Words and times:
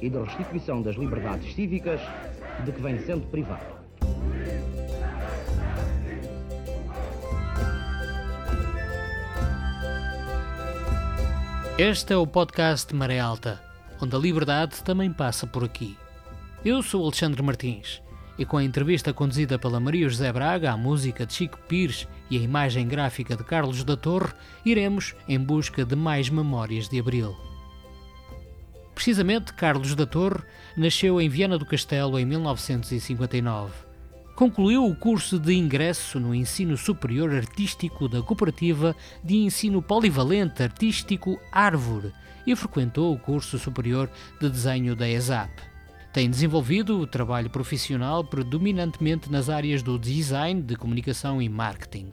e 0.00 0.08
de 0.08 0.18
restituição 0.18 0.82
das 0.82 0.96
liberdades 0.96 1.54
cívicas 1.54 2.00
de 2.64 2.72
que 2.72 2.80
vem 2.80 2.98
sendo 3.00 3.26
privado. 3.26 3.78
Este 11.78 12.12
é 12.12 12.16
o 12.16 12.26
podcast 12.26 12.92
Maré 12.94 13.20
Alta, 13.20 13.62
onde 14.00 14.16
a 14.16 14.18
liberdade 14.18 14.82
também 14.82 15.12
passa 15.12 15.46
por 15.46 15.62
aqui. 15.62 15.96
Eu 16.64 16.82
sou 16.82 17.04
Alexandre 17.04 17.40
Martins 17.40 18.02
e 18.36 18.44
com 18.44 18.56
a 18.56 18.64
entrevista 18.64 19.12
conduzida 19.12 19.58
pela 19.58 19.80
Maria 19.80 20.08
José 20.08 20.32
Braga, 20.32 20.72
a 20.72 20.76
música 20.76 21.26
de 21.26 21.34
Chico 21.34 21.58
Pires 21.68 22.08
e 22.30 22.36
a 22.36 22.40
imagem 22.40 22.86
gráfica 22.86 23.36
de 23.36 23.44
Carlos 23.44 23.82
da 23.82 23.96
Torre, 23.96 24.32
iremos 24.64 25.14
em 25.28 25.38
busca 25.38 25.84
de 25.84 25.96
mais 25.96 26.28
memórias 26.30 26.88
de 26.88 27.00
Abril. 27.00 27.47
Precisamente, 28.98 29.52
Carlos 29.52 29.94
da 29.94 30.04
Torre 30.04 30.42
nasceu 30.76 31.20
em 31.20 31.28
Viana 31.28 31.56
do 31.56 31.64
Castelo 31.64 32.18
em 32.18 32.24
1959. 32.24 33.72
Concluiu 34.34 34.84
o 34.84 34.96
curso 34.96 35.38
de 35.38 35.54
ingresso 35.54 36.18
no 36.18 36.34
ensino 36.34 36.76
superior 36.76 37.32
artístico 37.32 38.08
da 38.08 38.20
Cooperativa 38.22 38.96
de 39.22 39.36
Ensino 39.36 39.80
Polivalente 39.80 40.64
Artístico 40.64 41.38
Árvore 41.52 42.12
e 42.44 42.56
frequentou 42.56 43.14
o 43.14 43.18
curso 43.20 43.56
superior 43.56 44.10
de 44.40 44.50
desenho 44.50 44.96
da 44.96 45.08
ESAP. 45.08 45.48
Tem 46.12 46.28
desenvolvido 46.28 46.98
o 46.98 47.06
trabalho 47.06 47.50
profissional 47.50 48.24
predominantemente 48.24 49.30
nas 49.30 49.48
áreas 49.48 49.80
do 49.80 49.96
design, 49.96 50.60
de 50.60 50.74
comunicação 50.74 51.40
e 51.40 51.48
marketing. 51.48 52.10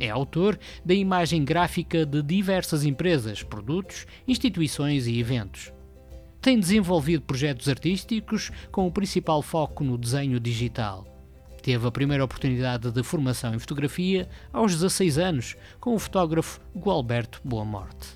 É 0.00 0.08
autor 0.08 0.58
da 0.82 0.94
imagem 0.94 1.44
gráfica 1.44 2.06
de 2.06 2.22
diversas 2.22 2.86
empresas, 2.86 3.42
produtos, 3.42 4.06
instituições 4.26 5.06
e 5.06 5.20
eventos. 5.20 5.75
Tem 6.46 6.60
desenvolvido 6.60 7.24
projetos 7.24 7.68
artísticos 7.68 8.52
com 8.70 8.86
o 8.86 8.92
principal 8.92 9.42
foco 9.42 9.82
no 9.82 9.98
desenho 9.98 10.38
digital. 10.38 11.04
Teve 11.60 11.88
a 11.88 11.90
primeira 11.90 12.24
oportunidade 12.24 12.88
de 12.92 13.02
formação 13.02 13.52
em 13.52 13.58
fotografia 13.58 14.28
aos 14.52 14.72
16 14.72 15.18
anos 15.18 15.56
com 15.80 15.92
o 15.92 15.98
fotógrafo 15.98 16.60
Gualberto 16.72 17.40
Boa 17.44 17.64
Morte. 17.64 18.10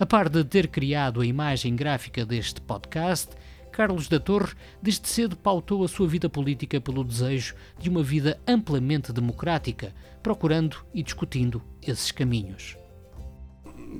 A 0.00 0.06
par 0.06 0.30
de 0.30 0.42
ter 0.42 0.68
criado 0.68 1.20
a 1.20 1.26
imagem 1.26 1.76
gráfica 1.76 2.24
deste 2.24 2.62
podcast, 2.62 3.36
Carlos 3.70 4.08
da 4.08 4.18
Torre 4.18 4.54
desde 4.80 5.06
cedo 5.06 5.36
pautou 5.36 5.84
a 5.84 5.88
sua 5.88 6.08
vida 6.08 6.30
política 6.30 6.80
pelo 6.80 7.04
desejo 7.04 7.54
de 7.78 7.90
uma 7.90 8.02
vida 8.02 8.40
amplamente 8.48 9.12
democrática, 9.12 9.94
procurando 10.22 10.78
e 10.94 11.02
discutindo 11.02 11.62
esses 11.82 12.10
caminhos. 12.10 12.74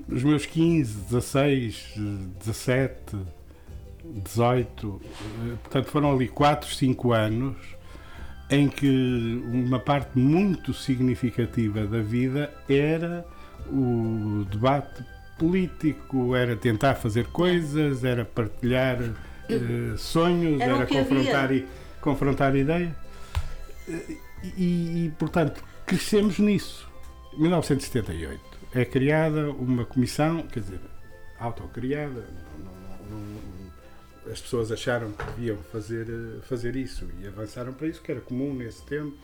Os 0.09 0.23
meus 0.23 0.47
15, 0.47 0.93
16, 1.11 1.95
17, 2.41 3.17
18, 4.05 5.01
portanto 5.63 5.87
foram 5.87 6.13
ali 6.13 6.29
4, 6.29 6.75
5 6.75 7.13
anos 7.13 7.57
em 8.51 8.69
que 8.69 9.43
uma 9.47 9.79
parte 9.79 10.19
muito 10.19 10.75
significativa 10.75 11.87
da 11.87 12.01
vida 12.01 12.53
era 12.69 13.27
o 13.71 14.45
debate 14.51 15.03
político, 15.39 16.37
era 16.37 16.55
tentar 16.55 16.95
fazer 16.95 17.27
coisas, 17.29 18.05
era 18.05 18.25
partilhar 18.25 19.01
uh, 19.01 19.99
sonhos, 19.99 20.61
Era 20.61 20.75
era 20.77 20.87
confrontar, 20.87 21.45
havia. 21.45 21.57
e, 21.59 21.67
confrontar 22.01 22.57
ideias. 22.57 22.93
Eh, 23.89 24.17
E, 24.59 25.07
e, 25.07 25.13
portanto, 25.19 25.65
crescemos 25.87 26.39
nisso. 26.39 26.87
1978 27.39 28.54
é 28.75 28.85
criada 28.85 29.51
uma 29.51 29.85
comissão, 29.85 30.43
quer 30.49 30.61
dizer, 30.61 30.81
autocriada. 31.39 32.27
as 34.31 34.41
pessoas 34.41 34.73
acharam 34.73 35.13
que 35.13 35.25
deviam 35.33 35.59
fazer, 35.65 36.09
eh, 36.09 36.41
fazer 36.43 36.75
isso 36.75 37.09
e 37.21 37.27
avançaram 37.27 37.73
para 37.73 37.87
isso, 37.87 38.03
que 38.03 38.11
era 38.11 38.21
comum 38.21 38.55
nesse 38.55 38.83
tempo, 38.85 39.17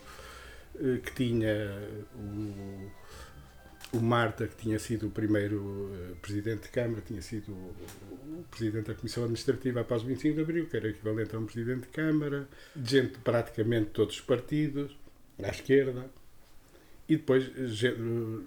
eh, 0.77 0.99
que 1.03 1.13
tinha 1.15 1.89
o, 2.15 3.97
o 3.97 4.01
Marta, 4.01 4.47
que 4.47 4.57
tinha 4.57 4.79
sido 4.79 5.09
o 5.09 5.11
primeiro 5.11 5.91
eh, 5.95 6.15
presidente 6.21 6.65
de 6.65 6.69
Câmara, 6.69 7.03
tinha 7.05 7.23
sido 7.23 7.51
o, 7.51 8.45
presidente 8.51 8.89
da 8.89 8.95
Comissão 8.95 9.25
Administrativa 9.25 9.81
após 9.81 10.03
o 10.03 10.07
25 10.07 10.35
de 10.35 10.41
Abril, 10.43 10.67
que 10.67 10.77
era 10.77 10.89
equivalente 10.89 11.35
a 11.35 11.39
um 11.39 11.47
presidente 11.47 11.83
de 11.83 11.89
Câmara, 11.89 12.49
gente 12.77 13.15
de 13.15 13.19
praticamente 13.19 13.91
todos 13.91 14.17
os 14.17 14.21
partidos, 14.21 14.97
à 15.43 15.49
esquerda, 15.49 16.11
e 17.11 17.17
depois 17.17 17.45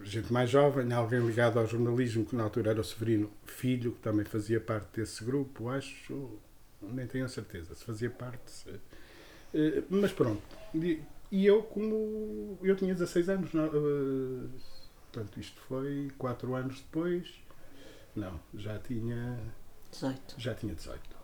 gente, 0.04 0.32
mais 0.32 0.50
jovem, 0.50 0.92
alguém 0.94 1.20
ligado 1.26 1.60
ao 1.60 1.68
jornalismo, 1.68 2.26
que 2.26 2.36
na 2.36 2.44
altura 2.44 2.72
era 2.72 2.82
o 2.82 2.84
Severino 2.84 3.30
Filho, 3.46 3.92
que 3.94 4.00
também 4.00 4.26
fazia 4.26 4.60
parte 4.62 5.00
desse 5.02 5.24
grupo, 5.24 5.70
acho, 5.70 6.40
nem 6.82 7.06
tenho 7.08 7.26
a 7.26 7.30
certeza 7.30 7.76
se 7.76 7.84
fazia 7.84 8.10
parte. 8.10 8.50
se- 8.52 8.80
eh, 9.54 9.84
Mas 9.90 10.12
pronto, 10.14 10.42
e 10.76 11.02
e 11.32 11.46
eu, 11.48 11.64
como 11.64 12.60
eu 12.62 12.76
tinha 12.76 12.94
16 12.94 13.28
anos, 13.30 13.54
não, 13.54 13.66
eh, 13.66 14.48
portanto, 15.12 15.40
isto 15.40 15.60
foi 15.68 16.12
4 16.18 16.56
anos 16.56 16.80
depois, 16.82 17.28
não, 18.16 18.40
já 18.56 18.80
tinha 18.80 19.40
18. 19.92 20.36
já 20.38 20.54
tinha 20.56 20.76
18. 20.76 21.16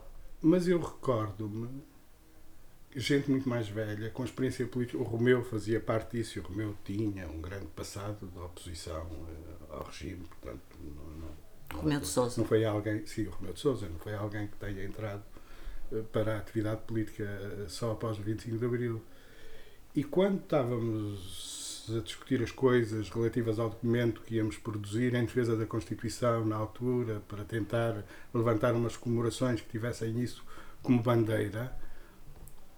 Mas 0.42 0.68
eu 0.68 0.80
recordo-me, 0.82 1.70
gente 2.96 3.30
muito 3.30 3.48
mais 3.48 3.68
velha, 3.68 4.10
com 4.10 4.24
experiência 4.24 4.66
política, 4.66 4.98
o 4.98 5.04
Romeu 5.04 5.44
fazia 5.44 5.80
parte 5.80 6.18
disso, 6.18 6.38
e 6.38 6.42
o 6.42 6.44
Romeu 6.44 6.76
tinha 6.84 7.28
um 7.28 7.42
grande 7.42 7.68
passado 7.68 8.28
de 8.28 8.40
oposição 8.40 9.08
eh, 9.30 9.66
ao 9.70 9.84
regime, 9.84 10.26
portanto, 10.26 10.78
não, 10.82 11.28
não, 11.28 11.82
Romeu 11.82 12.00
de 12.00 12.08
Sousa. 12.08 12.42
não 12.42 12.48
foi 12.48 12.66
alguém, 12.66 13.06
sim, 13.06 13.28
o 13.28 13.32
Romeu 13.32 13.54
de 13.54 13.60
Sousa, 13.60 13.88
não 13.88 14.00
foi 14.00 14.16
alguém 14.16 14.48
que 14.48 14.58
tenha 14.58 14.84
entrado 14.84 15.24
eh, 15.92 16.02
para 16.12 16.36
a 16.36 16.38
atividade 16.40 16.82
política 16.82 17.24
eh, 17.24 17.66
só 17.68 17.92
após 17.92 18.18
o 18.18 18.24
25 18.24 18.58
de 18.58 18.66
Abril. 18.66 19.02
E 19.96 20.04
quando 20.04 20.40
estávamos 20.42 21.86
a 21.96 22.02
discutir 22.02 22.42
as 22.44 22.52
coisas 22.52 23.10
relativas 23.10 23.58
ao 23.60 23.70
documento 23.70 24.22
que 24.22 24.36
íamos 24.36 24.58
produzir 24.58 25.14
em 25.16 25.26
defesa 25.26 25.56
da 25.56 25.66
Constituição 25.66 26.46
na 26.46 26.56
altura, 26.56 27.22
para 27.28 27.44
tentar 27.44 28.04
levantar 28.34 28.74
umas 28.74 28.96
comemorações 28.96 29.62
que 29.62 29.70
tivessem 29.70 30.20
isso 30.22 30.44
como 30.82 31.02
bandeira, 31.02 31.76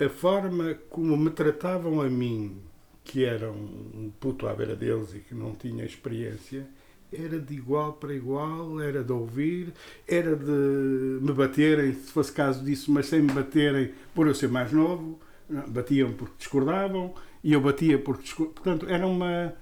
a 0.03 0.09
forma 0.09 0.75
como 0.89 1.16
me 1.17 1.29
tratavam 1.29 2.01
a 2.01 2.09
mim, 2.09 2.57
que 3.03 3.25
era 3.25 3.51
um 3.51 4.12
puto 4.19 4.47
à 4.47 4.53
beira 4.53 4.75
deles 4.75 5.13
e 5.13 5.19
que 5.19 5.34
não 5.34 5.53
tinha 5.53 5.85
experiência, 5.85 6.67
era 7.12 7.39
de 7.39 7.53
igual 7.53 7.94
para 7.94 8.13
igual, 8.13 8.79
era 8.81 9.03
de 9.03 9.12
ouvir, 9.12 9.73
era 10.07 10.35
de 10.35 11.19
me 11.22 11.34
baterem, 11.34 11.94
se 11.94 12.12
fosse 12.12 12.31
caso 12.31 12.63
disso, 12.63 12.91
mas 12.91 13.07
sem 13.07 13.22
me 13.22 13.31
baterem 13.34 13.91
por 14.16 14.28
eu 14.28 14.34
ser 14.34 14.47
mais 14.47 14.72
novo, 14.72 15.19
batiam 15.67 16.13
porque 16.13 16.35
discordavam 16.38 17.13
e 17.44 17.53
eu 17.53 17.62
batia 17.62 18.00
porque 18.00 18.23
discordavam. 18.23 18.53
Portanto, 18.53 18.89
era 18.89 19.06
uma. 19.06 19.53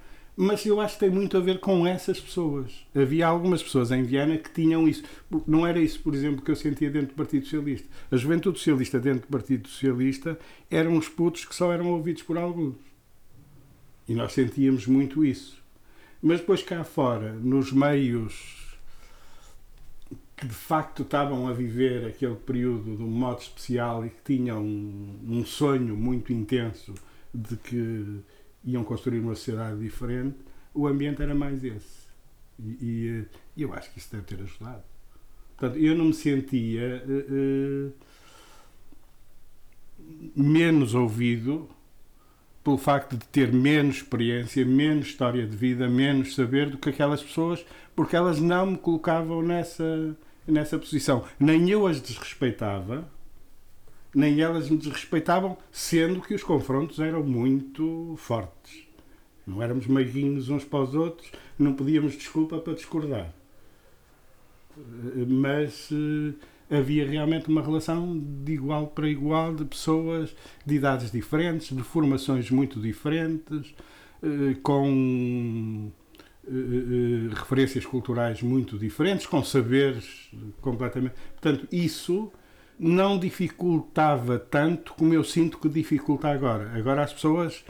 Mas 0.42 0.66
eu 0.66 0.80
acho 0.80 0.94
que 0.94 1.02
tem 1.02 1.10
muito 1.10 1.36
a 1.36 1.42
ver 1.42 1.60
com 1.60 1.86
essas 1.86 2.18
pessoas. 2.18 2.72
Havia 2.96 3.28
algumas 3.28 3.62
pessoas 3.62 3.92
em 3.92 4.04
Viana 4.04 4.38
que 4.38 4.50
tinham 4.50 4.88
isso. 4.88 5.04
Não 5.46 5.68
era 5.68 5.78
isso, 5.78 6.00
por 6.00 6.16
exemplo, 6.16 6.42
que 6.42 6.50
eu 6.50 6.56
sentia 6.56 6.90
dentro 6.90 7.10
do 7.10 7.14
Partido 7.14 7.44
Socialista. 7.44 7.86
A 8.10 8.16
juventude 8.16 8.58
socialista 8.58 9.02
dentro 9.02 9.28
do 9.28 9.28
Partido 9.28 9.68
Socialista 9.68 10.40
eram 10.72 10.96
os 10.96 11.10
putos 11.10 11.44
que 11.44 11.54
só 11.54 11.74
eram 11.74 11.92
ouvidos 11.92 12.24
por 12.24 12.38
alguns. 12.38 12.78
E 14.08 14.16
nós 14.16 14.32
sentíamos 14.32 14.88
muito 14.88 15.26
isso. 15.26 15.62
Mas 16.22 16.40
depois 16.40 16.64
cá 16.64 16.86
fora, 16.86 17.34
nos 17.34 17.74
meios 17.74 18.78
que 20.38 20.48
de 20.48 20.54
facto 20.54 21.02
estavam 21.02 21.50
a 21.50 21.52
viver 21.52 22.06
aquele 22.06 22.36
período 22.36 22.96
de 22.96 23.04
um 23.04 23.10
modo 23.10 23.42
especial 23.42 24.06
e 24.06 24.10
que 24.10 24.38
tinham 24.38 24.64
um, 24.64 25.20
um 25.28 25.46
sonho 25.46 25.98
muito 25.98 26.32
intenso 26.32 26.94
de 27.34 27.58
que 27.58 28.22
iam 28.64 28.84
construir 28.84 29.20
uma 29.20 29.36
sociedade 29.36 29.80
diferente, 29.80 30.38
o 30.74 30.88
ambiente 30.88 31.22
era 31.22 31.34
mais 31.34 31.64
esse. 31.64 32.08
E, 32.60 32.78
e, 32.82 33.08
eh, 33.08 33.26
eu 33.58 33.74
acho 33.74 33.92
que 33.92 34.00
isso 34.00 34.12
deve 34.12 34.24
ter 34.24 34.42
ajudado. 34.42 34.84
Portanto, 35.58 35.80
eu 35.80 35.96
não 35.96 36.06
me 36.06 36.14
sentia 36.14 36.82
eh, 36.82 37.26
eh, 37.30 37.92
menos 40.36 40.94
ouvido 40.94 41.70
pelo 42.64 42.78
facto 42.78 43.18
de 43.18 43.26
ter 43.28 43.52
menos 43.52 43.98
experiência, 43.98 44.66
menos 44.66 45.08
história 45.08 45.46
de 45.48 45.56
vida, 45.56 45.90
menos 45.90 46.36
saber 46.36 46.70
do 46.70 46.78
que 46.78 46.90
aquelas 46.90 47.24
pessoas, 47.24 47.66
porque 47.96 48.16
elas 48.16 48.40
não 48.40 48.68
me 48.68 48.78
colocavam 48.78 49.42
nessa, 49.42 50.16
nessa 50.46 50.78
posição. 50.78 51.26
Nem 51.40 51.70
eu 51.70 51.88
as 51.88 52.02
desrespeitava, 52.02 53.10
nem 54.14 54.42
elas 54.42 54.70
me 54.70 54.78
desrespeitavam, 54.78 55.58
sendo 55.72 56.22
que 56.22 56.34
os 56.34 56.44
confrontos 56.44 57.00
eram 57.00 57.24
muito 57.24 58.16
fortes. 58.18 58.84
Não 59.46 59.62
éramos 59.62 59.88
meiguinhos 59.88 60.50
uns 60.50 60.64
para 60.64 60.84
os 60.84 60.94
outros, 60.94 61.32
não 61.58 61.74
podíamos 61.74 62.14
desculpa 62.14 62.60
para 62.60 62.74
discordar. 62.74 63.34
Mas 65.28 65.90
eh, 65.92 66.78
havia 66.78 67.08
realmente 67.10 67.50
uma 67.50 67.62
relação 67.62 68.18
de 68.44 68.54
igual 68.54 68.88
para 68.88 69.10
igual 69.10 69.54
de 69.54 69.66
pessoas 69.66 70.36
de 70.66 70.76
idades 70.76 71.12
diferentes, 71.12 71.76
de 71.76 71.84
formações 71.84 72.50
muito 72.52 72.80
diferentes, 72.80 73.74
eh, 74.24 74.56
com 74.62 75.92
eh, 76.48 77.34
referências 77.34 77.86
culturais 77.86 78.42
muito 78.42 78.78
diferentes, 78.78 79.26
com 79.26 79.44
saberes 79.44 80.30
completamente. 80.62 81.16
Portanto, 81.34 81.68
isso 81.72 82.32
não 82.80 83.20
dificultava 83.20 84.40
tanto 84.40 84.94
como 84.94 85.14
eu 85.14 85.24
sinto 85.24 85.58
que 85.58 85.68
dificulta 85.68 86.30
agora. 86.30 86.72
Agora 86.74 87.04
as 87.04 87.12
pessoas 87.12 87.64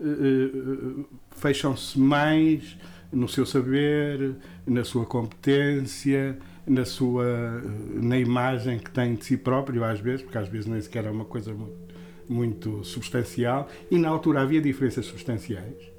uh, 0.00 0.04
uh, 0.04 1.06
fecham-se 1.30 1.98
mais 1.98 2.76
no 3.12 3.28
seu 3.28 3.46
saber, 3.46 4.34
na 4.66 4.82
sua 4.82 5.06
competência, 5.06 6.36
na 6.66 6.84
sua 6.84 7.62
na 7.94 8.18
imagem 8.18 8.80
que 8.80 8.90
têm 8.90 9.14
de 9.14 9.24
si 9.24 9.36
próprio 9.36 9.84
às 9.84 10.00
vezes, 10.00 10.22
porque 10.22 10.38
às 10.38 10.48
vezes 10.48 10.66
nem 10.66 10.80
sequer 10.80 11.04
é 11.04 11.10
uma 11.10 11.24
coisa 11.24 11.54
muito, 11.54 11.94
muito 12.28 12.84
substancial 12.84 13.68
e 13.88 13.96
na 13.96 14.08
altura 14.08 14.42
havia 14.42 14.60
diferenças 14.60 15.06
substanciais 15.06 15.96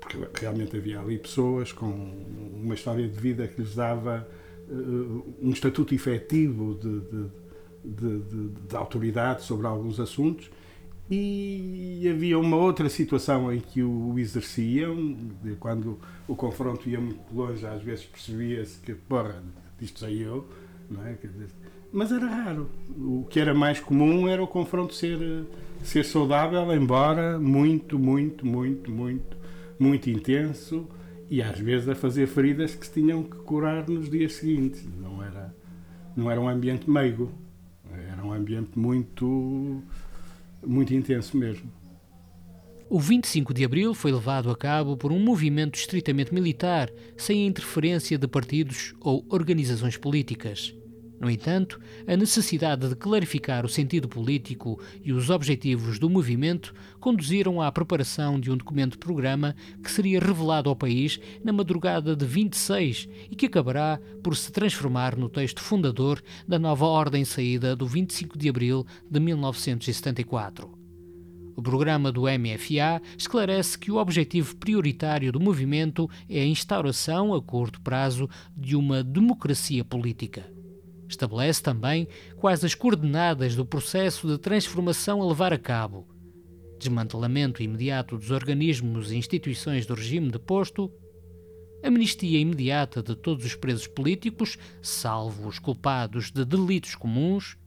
porque 0.00 0.40
realmente 0.40 0.76
havia 0.76 1.00
ali 1.00 1.18
pessoas 1.18 1.72
com 1.72 1.86
uma 1.86 2.74
história 2.74 3.06
de 3.06 3.18
vida 3.18 3.46
que 3.46 3.60
lhes 3.60 3.74
dava 3.74 4.26
uh, 4.68 5.24
um 5.40 5.50
estatuto 5.50 5.94
efetivo 5.94 6.74
de, 6.74 7.00
de, 7.00 7.30
de, 7.84 8.18
de, 8.20 8.48
de 8.68 8.76
autoridade 8.76 9.42
sobre 9.42 9.66
alguns 9.66 9.98
assuntos 9.98 10.50
e 11.10 12.08
havia 12.08 12.38
uma 12.38 12.56
outra 12.56 12.88
situação 12.88 13.52
em 13.52 13.58
que 13.58 13.82
o 13.82 14.16
exerciam, 14.16 15.16
quando 15.58 15.98
o 16.28 16.36
confronto 16.36 16.88
ia 16.88 17.00
muito 17.00 17.34
longe, 17.34 17.66
às 17.66 17.82
vezes 17.82 18.04
percebia-se 18.04 18.78
que, 18.78 18.94
porra, 18.94 19.42
isto 19.80 19.98
sei 19.98 20.24
eu, 20.24 20.46
não 20.88 21.04
é? 21.04 21.16
Mas 21.92 22.12
era 22.12 22.26
raro. 22.26 22.70
O 22.96 23.26
que 23.28 23.40
era 23.40 23.52
mais 23.52 23.80
comum 23.80 24.28
era 24.28 24.40
o 24.40 24.46
confronto 24.46 24.94
ser, 24.94 25.18
ser 25.82 26.04
saudável, 26.04 26.72
embora 26.72 27.40
muito, 27.40 27.98
muito, 27.98 28.46
muito, 28.46 28.88
muito, 28.88 29.36
muito 29.76 30.08
intenso 30.08 30.86
e 31.28 31.42
às 31.42 31.58
vezes 31.58 31.88
a 31.88 31.94
fazer 31.96 32.28
feridas 32.28 32.76
que 32.76 32.86
se 32.86 32.92
tinham 32.92 33.24
que 33.24 33.36
curar 33.38 33.88
nos 33.88 34.08
dias 34.08 34.34
seguintes. 34.34 34.86
Não 35.00 35.20
era, 35.20 35.52
não 36.16 36.30
era 36.30 36.40
um 36.40 36.48
ambiente 36.48 36.88
meigo, 36.88 37.32
era 38.20 38.26
um 38.26 38.32
ambiente 38.32 38.78
muito 38.78 39.82
muito 40.64 40.92
intenso 40.92 41.36
mesmo. 41.36 41.72
O 42.88 43.00
25 43.00 43.54
de 43.54 43.64
abril 43.64 43.94
foi 43.94 44.12
levado 44.12 44.50
a 44.50 44.56
cabo 44.56 44.96
por 44.96 45.12
um 45.12 45.18
movimento 45.18 45.78
estritamente 45.78 46.34
militar, 46.34 46.90
sem 47.16 47.44
a 47.44 47.46
interferência 47.46 48.18
de 48.18 48.26
partidos 48.26 48.94
ou 49.00 49.24
organizações 49.30 49.96
políticas. 49.96 50.74
No 51.20 51.30
entanto, 51.30 51.78
a 52.06 52.16
necessidade 52.16 52.88
de 52.88 52.96
clarificar 52.96 53.66
o 53.66 53.68
sentido 53.68 54.08
político 54.08 54.80
e 55.04 55.12
os 55.12 55.28
objetivos 55.28 55.98
do 55.98 56.08
movimento 56.08 56.72
conduziram 56.98 57.60
à 57.60 57.70
preparação 57.70 58.40
de 58.40 58.50
um 58.50 58.56
documento-programa 58.56 59.54
que 59.84 59.90
seria 59.90 60.18
revelado 60.18 60.70
ao 60.70 60.76
país 60.76 61.20
na 61.44 61.52
madrugada 61.52 62.16
de 62.16 62.24
26 62.24 63.06
e 63.30 63.36
que 63.36 63.44
acabará 63.44 64.00
por 64.22 64.34
se 64.34 64.50
transformar 64.50 65.14
no 65.14 65.28
texto 65.28 65.60
fundador 65.60 66.22
da 66.48 66.58
nova 66.58 66.86
ordem 66.86 67.22
saída 67.22 67.76
do 67.76 67.86
25 67.86 68.38
de 68.38 68.48
abril 68.48 68.86
de 69.10 69.20
1974. 69.20 70.80
O 71.54 71.62
programa 71.62 72.10
do 72.10 72.22
MFA 72.22 73.02
esclarece 73.18 73.78
que 73.78 73.92
o 73.92 73.96
objetivo 73.96 74.56
prioritário 74.56 75.30
do 75.30 75.38
movimento 75.38 76.08
é 76.30 76.40
a 76.40 76.46
instauração 76.46 77.34
a 77.34 77.42
curto 77.42 77.78
prazo 77.82 78.26
de 78.56 78.74
uma 78.74 79.04
democracia 79.04 79.84
política. 79.84 80.59
Estabelece 81.10 81.60
também 81.60 82.06
quais 82.36 82.64
as 82.64 82.72
coordenadas 82.72 83.56
do 83.56 83.66
processo 83.66 84.28
de 84.28 84.38
transformação 84.38 85.20
a 85.20 85.26
levar 85.26 85.52
a 85.52 85.58
cabo. 85.58 86.06
Desmantelamento 86.78 87.62
imediato 87.62 88.16
dos 88.16 88.30
organismos 88.30 89.10
e 89.10 89.16
instituições 89.16 89.84
do 89.84 89.94
regime 89.94 90.30
deposto, 90.30 90.88
amnistia 91.82 92.38
imediata 92.38 93.02
de 93.02 93.16
todos 93.16 93.44
os 93.44 93.56
presos 93.56 93.88
políticos, 93.88 94.56
salvo 94.80 95.48
os 95.48 95.58
culpados 95.58 96.30
de 96.30 96.44
delitos 96.44 96.94
comuns, 96.94 97.58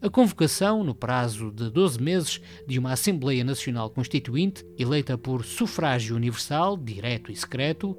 a 0.00 0.08
convocação, 0.08 0.82
no 0.82 0.94
prazo 0.94 1.50
de 1.50 1.70
12 1.70 2.00
meses, 2.00 2.40
de 2.66 2.78
uma 2.78 2.92
Assembleia 2.92 3.44
Nacional 3.44 3.90
Constituinte, 3.90 4.64
eleita 4.78 5.16
por 5.16 5.44
sufrágio 5.44 6.16
universal, 6.16 6.76
direto 6.76 7.30
e 7.30 7.36
secreto, 7.36 7.96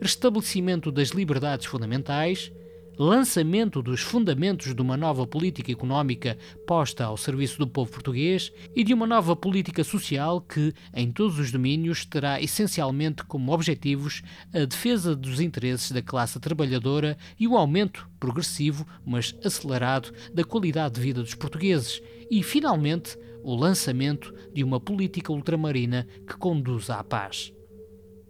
restabelecimento 0.00 0.92
das 0.92 1.10
liberdades 1.10 1.66
fundamentais, 1.66 2.52
lançamento 2.98 3.82
dos 3.82 4.00
fundamentos 4.00 4.74
de 4.74 4.80
uma 4.80 4.96
nova 4.96 5.26
política 5.26 5.70
económica 5.70 6.38
posta 6.66 7.04
ao 7.04 7.16
serviço 7.16 7.58
do 7.58 7.66
povo 7.66 7.90
português 7.90 8.50
e 8.74 8.82
de 8.82 8.94
uma 8.94 9.06
nova 9.06 9.36
política 9.36 9.84
social 9.84 10.40
que, 10.40 10.72
em 10.94 11.12
todos 11.12 11.38
os 11.38 11.52
domínios, 11.52 12.06
terá 12.06 12.40
essencialmente 12.40 13.22
como 13.24 13.52
objetivos 13.52 14.22
a 14.52 14.64
defesa 14.64 15.14
dos 15.14 15.40
interesses 15.40 15.92
da 15.92 16.00
classe 16.00 16.40
trabalhadora 16.40 17.18
e 17.38 17.46
o 17.46 17.56
aumento 17.56 18.08
progressivo, 18.18 18.86
mas 19.04 19.34
acelerado, 19.44 20.12
da 20.32 20.44
qualidade 20.44 20.94
de 20.94 21.00
vida 21.00 21.22
dos 21.22 21.34
portugueses 21.34 22.02
e, 22.30 22.42
finalmente, 22.42 23.18
o 23.42 23.54
lançamento 23.54 24.34
de 24.52 24.64
uma 24.64 24.80
política 24.80 25.32
ultramarina 25.32 26.06
que 26.26 26.36
conduza 26.36 26.96
à 26.96 27.04
paz. 27.04 27.55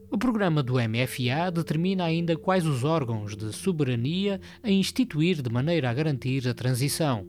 O 0.08 0.16
programa 0.16 0.62
do 0.62 0.74
MFA 0.74 1.50
determina 1.52 2.04
ainda 2.04 2.36
quais 2.36 2.64
os 2.64 2.84
órgãos 2.84 3.36
de 3.36 3.52
soberania 3.52 4.40
a 4.62 4.70
instituir 4.70 5.42
de 5.42 5.50
maneira 5.50 5.90
a 5.90 5.94
garantir 5.94 6.46
a 6.48 6.54
transição. 6.54 7.26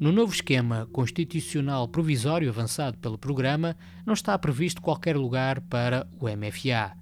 No 0.00 0.10
novo 0.10 0.32
esquema 0.32 0.88
constitucional 0.90 1.86
provisório 1.86 2.48
avançado 2.48 2.98
pelo 2.98 3.18
programa, 3.18 3.76
não 4.06 4.14
está 4.14 4.36
previsto 4.38 4.82
qualquer 4.82 5.16
lugar 5.16 5.60
para 5.60 6.08
o 6.18 6.26
MFA. 6.26 6.92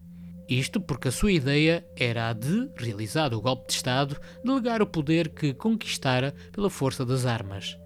Isto 0.49 0.81
porque 0.81 1.09
a 1.09 1.13
sua 1.13 1.33
ideia 1.33 1.87
era 1.97 2.29
a 2.29 2.33
de, 2.33 2.69
realizado 2.77 3.35
o 3.35 3.41
golpe 3.41 3.69
de 3.69 3.75
Estado, 3.75 4.21
delegar 4.45 4.83
o 4.83 4.87
poder 4.87 5.29
que 5.31 5.55
conquistara 5.55 6.35
pela 6.51 6.69
força 6.69 7.07
das 7.07 7.25
armas. 7.25 7.79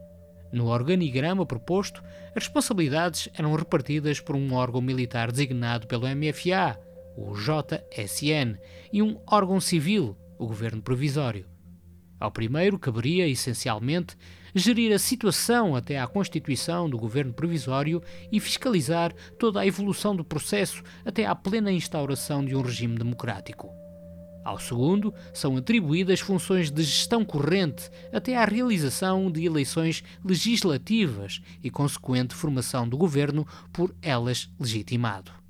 No 0.52 0.66
organigrama 0.66 1.44
proposto, 1.44 2.02
as 2.34 2.44
responsabilidades 2.44 3.28
eram 3.38 3.54
repartidas 3.54 4.20
por 4.20 4.34
um 4.34 4.54
órgão 4.54 4.80
militar 4.80 5.30
designado 5.30 5.86
pelo 5.86 6.06
MFA, 6.08 6.78
o 7.16 7.34
JSN, 7.34 8.58
e 8.92 9.02
um 9.02 9.18
órgão 9.26 9.60
civil, 9.60 10.16
o 10.38 10.46
Governo 10.46 10.82
Provisório. 10.82 11.46
Ao 12.18 12.30
primeiro 12.30 12.78
caberia, 12.78 13.28
essencialmente, 13.28 14.16
gerir 14.54 14.92
a 14.92 14.98
situação 14.98 15.76
até 15.76 15.98
à 15.98 16.06
constituição 16.06 16.88
do 16.88 16.98
governo 16.98 17.32
provisório 17.32 18.02
e 18.32 18.40
fiscalizar 18.40 19.14
toda 19.38 19.60
a 19.60 19.66
evolução 19.66 20.16
do 20.16 20.24
processo 20.24 20.82
até 21.04 21.26
à 21.26 21.34
plena 21.34 21.70
instauração 21.70 22.42
de 22.42 22.56
um 22.56 22.62
regime 22.62 22.96
democrático. 22.96 23.68
Ao 24.42 24.58
segundo, 24.58 25.12
são 25.34 25.56
atribuídas 25.56 26.20
funções 26.20 26.70
de 26.70 26.82
gestão 26.84 27.24
corrente 27.24 27.90
até 28.12 28.36
à 28.36 28.44
realização 28.44 29.30
de 29.30 29.44
eleições 29.44 30.02
legislativas 30.24 31.42
e 31.62 31.68
consequente 31.68 32.34
formação 32.34 32.88
do 32.88 32.96
governo 32.96 33.46
por 33.72 33.94
elas 34.00 34.48
legitimado. 34.58 35.45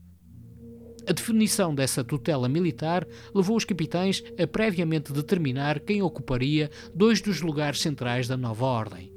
A 1.09 1.13
definição 1.13 1.73
dessa 1.73 2.03
tutela 2.03 2.49
militar 2.49 3.07
levou 3.33 3.57
os 3.57 3.65
capitães 3.65 4.25
a 4.43 4.47
previamente 4.47 5.13
determinar 5.13 5.79
quem 5.79 6.03
ocuparia 6.03 6.69
dois 6.93 7.21
dos 7.21 7.41
lugares 7.41 7.81
centrais 7.81 8.27
da 8.27 8.37
nova 8.37 8.65
ordem. 8.65 9.13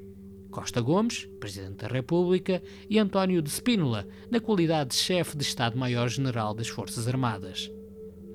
Costa 0.51 0.81
Gomes, 0.81 1.27
Presidente 1.39 1.77
da 1.77 1.87
República, 1.87 2.61
e 2.87 2.99
António 2.99 3.41
de 3.41 3.49
Spínola, 3.49 4.07
na 4.29 4.39
qualidade 4.39 4.91
de 4.91 4.97
chefe 4.97 5.35
de 5.35 5.43
Estado-Maior-General 5.43 6.53
das 6.53 6.67
Forças 6.67 7.07
Armadas. 7.07 7.71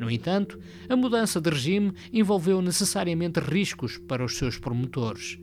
No 0.00 0.11
entanto, 0.11 0.58
a 0.88 0.96
mudança 0.96 1.40
de 1.40 1.50
regime 1.50 1.92
envolveu 2.12 2.61
necessariamente 2.61 3.38
riscos 3.38 3.99
para 3.99 4.25
os 4.25 4.37
seus 4.37 4.58
promotores. 4.58 5.38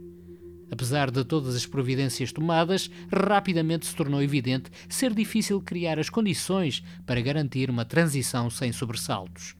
Apesar 0.71 1.11
de 1.11 1.25
todas 1.25 1.53
as 1.53 1.65
providências 1.65 2.31
tomadas, 2.31 2.89
rapidamente 3.13 3.85
se 3.85 3.93
tornou 3.93 4.23
evidente 4.23 4.71
ser 4.87 5.13
difícil 5.13 5.61
criar 5.61 5.99
as 5.99 6.09
condições 6.09 6.81
para 7.05 7.19
garantir 7.19 7.69
uma 7.69 7.83
transição 7.83 8.49
sem 8.49 8.71
sobressaltos. 8.71 9.53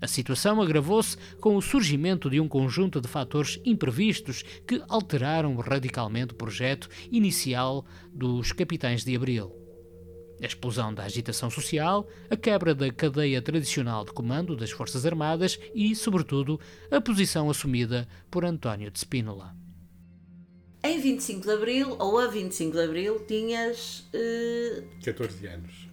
A 0.00 0.08
situação 0.08 0.60
agravou-se 0.60 1.16
com 1.40 1.56
o 1.56 1.62
surgimento 1.62 2.28
de 2.28 2.40
um 2.40 2.48
conjunto 2.48 3.00
de 3.00 3.06
fatores 3.06 3.58
imprevistos 3.64 4.42
que 4.66 4.82
alteraram 4.88 5.54
radicalmente 5.56 6.34
o 6.34 6.36
projeto 6.36 6.88
inicial 7.10 7.86
dos 8.12 8.52
capitães 8.52 9.04
de 9.04 9.14
Abril. 9.14 9.54
A 10.42 10.46
explosão 10.46 10.92
da 10.92 11.04
agitação 11.04 11.48
social, 11.48 12.06
a 12.28 12.36
quebra 12.36 12.74
da 12.74 12.92
cadeia 12.92 13.40
tradicional 13.40 14.04
de 14.04 14.12
comando 14.12 14.56
das 14.56 14.72
Forças 14.72 15.06
Armadas 15.06 15.58
e, 15.72 15.94
sobretudo, 15.94 16.60
a 16.90 17.00
posição 17.00 17.48
assumida 17.48 18.06
por 18.30 18.44
António 18.44 18.90
de 18.90 18.98
Spínola. 18.98 19.63
Em 20.84 21.00
25 21.00 21.40
de 21.40 21.50
Abril, 21.50 21.96
ou 21.98 22.18
a 22.18 22.26
25 22.26 22.76
de 22.76 22.82
Abril, 22.82 23.18
tinhas 23.26 24.06
eh, 24.12 24.82
14 25.02 25.46
anos. 25.46 25.88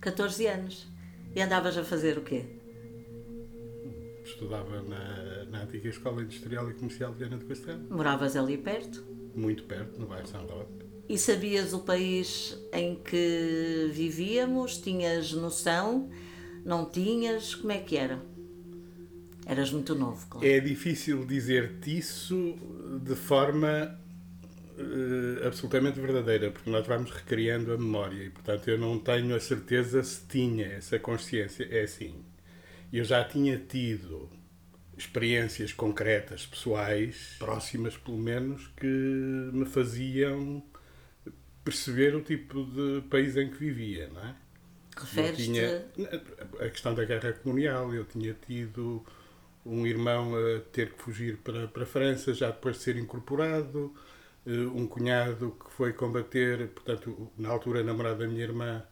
14 0.00 0.46
anos. 0.46 0.86
E 1.34 1.42
andavas 1.42 1.76
a 1.76 1.82
fazer 1.82 2.16
o 2.16 2.20
quê? 2.22 2.44
Estudava 4.24 4.82
na, 4.82 5.44
na 5.46 5.62
antiga 5.64 5.88
Escola 5.88 6.22
Industrial 6.22 6.70
e 6.70 6.74
Comercial 6.74 7.10
de 7.12 7.18
Viana 7.18 7.38
do 7.38 7.44
Castelo, 7.46 7.80
Moravas 7.90 8.36
ali 8.36 8.56
perto? 8.56 9.04
muito 9.34 9.64
perto, 9.64 9.98
no 10.00 10.06
bairro 10.06 10.28
São 10.28 10.46
Roque. 10.46 10.84
E 11.08 11.18
sabias 11.18 11.72
o 11.72 11.80
país 11.80 12.56
em 12.72 12.94
que 12.94 13.90
vivíamos? 13.92 14.76
Tinhas 14.78 15.32
noção? 15.32 16.08
Não 16.64 16.84
tinhas? 16.88 17.54
Como 17.56 17.72
é 17.72 17.78
que 17.78 17.96
era? 17.96 18.22
Eras 19.44 19.72
muito 19.72 19.94
novo, 19.96 20.24
claro. 20.28 20.46
É 20.46 20.60
difícil 20.60 21.26
dizer-te 21.26 21.98
isso 21.98 22.54
de 23.02 23.16
forma 23.16 23.98
eh, 24.80 25.46
absolutamente 25.46 26.00
verdadeira, 26.00 26.50
porque 26.50 26.70
nós 26.70 26.86
vamos 26.86 27.10
recriando 27.10 27.72
a 27.72 27.78
memória 27.78 28.24
e, 28.24 28.30
portanto, 28.30 28.68
eu 28.68 28.78
não 28.78 28.98
tenho 28.98 29.34
a 29.34 29.40
certeza 29.40 30.02
se 30.02 30.26
tinha 30.26 30.66
essa 30.66 30.98
consciência. 30.98 31.66
É 31.70 31.82
assim, 31.84 32.24
eu 32.92 33.04
já 33.04 33.24
tinha 33.24 33.58
tido 33.58 34.30
experiências 34.98 35.72
concretas, 35.72 36.46
pessoais, 36.46 37.36
próximas 37.38 37.96
pelo 37.96 38.18
menos, 38.18 38.68
que 38.76 38.86
me 38.86 39.66
faziam 39.66 40.62
perceber 41.64 42.14
o 42.14 42.22
tipo 42.22 42.64
de 42.64 43.02
país 43.08 43.36
em 43.36 43.50
que 43.50 43.56
vivia, 43.58 44.08
não 44.08 44.22
é? 44.22 44.34
Eu 45.12 45.26
Referes-te. 45.26 45.32
tinha 45.32 45.84
a 46.60 46.68
questão 46.70 46.94
da 46.94 47.04
guerra 47.04 47.32
colonial, 47.32 47.94
eu 47.94 48.04
tinha 48.04 48.34
tido 48.34 49.04
um 49.64 49.86
irmão 49.86 50.34
a 50.36 50.60
ter 50.72 50.92
que 50.94 51.02
fugir 51.02 51.38
para, 51.38 51.68
para 51.68 51.84
a 51.84 51.86
França 51.86 52.34
já 52.34 52.50
depois 52.50 52.76
de 52.78 52.82
ser 52.84 52.96
incorporado, 52.96 53.94
um 54.46 54.86
cunhado 54.86 55.52
que 55.52 55.70
foi 55.72 55.92
combater, 55.92 56.68
portanto, 56.68 57.30
na 57.38 57.48
altura 57.50 57.82
namorado 57.82 58.20
da 58.20 58.26
minha 58.28 58.42
irmã, 58.42 58.82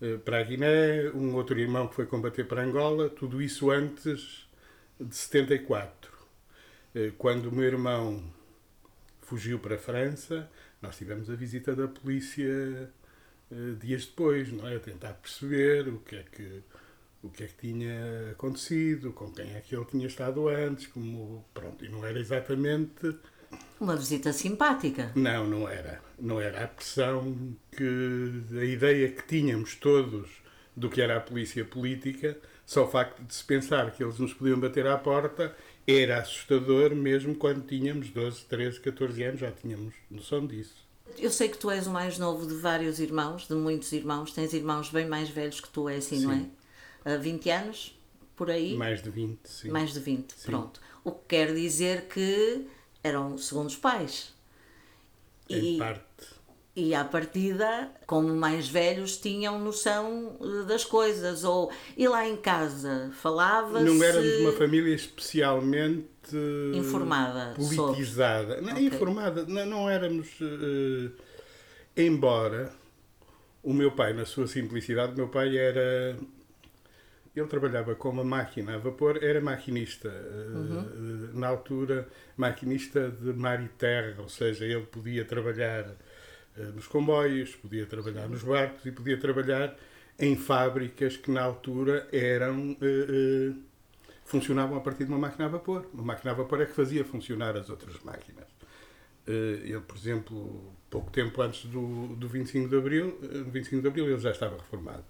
eh, 0.00 0.16
para 0.18 0.40
a 0.40 0.42
Guiné, 0.42 1.10
um 1.14 1.34
outro 1.34 1.58
irmão 1.58 1.88
que 1.88 1.94
foi 1.94 2.06
combater 2.06 2.44
para 2.44 2.62
Angola, 2.62 3.08
tudo 3.10 3.40
isso 3.42 3.70
antes 3.70 4.48
de 5.00 5.14
74. 5.16 6.12
Eh, 6.94 7.12
Quando 7.18 7.46
o 7.48 7.52
meu 7.52 7.64
irmão 7.64 8.22
fugiu 9.22 9.58
para 9.58 9.76
a 9.76 9.78
França, 9.78 10.50
nós 10.82 10.96
tivemos 10.96 11.30
a 11.30 11.34
visita 11.34 11.74
da 11.74 11.88
polícia 11.88 12.90
eh, 13.50 13.74
dias 13.80 14.06
depois, 14.06 14.52
não 14.52 14.66
é? 14.68 14.76
A 14.76 14.80
tentar 14.80 15.14
perceber 15.14 15.88
o 15.88 15.98
que 16.00 16.16
é 16.16 16.22
que 16.24 16.62
o 17.22 17.30
que 17.30 17.44
é 17.44 17.46
que 17.48 17.54
tinha 17.56 18.30
acontecido, 18.32 19.12
com 19.12 19.30
quem 19.32 19.54
é 19.54 19.60
que 19.60 19.74
ele 19.74 19.84
tinha 19.86 20.06
estado 20.06 20.48
antes, 20.48 20.86
como 20.88 21.44
pronto, 21.52 21.84
e 21.84 21.88
não 21.88 22.04
era 22.04 22.18
exatamente 22.20 23.16
Uma 23.78 23.96
visita 23.96 24.32
simpática. 24.32 25.12
não, 25.14 25.46
não 25.46 25.68
era. 25.68 26.00
Não 26.18 26.40
era 26.40 26.64
a 26.64 26.68
pressão 26.68 27.36
que 27.70 28.42
a 28.58 28.64
ideia 28.64 29.10
que 29.10 29.26
tínhamos 29.26 29.74
todos 29.74 30.30
do 30.74 30.88
que 30.88 31.02
era 31.02 31.18
a 31.18 31.20
polícia 31.20 31.62
política, 31.62 32.38
só 32.64 32.84
o 32.84 32.88
facto 32.88 33.22
de 33.22 33.34
se 33.34 33.44
pensar 33.44 33.90
que 33.90 34.02
eles 34.02 34.18
nos 34.18 34.32
podiam 34.32 34.58
bater 34.58 34.86
à 34.86 34.96
porta 34.96 35.54
era 35.86 36.18
assustador 36.18 36.94
mesmo 36.94 37.34
quando 37.34 37.66
tínhamos 37.66 38.08
12, 38.10 38.44
13, 38.46 38.80
14 38.80 39.22
anos, 39.22 39.40
já 39.40 39.52
tínhamos 39.52 39.94
noção 40.10 40.46
disso. 40.46 40.74
Eu 41.18 41.30
sei 41.30 41.48
que 41.48 41.56
tu 41.56 41.70
és 41.70 41.86
o 41.86 41.90
mais 41.90 42.18
novo 42.18 42.46
de 42.46 42.54
vários 42.54 42.98
irmãos, 42.98 43.46
de 43.46 43.54
muitos 43.54 43.92
irmãos. 43.92 44.32
Tens 44.32 44.52
irmãos 44.52 44.90
bem 44.90 45.06
mais 45.06 45.28
velhos 45.30 45.60
que 45.60 45.68
tu, 45.68 45.88
é 45.88 45.96
assim, 45.96 46.20
não 46.20 46.32
é? 46.32 46.38
Sim. 46.38 46.50
Há 47.04 47.16
20 47.16 47.50
anos, 47.50 47.98
por 48.34 48.50
aí? 48.50 48.74
Mais 48.74 49.02
de 49.02 49.10
20, 49.10 49.38
sim. 49.44 49.70
Mais 49.70 49.92
de 49.92 50.00
20, 50.00 50.34
pronto. 50.44 50.80
O 51.04 51.12
que 51.12 51.28
quer 51.28 51.54
dizer 51.54 52.06
que 52.06 52.66
eram 53.06 53.38
segundos 53.38 53.76
pais. 53.76 54.34
Em 55.48 55.74
E, 55.74 55.78
parte. 55.78 56.02
e 56.74 56.94
à 56.94 57.04
partida, 57.04 57.90
como 58.06 58.28
mais 58.34 58.68
velhos, 58.68 59.16
tinham 59.16 59.58
noção 59.58 60.36
eh, 60.40 60.64
das 60.64 60.84
coisas. 60.84 61.44
Ou, 61.44 61.70
e 61.96 62.06
lá 62.08 62.26
em 62.26 62.36
casa, 62.36 63.10
falava-se... 63.14 63.84
Não 63.84 64.02
éramos 64.02 64.40
uma 64.40 64.52
família 64.52 64.94
especialmente 64.94 66.06
Informada 66.74 67.54
sobre. 67.60 67.76
politizada. 67.76 68.60
Não, 68.60 68.72
Ok. 68.72 68.86
informada, 68.86 69.44
não, 69.46 69.66
não 69.66 69.90
éramos. 69.90 70.28
eh, 70.42 71.10
embora 71.96 72.72
o 73.62 73.72
meu 73.72 73.92
pai, 73.92 74.12
na 74.12 74.24
sua 74.24 74.46
simplicidade, 74.46 75.12
o 75.14 75.16
meu 75.16 75.28
pai 75.28 75.56
era. 75.56 76.16
Ele 77.36 77.46
trabalhava 77.46 77.94
com 77.94 78.08
uma 78.10 78.24
máquina 78.24 78.74
a 78.76 78.78
vapor, 78.78 79.22
era 79.22 79.40
maquinista. 79.40 80.08
eh, 80.08 80.56
Uhum. 80.56 80.80
eh, 80.80 81.30
Na 81.34 81.48
altura, 81.48 82.08
maquinista 82.36 83.10
de 83.10 83.32
mar 83.34 83.62
e 83.62 83.68
terra, 83.68 84.22
ou 84.22 84.28
seja, 84.28 84.64
ele 84.64 84.86
podia 84.86 85.24
trabalhar 85.24 85.84
eh, 86.56 86.62
nos 86.74 86.86
comboios, 86.86 87.54
podia 87.56 87.86
trabalhar 87.86 88.28
nos 88.28 88.42
barcos 88.42 88.84
e 88.86 88.90
podia 88.92 89.18
trabalhar 89.18 89.76
em 90.18 90.34
fábricas 90.36 91.16
que 91.18 91.30
na 91.30 91.42
altura 91.42 92.08
eram 92.10 92.76
funcionavam 94.24 94.76
a 94.76 94.80
partir 94.80 95.04
de 95.04 95.10
uma 95.10 95.18
máquina 95.18 95.46
a 95.46 95.48
vapor. 95.48 95.86
Uma 95.92 96.02
máquina 96.04 96.32
a 96.32 96.34
vapor 96.34 96.60
é 96.62 96.66
que 96.66 96.72
fazia 96.72 97.04
funcionar 97.04 97.56
as 97.56 97.68
outras 97.70 98.00
máquinas. 98.02 98.46
Ele, 99.26 99.80
por 99.80 99.96
exemplo, 99.96 100.72
pouco 100.88 101.10
tempo 101.10 101.42
antes 101.42 101.66
do, 101.66 102.14
do 102.16 102.28
25 102.28 102.68
de 102.68 102.76
Abril, 102.76 103.18
eh, 103.22 103.38
no 103.38 103.50
25 103.50 103.82
de 103.82 103.88
Abril 103.88 104.06
ele 104.08 104.18
já 104.18 104.30
estava 104.30 104.56
reformado. 104.56 105.04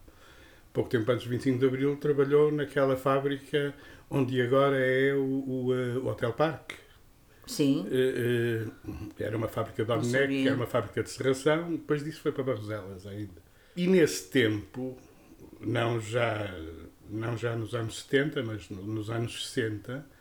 Pouco 0.77 0.91
tempo 0.91 1.11
antes 1.11 1.25
do 1.25 1.31
25 1.31 1.59
de 1.59 1.67
Abril 1.67 1.97
trabalhou 1.97 2.53
naquela 2.53 2.99
fábrica 2.99 3.75
onde 4.11 4.39
agora 4.43 4.77
é 4.79 5.15
o, 5.15 5.23
o, 5.25 5.75
eh, 5.75 5.97
o 5.97 6.07
Hotel 6.09 6.35
Parque. 6.35 6.75
Sim, 7.47 7.87
Eh, 7.91 8.67
eh, 9.19 9.25
Era 9.25 9.39
uma 9.39 9.49
fábrica 9.49 9.83
de 9.87 10.07
sabia. 10.07 10.47
era 10.49 10.55
uma 10.55 10.67
fábrica 10.67 11.03
de 11.03 11.09
serração, 11.09 11.71
depois 11.73 12.05
disso 12.05 12.21
foi 12.21 12.31
para 12.31 12.45
Barroselas 12.45 13.07
ainda. 13.07 13.41
E 13.75 13.87
nesse 13.87 14.29
tempo, 14.29 14.99
não 15.61 15.99
já, 15.99 16.55
não 17.09 17.39
já 17.39 17.57
nos 17.57 17.75
anos 17.75 18.03
70, 18.03 18.43
mas 18.43 18.69
no- 18.69 18.83
nos 18.83 19.09
anos 19.09 19.47
60, 19.49 20.05
eh, 20.11 20.16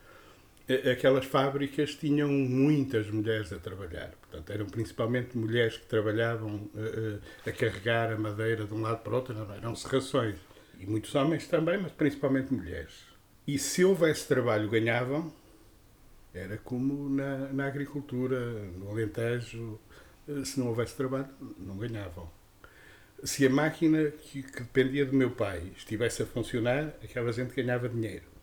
aquelas 0.92 1.26
fábricas 1.26 1.94
tinham 1.96 2.30
muitas 2.30 3.10
mulheres 3.10 3.54
a 3.54 3.60
trabalhar. 3.60 4.12
Portanto, 4.22 4.50
eram 4.52 4.66
principalmente 4.66 5.38
mulheres 5.38 5.78
que 5.78 5.86
trabalhavam 5.86 6.70
eh, 6.76 7.50
a 7.50 7.52
carregar 7.52 8.12
a 8.12 8.18
madeira 8.18 8.66
de 8.66 8.74
um 8.74 8.82
lado 8.82 9.04
para 9.04 9.14
o 9.14 9.16
outro, 9.16 9.34
não, 9.34 9.54
eram 9.54 9.76
serrações. 9.76 10.36
E 10.80 10.86
muitos 10.86 11.14
homens 11.14 11.48
também, 11.48 11.78
mas 11.78 11.92
principalmente 11.92 12.52
mulheres. 12.52 12.94
E 13.48 13.60
se 13.60 13.86
houvesse 13.86 14.28
trabalho, 14.28 14.68
ganhavam, 14.68 15.32
era 16.34 16.58
como 16.58 17.10
na, 17.10 17.54
na 17.54 17.68
agricultura, 17.68 18.40
no 18.78 18.90
Alentejo, 18.90 19.80
eh, 20.28 20.44
se 20.44 20.60
não 20.60 20.68
houvesse 20.68 20.96
trabalho, 20.96 21.30
não 21.60 21.78
ganhavam. 21.78 22.30
Se 23.24 23.46
a 23.46 23.50
máquina 23.50 24.12
que, 24.12 24.42
que 24.42 24.62
dependia 24.62 25.06
do 25.06 25.14
meu 25.14 25.32
pai 25.32 25.72
estivesse 25.78 26.24
a 26.24 26.26
funcionar, 26.26 26.88
aquela 27.04 27.32
gente 27.32 27.56
ganhava 27.56 27.88
dinheiro. 27.88 28.35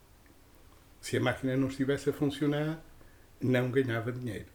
Se 1.03 1.17
a 1.17 1.21
máquina 1.21 1.57
não 1.57 1.67
estivesse 1.67 2.09
a 2.09 2.13
funcionar, 2.13 2.81
não 3.41 3.73
ganhava 3.73 4.13
dinheiro. 4.13 4.47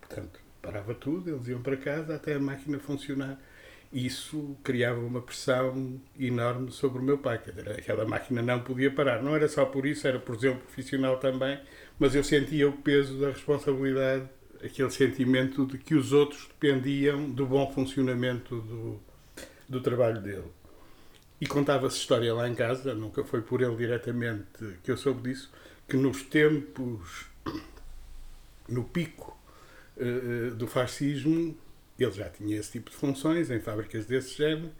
Portanto, 0.00 0.40
parava 0.62 0.94
tudo, 0.94 1.28
eles 1.28 1.46
iam 1.46 1.60
para 1.60 1.76
casa 1.76 2.14
até 2.14 2.34
a 2.34 2.40
máquina 2.40 2.78
funcionar. 2.78 3.38
Isso 3.92 4.56
criava 4.64 4.98
uma 4.98 5.20
pressão 5.20 6.00
enorme 6.18 6.72
sobre 6.72 7.00
o 7.00 7.02
meu 7.02 7.18
pai. 7.18 7.38
Dizer, 7.38 7.70
aquela 7.70 8.06
máquina 8.06 8.40
não 8.40 8.60
podia 8.60 8.90
parar. 8.90 9.22
Não 9.22 9.36
era 9.36 9.46
só 9.46 9.66
por 9.66 9.84
isso, 9.84 10.08
era 10.08 10.18
por 10.18 10.36
exemplo 10.36 10.60
profissional 10.60 11.18
também, 11.18 11.60
mas 11.98 12.14
eu 12.14 12.24
sentia 12.24 12.66
o 12.66 12.72
peso 12.72 13.20
da 13.20 13.28
responsabilidade, 13.28 14.26
aquele 14.64 14.90
sentimento 14.90 15.66
de 15.66 15.76
que 15.76 15.94
os 15.94 16.14
outros 16.14 16.48
dependiam 16.48 17.30
do 17.30 17.44
bom 17.46 17.70
funcionamento 17.72 18.56
do, 18.56 19.00
do 19.68 19.82
trabalho 19.82 20.20
dele. 20.22 20.57
E 21.40 21.46
contava-se 21.46 21.96
história 21.98 22.34
lá 22.34 22.48
em 22.48 22.54
casa, 22.54 22.94
nunca 22.94 23.24
foi 23.24 23.40
por 23.42 23.62
ele 23.62 23.76
diretamente 23.76 24.78
que 24.82 24.90
eu 24.90 24.96
soube 24.96 25.22
disso, 25.30 25.50
que 25.88 25.96
nos 25.96 26.22
tempos, 26.22 27.26
no 28.68 28.84
pico 28.84 29.36
eh, 29.98 30.50
do 30.56 30.66
fascismo, 30.66 31.56
ele 31.98 32.12
já 32.12 32.28
tinha 32.30 32.58
esse 32.58 32.72
tipo 32.72 32.90
de 32.90 32.96
funções 32.96 33.50
em 33.50 33.60
fábricas 33.60 34.06
desse 34.06 34.36
género 34.36 34.72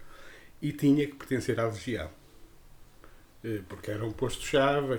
e 0.63 0.73
tinha 0.73 1.07
que 1.07 1.15
pertencer 1.17 1.59
à 1.61 1.67
legião. 1.67 2.11
Eh, 3.45 3.61
Porque 3.69 3.91
era 3.91 4.05
um 4.05 4.13
posto-chave, 4.13 4.95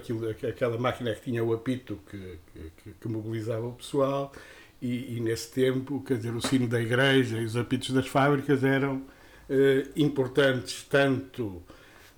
aquela 0.47 0.77
máquina 0.77 1.13
que 1.13 1.21
tinha 1.21 1.43
o 1.43 1.53
apito 1.53 1.99
que, 2.09 2.39
que- 2.83 2.91
que 2.99 3.07
mobilizava 3.07 3.65
o 3.67 3.73
pessoal, 3.73 4.31
e, 4.81 5.17
e 5.17 5.19
nesse 5.19 5.51
tempo, 5.51 6.01
quer 6.03 6.17
dizer, 6.17 6.33
o 6.35 6.41
sino 6.41 6.67
da 6.67 6.81
igreja 6.81 7.37
e 7.41 7.45
os 7.45 7.55
apitos 7.57 7.91
das 7.91 8.07
fábricas 8.07 8.63
eram 8.63 9.05
importantes 9.95 10.83
tanto 10.83 11.63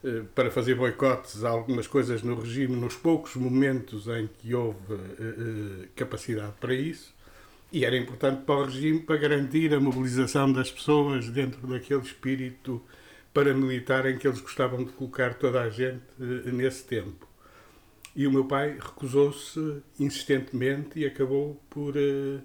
eh, 0.04 0.24
para 0.34 0.50
fazer 0.50 0.76
boicotes 0.76 1.44
a 1.44 1.50
algumas 1.50 1.88
coisas 1.88 2.24
no 2.24 2.36
regime, 2.36 2.76
nos 2.76 2.96
poucos 2.96 3.36
momentos 3.36 4.08
em 4.08 4.28
que 4.28 4.54
houve 4.54 4.94
eh, 4.94 4.98
eh, 5.20 5.88
capacidade 5.96 6.54
para 6.60 6.74
isso, 6.74 7.14
e 7.72 7.86
era 7.86 7.96
importante 7.96 8.44
para 8.44 8.56
o 8.56 8.66
regime 8.66 9.00
para 9.00 9.18
garantir 9.18 9.74
a 9.74 9.80
mobilização 9.80 10.52
das 10.52 10.72
pessoas 10.72 11.30
dentro 11.30 11.66
daquele 11.68 12.02
espírito 12.02 12.82
paramilitar 13.34 14.06
em 14.08 14.18
que 14.18 14.28
eles 14.28 14.42
gostavam 14.42 14.84
de 14.84 14.92
colocar 14.92 15.36
toda 15.36 15.62
a 15.62 15.70
gente 15.70 16.02
eh, 16.20 16.52
nesse 16.52 16.84
tempo. 16.84 17.28
E 18.16 18.28
o 18.28 18.32
meu 18.32 18.46
pai 18.46 18.78
recusou-se 18.80 19.82
insistentemente 20.00 21.00
e 21.00 21.06
acabou 21.06 21.62
por, 21.70 21.96
eh, 21.96 22.40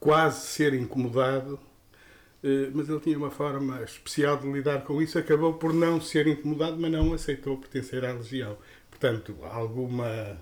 quase 0.00 0.46
ser 0.46 0.74
incomodado, 0.74 1.58
eh, 1.58 1.73
mas 2.74 2.88
ele 2.88 3.00
tinha 3.00 3.16
uma 3.16 3.30
forma 3.30 3.82
especial 3.82 4.36
de 4.36 4.50
lidar 4.50 4.84
com 4.84 5.00
isso, 5.00 5.18
acabou 5.18 5.54
por 5.54 5.72
não 5.72 6.00
ser 6.00 6.26
incomodado, 6.26 6.76
mas 6.78 6.92
não 6.92 7.12
aceitou 7.12 7.56
pertencer 7.56 8.04
à 8.04 8.12
Legião. 8.12 8.56
Portanto, 8.90 9.36
alguma 9.44 10.38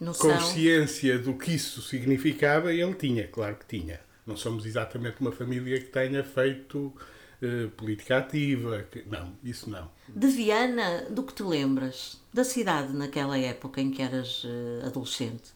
Noção. 0.00 0.30
consciência 0.30 1.18
do 1.18 1.34
que 1.34 1.54
isso 1.54 1.80
significava 1.82 2.72
ele 2.72 2.94
tinha, 2.94 3.26
claro 3.26 3.56
que 3.56 3.66
tinha. 3.66 4.00
Não 4.26 4.36
somos 4.36 4.66
exatamente 4.66 5.20
uma 5.20 5.32
família 5.32 5.80
que 5.80 5.86
tenha 5.86 6.22
feito 6.22 6.92
eh, 7.40 7.68
política 7.76 8.18
ativa. 8.18 8.82
Que, 8.90 9.02
não, 9.08 9.32
isso 9.42 9.70
não. 9.70 9.90
De 10.08 10.26
Viana, 10.26 11.06
do 11.10 11.22
que 11.22 11.32
te 11.32 11.42
lembras? 11.42 12.20
Da 12.32 12.44
cidade 12.44 12.92
naquela 12.92 13.38
época 13.38 13.80
em 13.80 13.90
que 13.90 14.02
eras 14.02 14.42
eh, 14.44 14.86
adolescente? 14.86 15.52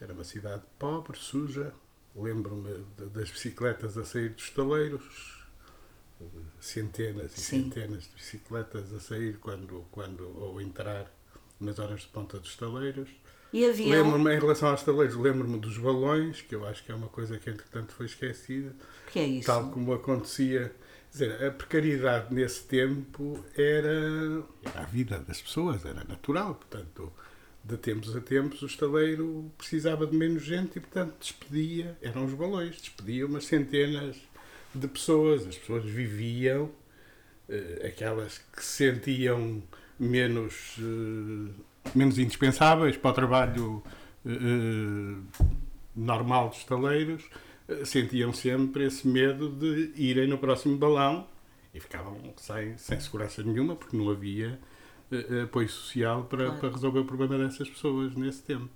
Era 0.00 0.12
uma 0.12 0.24
cidade 0.24 0.62
pobre, 0.78 1.18
suja. 1.18 1.72
Lembro-me 2.18 2.84
das 3.14 3.30
bicicletas 3.30 3.96
a 3.96 4.04
sair 4.04 4.30
dos 4.30 4.44
estaleiros, 4.44 5.44
centenas 6.60 7.32
e 7.36 7.40
Sim. 7.40 7.62
centenas 7.64 8.04
de 8.04 8.14
bicicletas 8.14 8.92
a 8.92 9.00
sair 9.00 9.38
quando, 9.38 9.84
quando 9.90 10.28
ou 10.36 10.60
entrar 10.60 11.10
nas 11.60 11.78
horas 11.78 12.02
de 12.02 12.08
ponta 12.08 12.38
dos 12.38 12.50
estaleiros. 12.50 13.08
E 13.52 13.64
havia. 13.64 14.02
Lembro-me, 14.02 14.34
em 14.34 14.38
relação 14.38 14.68
aos 14.68 14.80
estaleiros, 14.80 15.16
lembro-me 15.16 15.58
dos 15.58 15.78
balões, 15.78 16.42
que 16.42 16.54
eu 16.54 16.66
acho 16.66 16.84
que 16.84 16.92
é 16.92 16.94
uma 16.94 17.08
coisa 17.08 17.38
que 17.38 17.48
entretanto 17.48 17.92
foi 17.92 18.06
esquecida. 18.06 18.74
Que 19.10 19.18
é 19.20 19.26
isso? 19.26 19.46
tal 19.46 19.70
como 19.70 19.92
acontecia. 19.92 20.74
Quer 21.10 21.24
dizer, 21.24 21.44
a 21.46 21.50
precariedade 21.50 22.34
nesse 22.34 22.64
tempo 22.64 23.42
era, 23.56 24.44
era 24.62 24.80
a 24.80 24.84
vida 24.84 25.18
das 25.20 25.40
pessoas, 25.40 25.84
era 25.86 26.04
natural. 26.04 26.56
Portanto, 26.56 27.10
de 27.68 27.76
tempos 27.76 28.16
a 28.16 28.20
tempos, 28.20 28.62
o 28.62 28.66
estaleiro 28.66 29.52
precisava 29.58 30.06
de 30.06 30.16
menos 30.16 30.42
gente 30.42 30.78
e, 30.78 30.80
portanto, 30.80 31.14
despedia, 31.20 31.96
eram 32.00 32.24
os 32.24 32.32
balões, 32.32 32.80
despedia 32.80 33.26
umas 33.26 33.44
centenas 33.44 34.16
de 34.74 34.88
pessoas. 34.88 35.46
As 35.46 35.56
pessoas 35.56 35.84
viviam, 35.84 36.70
eh, 37.46 37.92
aquelas 37.92 38.38
que 38.38 38.64
se 38.64 38.90
sentiam 38.90 39.62
menos, 39.98 40.76
eh, 40.78 41.52
menos 41.94 42.18
indispensáveis 42.18 42.96
para 42.96 43.10
o 43.10 43.14
trabalho 43.14 43.82
eh, 44.24 45.40
normal 45.94 46.48
dos 46.48 46.58
estaleiros, 46.58 47.24
sentiam 47.84 48.32
sempre 48.32 48.86
esse 48.86 49.06
medo 49.06 49.50
de 49.50 49.92
irem 49.94 50.26
no 50.26 50.38
próximo 50.38 50.78
balão 50.78 51.28
e 51.74 51.78
ficavam 51.78 52.16
sem, 52.38 52.78
sem 52.78 52.98
segurança 52.98 53.42
nenhuma 53.42 53.76
porque 53.76 53.94
não 53.94 54.08
havia 54.08 54.58
apoio 55.44 55.68
social 55.68 56.24
para, 56.24 56.44
Claro. 56.46 56.60
para 56.60 56.70
resolver 56.70 56.98
o 57.00 57.04
problema 57.04 57.38
dessas 57.38 57.68
pessoas 57.68 58.14
nesse 58.14 58.42
tempo. 58.42 58.68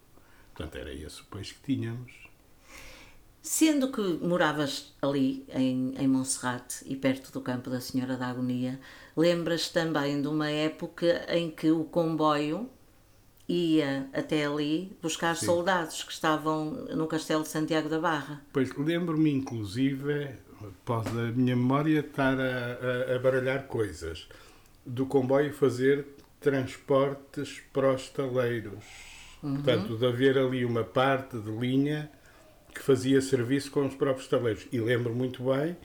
Portanto, 0.54 0.76
era 0.76 0.92
esse 0.92 1.20
o 1.22 1.24
país 1.26 1.52
que 1.52 1.60
tínhamos. 1.62 2.12
Sendo 3.40 3.90
que 3.90 4.00
moravas 4.24 4.94
ali, 5.02 5.44
em, 5.52 5.94
em 5.98 6.06
Monserrate 6.06 6.84
e 6.86 6.94
perto 6.94 7.32
do 7.32 7.40
campo 7.40 7.68
da 7.70 7.80
Senhora 7.80 8.16
da 8.16 8.28
Agonia, 8.28 8.78
lembras 9.16 9.68
também 9.68 10.22
de 10.22 10.28
uma 10.28 10.48
época 10.48 11.26
em 11.28 11.50
que 11.50 11.70
o 11.70 11.82
comboio 11.84 12.70
ia 13.48 14.08
até 14.12 14.46
ali 14.46 14.96
buscar 15.02 15.34
Sim. 15.36 15.46
soldados 15.46 16.04
que 16.04 16.12
estavam 16.12 16.70
no 16.94 17.06
Castelo 17.08 17.42
de 17.42 17.48
Santiago 17.48 17.88
da 17.88 17.98
Barra. 17.98 18.40
Pois 18.52 18.72
lembro-me, 18.76 19.32
inclusive, 19.32 20.28
após 20.60 21.08
a 21.08 21.32
minha 21.32 21.56
memória 21.56 21.98
estar 21.98 22.38
a, 22.38 23.10
a, 23.12 23.16
a 23.16 23.18
baralhar 23.18 23.66
coisas, 23.66 24.28
do 24.86 25.04
comboio 25.04 25.52
fazer 25.52 26.06
transportes 26.42 27.61
para 27.72 27.92
os 27.94 28.02
estaleiros. 28.02 28.84
Portanto, 29.52 29.96
de 29.99 30.06
haver 30.06 30.38
ali 30.38 30.64
uma 30.64 30.84
parte 30.84 31.38
de 31.38 31.50
linha 31.50 32.11
que 32.75 32.82
fazia 32.82 33.20
serviço 33.20 33.70
com 33.70 33.87
os 33.87 33.94
próprios 33.94 34.25
estaleiros. 34.25 34.66
E 34.72 34.80
lembro 34.80 35.14
muito 35.14 35.44
bem 35.44 35.76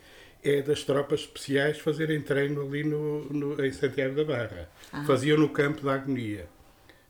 é 0.44 0.62
das 0.62 0.84
tropas 0.84 1.22
especiais 1.22 1.80
fazerem 1.80 2.22
treino 2.22 2.62
ali 2.62 2.84
no, 2.84 3.26
no- 3.34 3.66
em 3.66 3.72
Santiago 3.72 4.16
da 4.16 4.24
Barra. 4.24 4.70
Faziam 5.02 5.38
no 5.38 5.50
campo 5.50 5.84
da 5.84 5.96
agonia. 5.96 6.48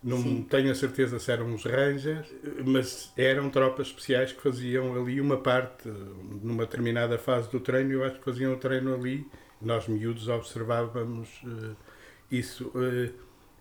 Não 0.04 0.44
tenho 0.44 0.72
a 0.72 0.76
certeza 0.76 1.20
se 1.20 1.32
eram 1.32 1.54
os 1.54 1.64
Rangers, 1.66 2.28
mas 2.66 3.12
eram 3.18 3.50
tropas 3.50 3.88
especiais 3.88 4.32
que 4.32 4.42
faziam 4.42 4.96
ali 4.96 5.20
uma 5.20 5.38
parte, 5.38 5.90
numa 5.90 6.66
determinada 6.66 7.18
fase 7.18 7.50
do 7.50 7.60
treino, 7.60 7.94
eu 7.94 8.04
acho 8.04 8.20
que 8.20 8.26
faziam 8.26 8.54
o 8.54 8.58
treino 8.58 8.94
ali. 8.94 9.28
Nós, 9.62 9.88
miúdos, 9.88 10.28
observávamos 10.30 11.30
eh, 11.46 11.76
isso. 12.32 12.72
eh, 12.76 13.12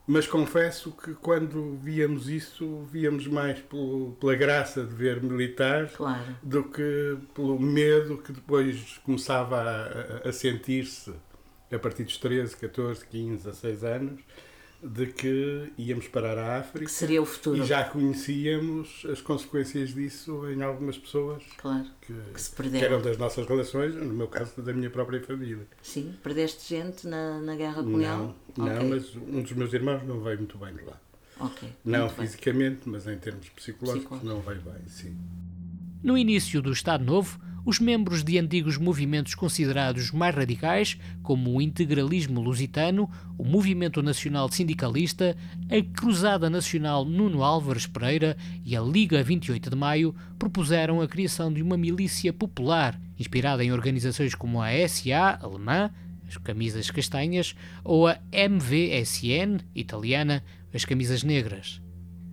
mas 0.06 0.26
confesso 0.26 0.92
que 0.92 1.14
quando 1.14 1.76
víamos 1.82 2.28
isso, 2.28 2.82
víamos 2.92 3.26
mais 3.26 3.58
pelo- 3.60 4.16
pela 4.20 4.34
graça 4.36 4.84
de 4.84 4.94
ver 4.94 5.20
militares 5.22 5.92
Claro. 5.96 6.36
do 6.42 6.64
que 6.64 7.18
pelo 7.34 7.58
medo 7.60 8.18
que 8.18 8.32
depois 8.32 8.98
começava 9.04 9.60
a, 9.60 10.28
a- 10.28 10.32
sentir-se 10.32 11.12
a 11.72 11.78
partir 11.78 12.04
dos 12.04 12.16
13, 12.18 12.56
14, 12.56 13.04
15, 13.06 13.44
16 13.44 13.82
anos, 13.84 14.20
de 14.88 15.06
que 15.06 15.72
íamos 15.76 16.06
parar 16.08 16.38
à 16.38 16.60
África 16.60 16.84
Que 16.86 16.90
seria 16.92 17.20
o 17.20 17.26
futuro. 17.26 17.62
e 17.62 17.66
já 17.66 17.82
conhecíamos 17.84 19.04
as 19.10 19.20
consequências 19.20 19.94
disso 19.94 20.48
em 20.50 20.62
algumas 20.62 20.96
pessoas 20.98 21.42
Claro. 21.58 21.86
que, 22.00 22.12
Que 22.32 22.40
se 22.40 22.50
que 22.50 22.56
perderam. 22.56 22.86
eram 22.86 23.02
das 23.02 23.16
nossas 23.18 23.46
relações, 23.46 23.94
no 23.94 24.12
meu 24.14 24.28
caso 24.28 24.60
da 24.62 24.72
minha 24.72 24.90
própria 24.90 25.20
família. 25.22 25.66
Sim, 25.82 26.14
perdeste 26.22 26.68
gente 26.76 27.06
na, 27.06 27.40
na 27.40 27.56
guerra 27.56 27.82
colonial? 27.82 28.34
Não, 28.56 28.66
não, 28.66 28.76
Ok. 28.76 28.88
mas 28.88 29.16
um 29.16 29.42
dos 29.42 29.52
meus 29.52 29.72
irmãos 29.72 30.02
não 30.06 30.20
veio 30.20 30.38
muito 30.38 30.56
bem 30.58 30.74
de 30.74 30.84
lá. 30.84 31.00
Ok, 31.38 31.68
Não 31.84 32.00
muito 32.06 32.16
bem. 32.16 32.26
fisicamente, 32.26 32.80
mas 32.88 33.06
em 33.06 33.18
termos 33.18 33.48
psicológicos 33.50 34.18
Psicológico. 34.18 34.26
não 34.26 34.40
veio 34.40 34.60
bem, 34.62 34.88
sim. 34.88 35.16
No 36.02 36.16
início 36.16 36.62
do 36.62 36.72
Estado 36.72 37.04
Novo, 37.04 37.38
os 37.66 37.80
membros 37.80 38.22
de 38.22 38.38
antigos 38.38 38.78
movimentos 38.78 39.34
considerados 39.34 40.12
mais 40.12 40.32
radicais, 40.32 40.96
como 41.20 41.52
o 41.52 41.60
integralismo 41.60 42.40
lusitano, 42.40 43.10
o 43.36 43.44
Movimento 43.44 44.00
Nacional 44.04 44.48
Sindicalista, 44.52 45.36
a 45.68 45.98
Cruzada 45.98 46.48
Nacional 46.48 47.04
Nuno 47.04 47.42
Álvares 47.42 47.84
Pereira 47.84 48.36
e 48.64 48.76
a 48.76 48.80
Liga 48.80 49.20
28 49.20 49.68
de 49.68 49.76
Maio, 49.76 50.14
propuseram 50.38 51.00
a 51.00 51.08
criação 51.08 51.52
de 51.52 51.60
uma 51.60 51.76
milícia 51.76 52.32
popular, 52.32 53.00
inspirada 53.18 53.64
em 53.64 53.72
organizações 53.72 54.32
como 54.32 54.62
a 54.62 54.68
SA, 54.88 55.40
alemã, 55.42 55.90
as 56.28 56.36
camisas 56.36 56.88
castanhas, 56.88 57.56
ou 57.82 58.06
a 58.06 58.16
MVSN, 58.32 59.58
italiana, 59.74 60.44
as 60.72 60.84
camisas 60.84 61.24
negras. 61.24 61.80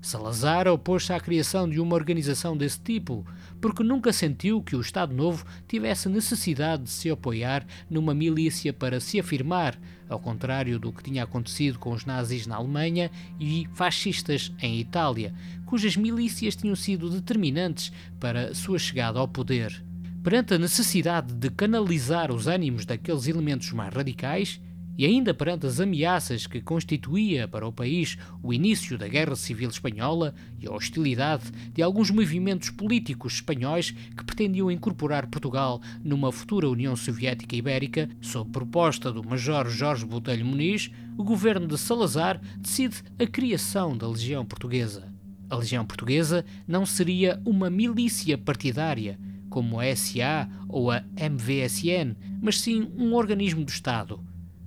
Salazar 0.03 0.67
opôs-se 0.67 1.13
à 1.13 1.19
criação 1.19 1.67
de 1.67 1.79
uma 1.79 1.95
organização 1.95 2.57
desse 2.57 2.77
tipo, 2.77 3.25
porque 3.61 3.81
nunca 3.81 4.11
sentiu 4.11 4.61
que 4.61 4.75
o 4.75 4.81
Estado 4.81 5.13
Novo 5.13 5.45
tivesse 5.65 6.09
necessidade 6.09 6.83
de 6.83 6.89
se 6.89 7.09
apoiar 7.09 7.65
numa 7.89 8.13
milícia 8.13 8.73
para 8.73 8.99
se 8.99 9.17
afirmar, 9.17 9.79
ao 10.09 10.19
contrário 10.19 10.77
do 10.77 10.91
que 10.91 11.01
tinha 11.01 11.23
acontecido 11.23 11.79
com 11.79 11.93
os 11.93 12.03
nazis 12.03 12.45
na 12.45 12.57
Alemanha 12.57 13.09
e 13.39 13.65
fascistas 13.75 14.51
em 14.61 14.77
Itália, 14.77 15.33
cujas 15.65 15.95
milícias 15.95 16.53
tinham 16.53 16.75
sido 16.75 17.09
determinantes 17.09 17.89
para 18.19 18.53
sua 18.53 18.77
chegada 18.77 19.19
ao 19.19 19.27
poder. 19.27 19.81
Perante 20.21 20.53
a 20.53 20.59
necessidade 20.59 21.33
de 21.33 21.49
canalizar 21.49 22.29
os 22.29 22.45
ânimos 22.45 22.85
daqueles 22.85 23.25
elementos 23.25 23.71
mais 23.71 23.93
radicais, 23.93 24.59
e 24.97 25.05
ainda 25.05 25.33
perante 25.33 25.65
as 25.65 25.79
ameaças 25.79 26.45
que 26.45 26.61
constituía 26.61 27.47
para 27.47 27.67
o 27.67 27.71
país 27.71 28.17
o 28.41 28.53
início 28.53 28.97
da 28.97 29.07
Guerra 29.07 29.35
Civil 29.35 29.69
Espanhola 29.69 30.35
e 30.59 30.67
a 30.67 30.71
hostilidade 30.71 31.51
de 31.73 31.81
alguns 31.81 32.11
movimentos 32.11 32.69
políticos 32.69 33.33
espanhóis 33.33 33.91
que 33.91 34.23
pretendiam 34.23 34.69
incorporar 34.69 35.27
Portugal 35.27 35.81
numa 36.03 36.31
futura 36.31 36.69
União 36.69 36.95
Soviética 36.95 37.55
Ibérica, 37.55 38.09
sob 38.21 38.51
proposta 38.51 39.11
do 39.11 39.23
Major 39.23 39.67
Jorge 39.67 40.05
Botelho 40.05 40.45
Muniz, 40.45 40.91
o 41.17 41.23
governo 41.23 41.67
de 41.67 41.77
Salazar 41.77 42.39
decide 42.57 42.97
a 43.19 43.25
criação 43.25 43.97
da 43.97 44.07
Legião 44.07 44.45
Portuguesa. 44.45 45.11
A 45.49 45.55
Legião 45.55 45.85
Portuguesa 45.85 46.45
não 46.67 46.85
seria 46.85 47.41
uma 47.45 47.69
milícia 47.69 48.37
partidária, 48.37 49.19
como 49.49 49.79
a 49.79 49.95
SA 49.95 50.49
ou 50.67 50.89
a 50.89 51.03
MVSN, 51.15 52.15
mas 52.41 52.59
sim 52.59 52.91
um 52.97 53.13
organismo 53.13 53.63
do 53.63 53.69
Estado 53.69 54.19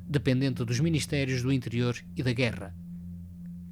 dependente 0.09 0.65
dos 0.65 0.81
Ministérios 0.81 1.43
do 1.43 1.53
Interior 1.53 1.97
e 2.17 2.23
da 2.23 2.33
Guerra. 2.33 2.75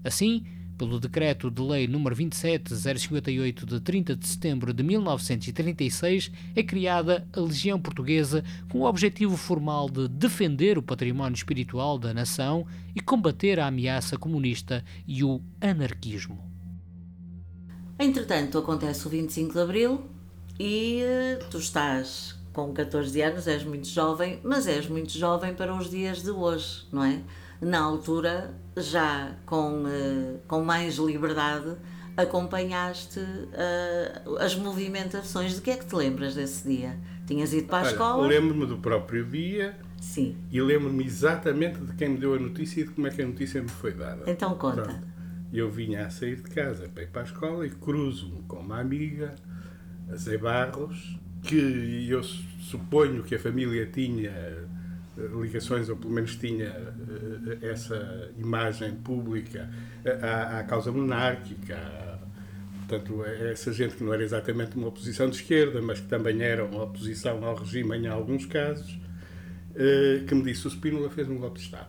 Assim, 0.03 0.45
pelo 0.77 0.99
Decreto 0.99 1.51
de 1.51 1.63
Lei 1.63 1.87
nº 1.87 2.15
27058 2.15 3.67
de 3.67 3.81
30 3.81 4.17
de 4.17 4.27
setembro 4.27 4.75
de 4.75 4.83
1936, 4.83 6.31
é 6.55 6.63
criada 6.63 7.27
a 7.33 7.41
Legião 7.41 7.81
Portuguesa 7.81 8.45
com 8.69 8.81
o 8.81 8.85
objetivo 8.85 9.37
formal 9.37 9.89
de 9.89 10.09
defender 10.09 10.77
o 10.77 10.83
património 10.83 11.37
espiritual 11.37 11.99
da 11.99 12.13
nação 12.13 12.67
e 12.95 13.01
combater 13.01 13.61
a 13.61 13.67
ameaça 13.67 14.17
comunista 14.17 14.85
e 15.07 15.23
o 15.23 15.41
anarquismo. 15.61 16.53
Entretanto, 17.99 18.59
acontece 18.59 19.07
o 19.07 19.11
25 19.11 19.53
de 19.53 19.61
Abril 19.61 20.11
e 20.59 21.01
eh, 21.03 21.39
tu 21.51 21.59
estás 21.59 22.37
com 22.55 22.73
14 22.73 23.21
anos, 23.21 23.47
és 23.47 23.65
muito 23.65 23.89
jovem, 23.89 24.39
mas 24.43 24.67
és 24.67 24.89
muito 24.89 25.11
jovem 25.13 25.53
para 25.53 25.75
os 25.75 25.91
dias 25.91 26.23
de 26.23 26.31
hoje, 26.31 26.87
não 26.91 27.05
é? 27.05 27.21
Na 27.61 27.81
altura, 27.81 28.55
já 28.77 29.33
com, 29.45 29.85
eh, 29.89 30.37
com 30.47 30.63
mais 30.63 30.95
liberdade, 30.97 31.77
acompanhaste 32.17 33.19
uh, 33.19 34.37
as 34.39 34.55
movimentações. 34.55 35.57
De 35.57 35.61
que 35.61 35.71
é 35.71 35.77
que 35.77 35.85
te 35.85 35.97
lembras 35.97 36.35
desse 36.35 36.69
dia? 36.69 36.97
Tinhas 37.27 37.53
ido 37.53 37.67
para 37.67 37.79
a 37.79 37.81
Olha, 37.81 37.91
escola? 37.91 38.27
Lembro-me 38.27 38.67
do 38.67 38.77
próprio 38.77 39.25
dia 39.25 39.77
Sim. 40.01 40.37
e 40.53 40.61
lembro-me 40.61 41.05
exatamente 41.05 41.81
de 41.81 41.95
quem 41.95 42.11
me 42.11 42.19
deu 42.19 42.35
a 42.35 42.39
notícia 42.39 42.83
e 42.83 42.85
de 42.85 42.91
como 42.91 43.07
é 43.07 43.11
que 43.11 43.23
a 43.23 43.27
notícia 43.27 43.61
me 43.61 43.69
foi 43.69 43.93
dada. 43.93 44.31
Então 44.31 44.55
conta. 44.55 44.83
Pronto. 44.83 45.15
Eu 45.53 45.71
vinha 45.71 46.07
a 46.07 46.11
sair 46.11 46.37
de 46.37 46.51
casa 46.51 46.89
para 46.89 47.03
ir 47.03 47.09
para 47.09 47.23
a 47.23 47.25
escola 47.25 47.67
e 47.67 47.71
cruzo-me 47.71 48.43
com 48.43 48.57
uma 48.57 48.81
amiga, 48.81 49.35
a 50.11 50.17
Zé 50.17 50.37
Barros, 50.37 51.19
que 51.45 52.09
eu 52.09 52.23
suponho 52.23 53.23
que 53.23 53.35
a 53.35 53.39
família 53.39 53.87
tinha 53.87 54.31
eh, 54.31 54.67
ligações, 55.41 55.89
ou 55.89 55.97
pelo 55.97 56.13
menos 56.13 56.35
tinha 56.37 56.67
eh, 56.67 57.71
essa 57.71 58.31
imagem 58.37 58.95
pública 58.97 59.71
eh, 60.05 60.19
à, 60.23 60.61
à 60.61 60.65
causa 60.65 60.91
monárquica. 60.91 61.79
Portanto, 62.79 63.25
essa 63.25 63.73
gente 63.73 63.97
que 63.97 64.05
não 64.05 64.13
era 64.13 64.23
exatamente 64.23 64.77
uma 64.77 64.89
oposição 64.89 65.29
de 65.31 65.37
esquerda, 65.37 65.81
mas 65.81 66.01
que 66.01 66.07
também 66.07 66.43
era 66.43 66.65
uma 66.65 66.83
oposição 66.83 67.43
ao 67.45 67.55
regime 67.55 67.97
em 67.97 68.07
alguns 68.07 68.45
casos, 68.45 68.99
que 70.29 70.35
me 70.35 70.43
disse 70.43 70.67
o 70.67 70.71
Spínola 70.71 71.09
fez 71.09 71.27
um 71.29 71.39
golpe 71.39 71.59
de 71.59 71.65
Estado. 71.65 71.89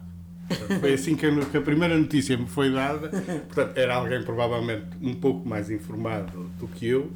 Foi 0.80 0.94
assim 0.94 1.16
que 1.16 1.26
a, 1.26 1.62
primeira 1.62 1.98
notícia 1.98 2.38
me 2.38 2.48
foi 2.48 2.72
dada. 2.72 3.10
Portanto, 3.10 3.78
era 3.78 3.96
alguém 3.96 4.24
provavelmente 4.24 4.86
um 5.02 5.14
pouco 5.14 5.48
mais 5.48 5.70
informado 5.70 6.50
do 6.58 6.68
que 6.70 6.88
eu, 6.88 7.12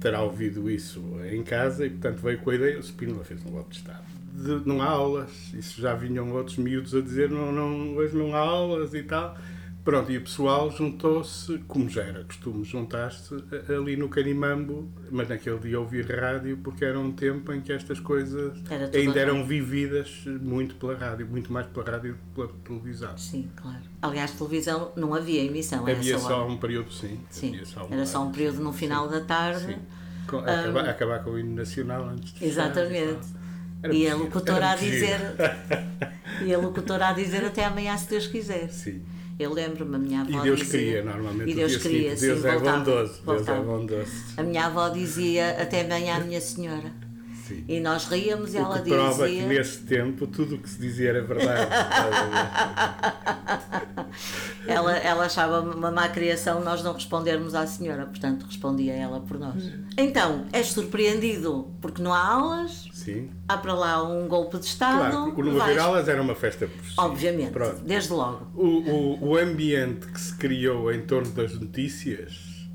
terá 0.00 0.22
ouvido 0.22 0.70
isso 0.70 1.02
em 1.30 1.42
casa 1.42 1.86
e, 1.86 1.90
portanto, 1.90 2.18
veio 2.18 2.38
com 2.38 2.50
a 2.50 2.54
ideia: 2.54 2.78
o 2.78 2.82
Spínola 2.82 3.24
fez 3.24 3.44
um 3.44 3.50
golpe 3.50 3.70
de 3.70 3.76
Estado. 3.78 4.04
De, 4.32 4.68
não 4.68 4.82
há 4.82 4.86
aulas, 4.86 5.30
isso 5.54 5.80
já 5.80 5.94
vinham 5.94 6.30
outros 6.32 6.56
miúdos 6.58 6.94
a 6.94 7.00
dizer: 7.00 7.30
não, 7.30 7.52
não, 7.52 7.96
hoje 7.96 8.16
não 8.16 8.34
há 8.34 8.38
aulas 8.38 8.94
e 8.94 9.02
tal. 9.02 9.36
Pronto, 9.86 10.10
e 10.10 10.16
o 10.18 10.22
pessoal 10.22 10.68
juntou-se, 10.68 11.58
como 11.68 11.88
já 11.88 12.02
era 12.02 12.24
costume, 12.24 12.64
juntar-se 12.64 13.36
ali 13.72 13.96
no 13.96 14.08
Canimambo, 14.08 14.90
mas 15.12 15.28
naquele 15.28 15.60
dia 15.60 15.78
ouvir 15.78 16.10
rádio, 16.10 16.56
porque 16.56 16.84
era 16.84 16.98
um 16.98 17.12
tempo 17.12 17.52
em 17.52 17.60
que 17.60 17.72
estas 17.72 18.00
coisas 18.00 18.58
Era 18.68 18.90
ainda 18.92 19.20
eram 19.20 19.46
vividas 19.46 20.24
muito 20.42 20.74
pela 20.74 20.96
rádio, 20.96 21.24
muito 21.28 21.52
mais 21.52 21.68
pela 21.68 21.88
rádio 21.88 22.14
do 22.14 22.18
que 22.18 22.24
pela 22.34 22.48
televisão. 22.64 23.16
Sim, 23.16 23.48
claro. 23.54 23.78
Aliás, 24.02 24.32
televisão 24.32 24.90
não 24.96 25.14
havia 25.14 25.44
emissão. 25.44 25.86
a 25.86 25.90
Havia 25.92 26.18
só 26.18 26.40
hora. 26.42 26.52
um 26.52 26.56
período, 26.56 26.92
sim. 26.92 27.20
Sim, 27.30 27.64
só 27.64 27.86
era 27.88 28.04
só 28.04 28.24
um 28.24 28.32
período 28.32 28.58
no 28.64 28.72
sim, 28.72 28.78
final 28.80 29.08
da 29.08 29.20
tarde. 29.20 29.66
Sim. 29.66 29.78
Com- 30.26 30.38
acabar, 30.38 30.88
acabar 30.88 31.22
com 31.22 31.30
o 31.30 31.38
hino 31.38 31.54
nacional 31.54 32.08
antes 32.08 32.32
de 32.34 32.44
Exatamente. 32.44 33.24
Era 33.84 33.94
E 33.94 34.08
a 34.08 34.16
locutora 34.16 34.56
era 34.56 34.72
a 34.72 34.74
dizer. 34.74 35.20
e 36.44 36.52
a 36.52 36.58
locutora 36.58 37.06
a 37.10 37.12
dizer 37.12 37.44
até 37.44 37.64
amanhã, 37.64 37.96
se 37.96 38.10
Deus 38.10 38.26
quiser. 38.26 38.68
Sim. 38.72 39.00
Eu 39.38 39.52
lembro-me, 39.52 39.96
a 39.96 39.98
minha 39.98 40.20
avó 40.22 40.40
E 40.40 40.42
Deus 40.42 40.60
dizia, 40.60 40.78
queria, 40.80 41.04
normalmente. 41.04 41.50
E 41.50 41.54
Deus 41.54 41.76
queria, 41.76 42.16
seguinte, 42.16 42.20
sim, 42.20 42.26
Deus 42.26 42.44
é 42.44 42.52
voltava, 42.54 42.78
bondoso. 42.78 43.12
Deus 43.12 43.18
é 43.18 43.22
voltava. 43.24 43.62
bondoso. 43.62 44.12
A 44.36 44.42
minha 44.42 44.66
avó 44.66 44.88
dizia 44.88 45.62
até 45.62 45.82
amanhã, 45.82 46.20
minha 46.20 46.40
senhora. 46.40 47.05
Sim. 47.46 47.64
E 47.68 47.78
nós 47.80 48.06
ríamos 48.06 48.54
e 48.54 48.56
O 48.56 48.60
ela 48.60 48.80
que 48.80 48.90
prova 48.90 49.26
dizia. 49.28 49.42
que 49.42 49.48
nesse 49.48 49.78
tempo 49.82 50.26
tudo 50.26 50.56
o 50.56 50.58
que 50.58 50.68
se 50.68 50.80
dizia 50.80 51.10
era 51.10 51.22
verdade. 51.22 51.70
Ela, 54.66 54.96
ela 54.96 55.26
achava 55.26 55.60
uma 55.60 55.90
má 55.92 56.08
criação 56.08 56.60
nós 56.62 56.82
não 56.82 56.92
respondermos 56.92 57.54
à 57.54 57.66
senhora, 57.66 58.04
portanto 58.06 58.44
respondia 58.46 58.94
ela 58.94 59.20
por 59.20 59.38
nós. 59.38 59.62
Então, 59.96 60.46
és 60.52 60.68
surpreendido 60.72 61.70
porque 61.80 62.02
não 62.02 62.12
há 62.12 62.26
aulas, 62.26 62.88
Sim. 62.92 63.30
há 63.46 63.56
para 63.56 63.74
lá 63.74 64.02
um 64.02 64.26
golpe 64.26 64.58
de 64.58 64.64
Estado. 64.66 65.10
Claro, 65.10 65.34
o 65.40 65.44
não 65.44 65.62
haver 65.62 65.78
aulas 65.78 66.08
era 66.08 66.20
uma 66.20 66.34
festa 66.34 66.66
por 66.66 66.84
si. 66.84 66.94
Obviamente, 66.96 67.52
Pronto. 67.52 67.80
desde 67.84 68.12
logo. 68.12 68.48
O, 68.54 68.66
o, 69.20 69.28
o 69.30 69.36
ambiente 69.36 70.06
que 70.08 70.20
se 70.20 70.34
criou 70.34 70.92
em 70.92 71.02
torno 71.02 71.30
das 71.30 71.54
notícias 71.54 72.68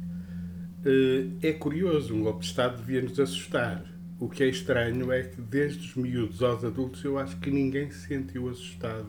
eh, 0.86 1.26
é 1.42 1.52
curioso. 1.54 2.14
Um 2.16 2.22
golpe 2.24 2.40
de 2.42 2.46
Estado 2.46 2.78
devia 2.78 3.02
nos 3.02 3.20
assustar. 3.20 3.84
O 4.22 4.30
que 4.30 4.44
é 4.44 4.48
estranho 4.48 5.12
é 5.12 5.24
que, 5.24 5.42
desde 5.42 5.80
os 5.80 5.96
miúdos 5.96 6.44
aos 6.44 6.64
adultos, 6.64 7.04
eu 7.04 7.18
acho 7.18 7.38
que 7.38 7.50
ninguém 7.50 7.90
se 7.90 8.06
sentiu 8.08 8.48
assustado 8.50 9.08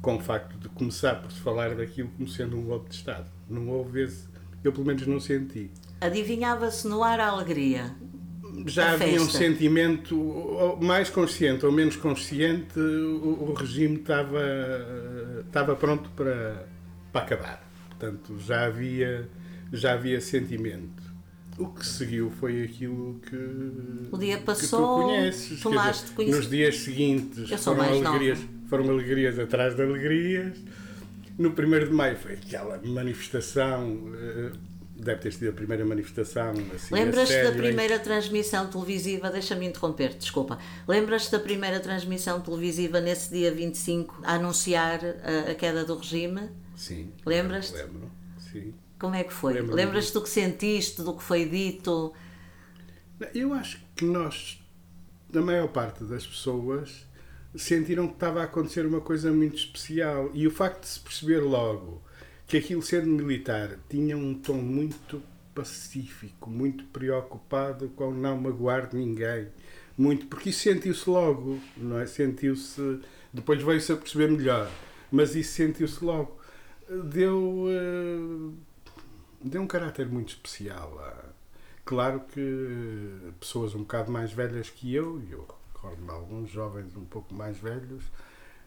com 0.00 0.16
o 0.16 0.20
facto 0.20 0.56
de 0.58 0.70
começar 0.70 1.16
por 1.16 1.30
se 1.30 1.38
falar 1.38 1.74
daquilo 1.74 2.08
como 2.16 2.26
sendo 2.26 2.56
um 2.56 2.62
golpe 2.64 2.88
de 2.88 2.96
Estado. 2.96 3.26
Não 3.46 3.68
houve 3.68 4.04
esse. 4.04 4.26
Eu, 4.64 4.72
pelo 4.72 4.86
menos, 4.86 5.06
não 5.06 5.20
senti. 5.20 5.70
Adivinhava-se 6.00 6.88
no 6.88 7.04
ar 7.04 7.20
a 7.20 7.26
alegria. 7.28 7.94
Já 8.66 8.92
A 8.92 8.92
havia 8.92 9.20
um 9.20 9.26
festa. 9.26 9.38
sentimento 9.38 10.18
ou 10.18 10.80
mais 10.80 11.10
consciente 11.10 11.66
ou 11.66 11.72
menos 11.72 11.96
consciente, 11.96 12.78
o, 12.80 13.50
o 13.50 13.52
regime 13.52 13.96
estava, 13.96 14.40
estava 15.46 15.76
pronto 15.76 16.08
para, 16.16 16.66
para 17.12 17.20
acabar. 17.22 17.62
Portanto, 17.90 18.38
já 18.38 18.64
havia, 18.64 19.28
já 19.70 19.92
havia 19.92 20.22
sentimento. 20.22 21.01
O 21.58 21.66
que 21.68 21.86
seguiu 21.86 22.30
foi 22.30 22.62
aquilo 22.64 23.20
que, 23.28 23.36
O 24.10 24.16
dia 24.18 24.38
que 24.38 24.44
passou, 24.44 25.00
tu 25.00 25.02
conheces. 25.06 25.60
tomaste 25.60 26.10
dizer, 26.16 26.30
nos 26.30 26.48
dias 26.48 26.78
seguintes 26.78 27.50
foram 27.62 27.76
nova. 27.84 28.08
alegrias, 28.08 28.38
foram 28.68 28.88
alegrias 28.90 29.38
atrás 29.38 29.74
de 29.76 29.82
alegrias. 29.82 30.56
No 31.38 31.50
1 31.50 31.54
de 31.86 31.92
maio 31.92 32.16
foi 32.16 32.34
aquela 32.34 32.80
manifestação, 32.84 33.98
eh, 34.14 34.52
deve 34.96 35.20
ter 35.20 35.32
sido 35.32 35.50
a 35.50 35.52
primeira 35.52 35.84
manifestação. 35.84 36.52
Assim, 36.74 36.94
Lembras-te 36.94 37.42
da 37.42 37.52
primeira 37.52 37.98
transmissão 37.98 38.66
televisiva? 38.68 39.30
Deixa-me 39.30 39.66
interromper, 39.66 40.14
desculpa. 40.14 40.58
Lembras-te 40.88 41.32
da 41.32 41.38
primeira 41.40 41.80
transmissão 41.80 42.40
televisiva 42.40 43.00
nesse 43.00 43.30
dia 43.30 43.52
25 43.52 44.20
a 44.24 44.34
anunciar 44.34 45.00
a, 45.04 45.50
a 45.50 45.54
queda 45.54 45.84
do 45.84 45.96
regime? 45.96 46.48
Sim. 46.76 47.10
Lembras-te? 47.26 47.74
Lembro, 47.76 48.10
sim. 48.38 48.72
Como 49.02 49.16
é 49.16 49.24
que 49.24 49.32
foi? 49.32 49.60
Lembras-te 49.60 50.12
do 50.12 50.22
que 50.22 50.28
sentiste, 50.28 51.02
do 51.02 51.16
que 51.16 51.24
foi 51.24 51.44
dito? 51.44 52.12
Eu 53.34 53.52
acho 53.52 53.80
que 53.96 54.04
nós, 54.04 54.62
a 55.34 55.40
maior 55.40 55.66
parte 55.66 56.04
das 56.04 56.24
pessoas, 56.24 57.04
sentiram 57.52 58.06
que 58.06 58.12
estava 58.12 58.42
a 58.42 58.44
acontecer 58.44 58.86
uma 58.86 59.00
coisa 59.00 59.32
muito 59.32 59.56
especial. 59.56 60.30
E 60.32 60.46
o 60.46 60.52
facto 60.52 60.82
de 60.82 60.86
se 60.86 61.00
perceber 61.00 61.40
logo 61.40 62.00
que 62.46 62.56
aquilo 62.56 62.80
sendo 62.80 63.08
militar 63.08 63.76
tinha 63.88 64.16
um 64.16 64.34
tom 64.34 64.58
muito 64.58 65.20
pacífico, 65.52 66.48
muito 66.48 66.84
preocupado 66.84 67.88
com 67.96 68.12
não 68.12 68.40
magoar 68.40 68.88
ninguém. 68.92 69.48
Muito, 69.98 70.26
porque 70.26 70.50
isso 70.50 70.60
sentiu-se 70.60 71.10
logo, 71.10 71.58
não 71.76 71.98
é? 71.98 72.06
Sentiu-se. 72.06 73.00
Depois 73.34 73.60
veio-se 73.60 73.90
a 73.90 73.96
perceber 73.96 74.30
melhor, 74.30 74.70
mas 75.10 75.34
isso 75.34 75.54
sentiu-se 75.54 76.04
logo. 76.04 76.38
Deu. 76.88 77.64
eh, 77.68 78.71
deu 79.44 79.62
um 79.62 79.66
caráter 79.66 80.06
muito 80.08 80.30
especial. 80.30 80.98
a- 81.00 81.32
Claro 81.84 82.20
que 82.32 83.32
pessoas 83.40 83.74
um 83.74 83.80
bocado 83.80 84.10
mais 84.12 84.32
velhas 84.32 84.70
que 84.70 84.94
eu, 84.94 85.20
e 85.28 85.32
eu 85.32 85.44
recordo-me 85.74 86.10
alguns 86.10 86.48
jovens 86.50 86.94
um 86.96 87.04
pouco 87.04 87.34
mais 87.34 87.58
velhos, 87.58 88.04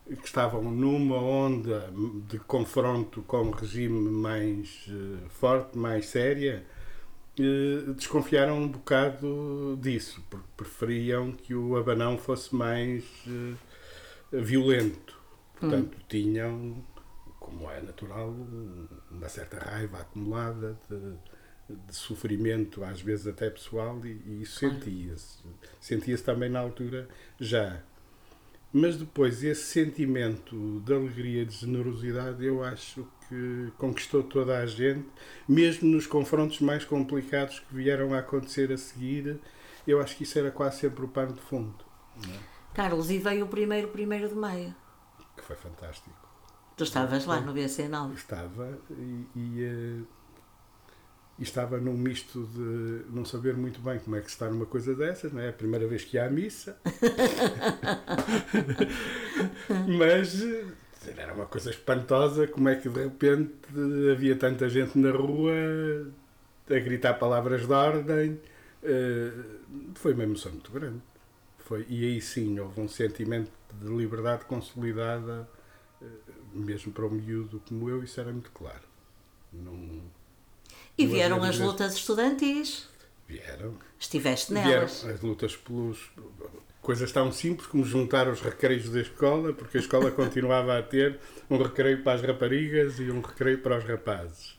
que 0.06 0.26
estavam 0.28 0.62
numa 0.64 1.16
onda 1.18 1.90
de 2.28 2.38
confronto 2.40 3.22
com 3.24 3.42
um 3.44 3.52
regime 3.52 4.10
mais 4.12 4.86
eh, 4.90 5.28
forte, 5.30 5.78
mais 5.78 6.08
séria, 6.08 6.66
eh, 7.40 7.92
desconfiaram 7.96 8.58
um 8.60 8.68
bocado 8.68 9.80
disso, 9.82 10.22
porque 10.30 10.46
preferiam 10.58 11.32
que 11.32 11.56
o 11.56 11.78
abanão 11.78 12.18
fosse 12.18 12.54
mais 12.54 13.04
eh, 13.28 13.54
violento. 14.34 15.16
Portanto, 15.60 15.98
tinham, 16.10 16.76
como 17.46 17.70
é 17.70 17.80
natural, 17.80 18.36
uma 19.12 19.30
certa 19.30 19.60
raiva 19.60 20.00
acumulada 20.00 20.78
de, 20.90 21.76
de 21.88 21.96
sofrimento, 21.96 22.84
às 22.84 23.02
vezes 23.02 23.28
até 23.28 23.50
pessoal, 23.52 24.04
e, 24.04 24.42
e 24.42 24.46
sentia-se. 24.48 25.44
Sentia-se 25.80 26.24
também 26.24 26.50
na 26.50 26.60
altura 26.60 27.08
já. 27.40 27.82
Mas 28.74 28.98
depois, 28.98 29.44
esse 29.44 29.64
sentimento 29.64 30.82
de 30.82 30.94
alegria 30.94 31.46
de 31.46 31.56
generosidade, 31.56 32.44
eu 32.44 32.64
acho 32.64 33.08
que 33.30 33.72
conquistou 33.78 34.24
toda 34.24 34.58
a 34.58 34.66
gente, 34.66 35.08
mesmo 35.48 35.88
nos 35.90 36.08
confrontos 36.08 36.60
mais 36.60 36.84
complicados 36.84 37.60
que 37.60 37.76
vieram 37.76 38.14
a 38.14 38.20
acontecer 38.20 38.72
a 38.72 38.78
seguir. 38.78 39.40
Eu 39.88 40.02
acho 40.02 40.18
que 40.18 40.24
isso 40.24 40.38
era 40.40 40.52
quase 40.52 40.80
sempre 40.80 41.06
o 41.06 41.08
pano 41.08 41.34
de 41.34 41.42
fundo, 41.42 41.86
Carlos, 42.74 43.10
e 43.12 43.20
veio 43.20 43.46
o 43.46 43.48
primeiro, 43.48 43.88
primeiro 43.90 44.28
de 44.28 44.36
maio. 44.36 44.76
que 45.38 45.44
foi 45.44 45.56
fantástico. 45.56 46.25
Tu 46.78 46.84
estavas 46.84 47.26
lá 47.26 47.40
no 47.42 47.54
BC9. 47.54 48.14
Estava 48.14 48.78
e, 48.90 49.28
e, 49.36 49.64
eh, 49.64 50.02
e 51.38 51.44
estava 51.44 51.78
num 51.80 51.98
misto 51.98 52.46
de 52.54 53.06
não 53.14 53.26
saber 53.26 53.56
muito 53.56 53.80
bem 53.82 54.00
como 54.00 54.16
é 54.16 54.22
que 54.22 54.28
se 54.28 54.34
está 54.34 54.50
numa 54.50 54.66
coisa 54.66 54.96
dessas, 54.96 55.32
não 55.34 55.42
é? 55.42 55.48
É 55.48 55.50
a 55.50 55.54
primeira 55.54 55.88
vez 55.88 56.04
que 56.04 56.18
há 56.18 56.30
missa. 56.30 56.78
Mas 59.98 60.42
eh, 60.42 60.66
era 61.18 61.34
uma 61.34 61.46
coisa 61.46 61.70
espantosa, 61.70 62.48
como 62.48 62.70
é 62.70 62.76
que 62.76 62.90
de 62.90 63.04
repente 63.04 63.54
havia 64.12 64.36
tanta 64.38 64.68
gente 64.70 64.98
na 64.98 65.12
rua 65.12 65.52
a 66.70 66.80
gritar 66.80 67.16
palavras 67.16 67.66
de 67.68 67.74
ordem. 67.74 68.40
Eh, 68.84 69.32
Foi 69.96 70.14
uma 70.14 70.24
emoção 70.24 70.52
muito 70.52 70.72
grande. 70.72 71.02
Foi, 71.60 71.86
e 71.90 72.06
aí 72.06 72.22
sim 72.22 72.60
houve 72.60 72.80
um 72.82 72.88
sentimento 72.88 73.52
de 73.82 73.88
liberdade 73.88 74.46
consolidada, 74.46 75.48
mesmo 76.60 76.92
para 76.92 77.06
um 77.06 77.10
miúdo 77.12 77.62
como 77.68 77.90
eu, 77.90 78.04
isso 78.04 78.20
era 78.20 78.32
muito 78.32 78.52
claro. 78.52 78.84
Não, 79.54 80.12
E 80.98 81.06
vieram 81.08 81.44
as 81.44 81.58
vezes. 81.58 81.58
lutas 81.58 81.96
estudantis. 81.96 82.90
Vieram. 83.28 83.78
Estiveste 84.00 84.54
Vieram 84.62 84.88
nelas. 84.88 85.06
as 85.06 85.22
lutas 85.22 85.56
pelos. 85.56 86.12
Coisas 86.82 87.12
tão 87.12 87.32
simples 87.32 87.68
como 87.68 87.84
juntar 87.84 88.28
os 88.28 88.42
recreios 88.42 88.90
da 88.90 89.02
escola, 89.02 89.54
porque 89.54 89.78
a 89.78 89.82
escola 89.82 90.12
continuava 90.14 90.78
a 90.78 90.84
ter 90.84 91.20
um 91.50 91.58
recreio 91.58 92.04
para 92.04 92.14
as 92.14 92.22
raparigas 92.22 93.00
e 93.00 93.10
um 93.12 93.22
recreio 93.22 93.60
para 93.62 93.78
os 93.80 93.84
rapazes. 93.86 94.56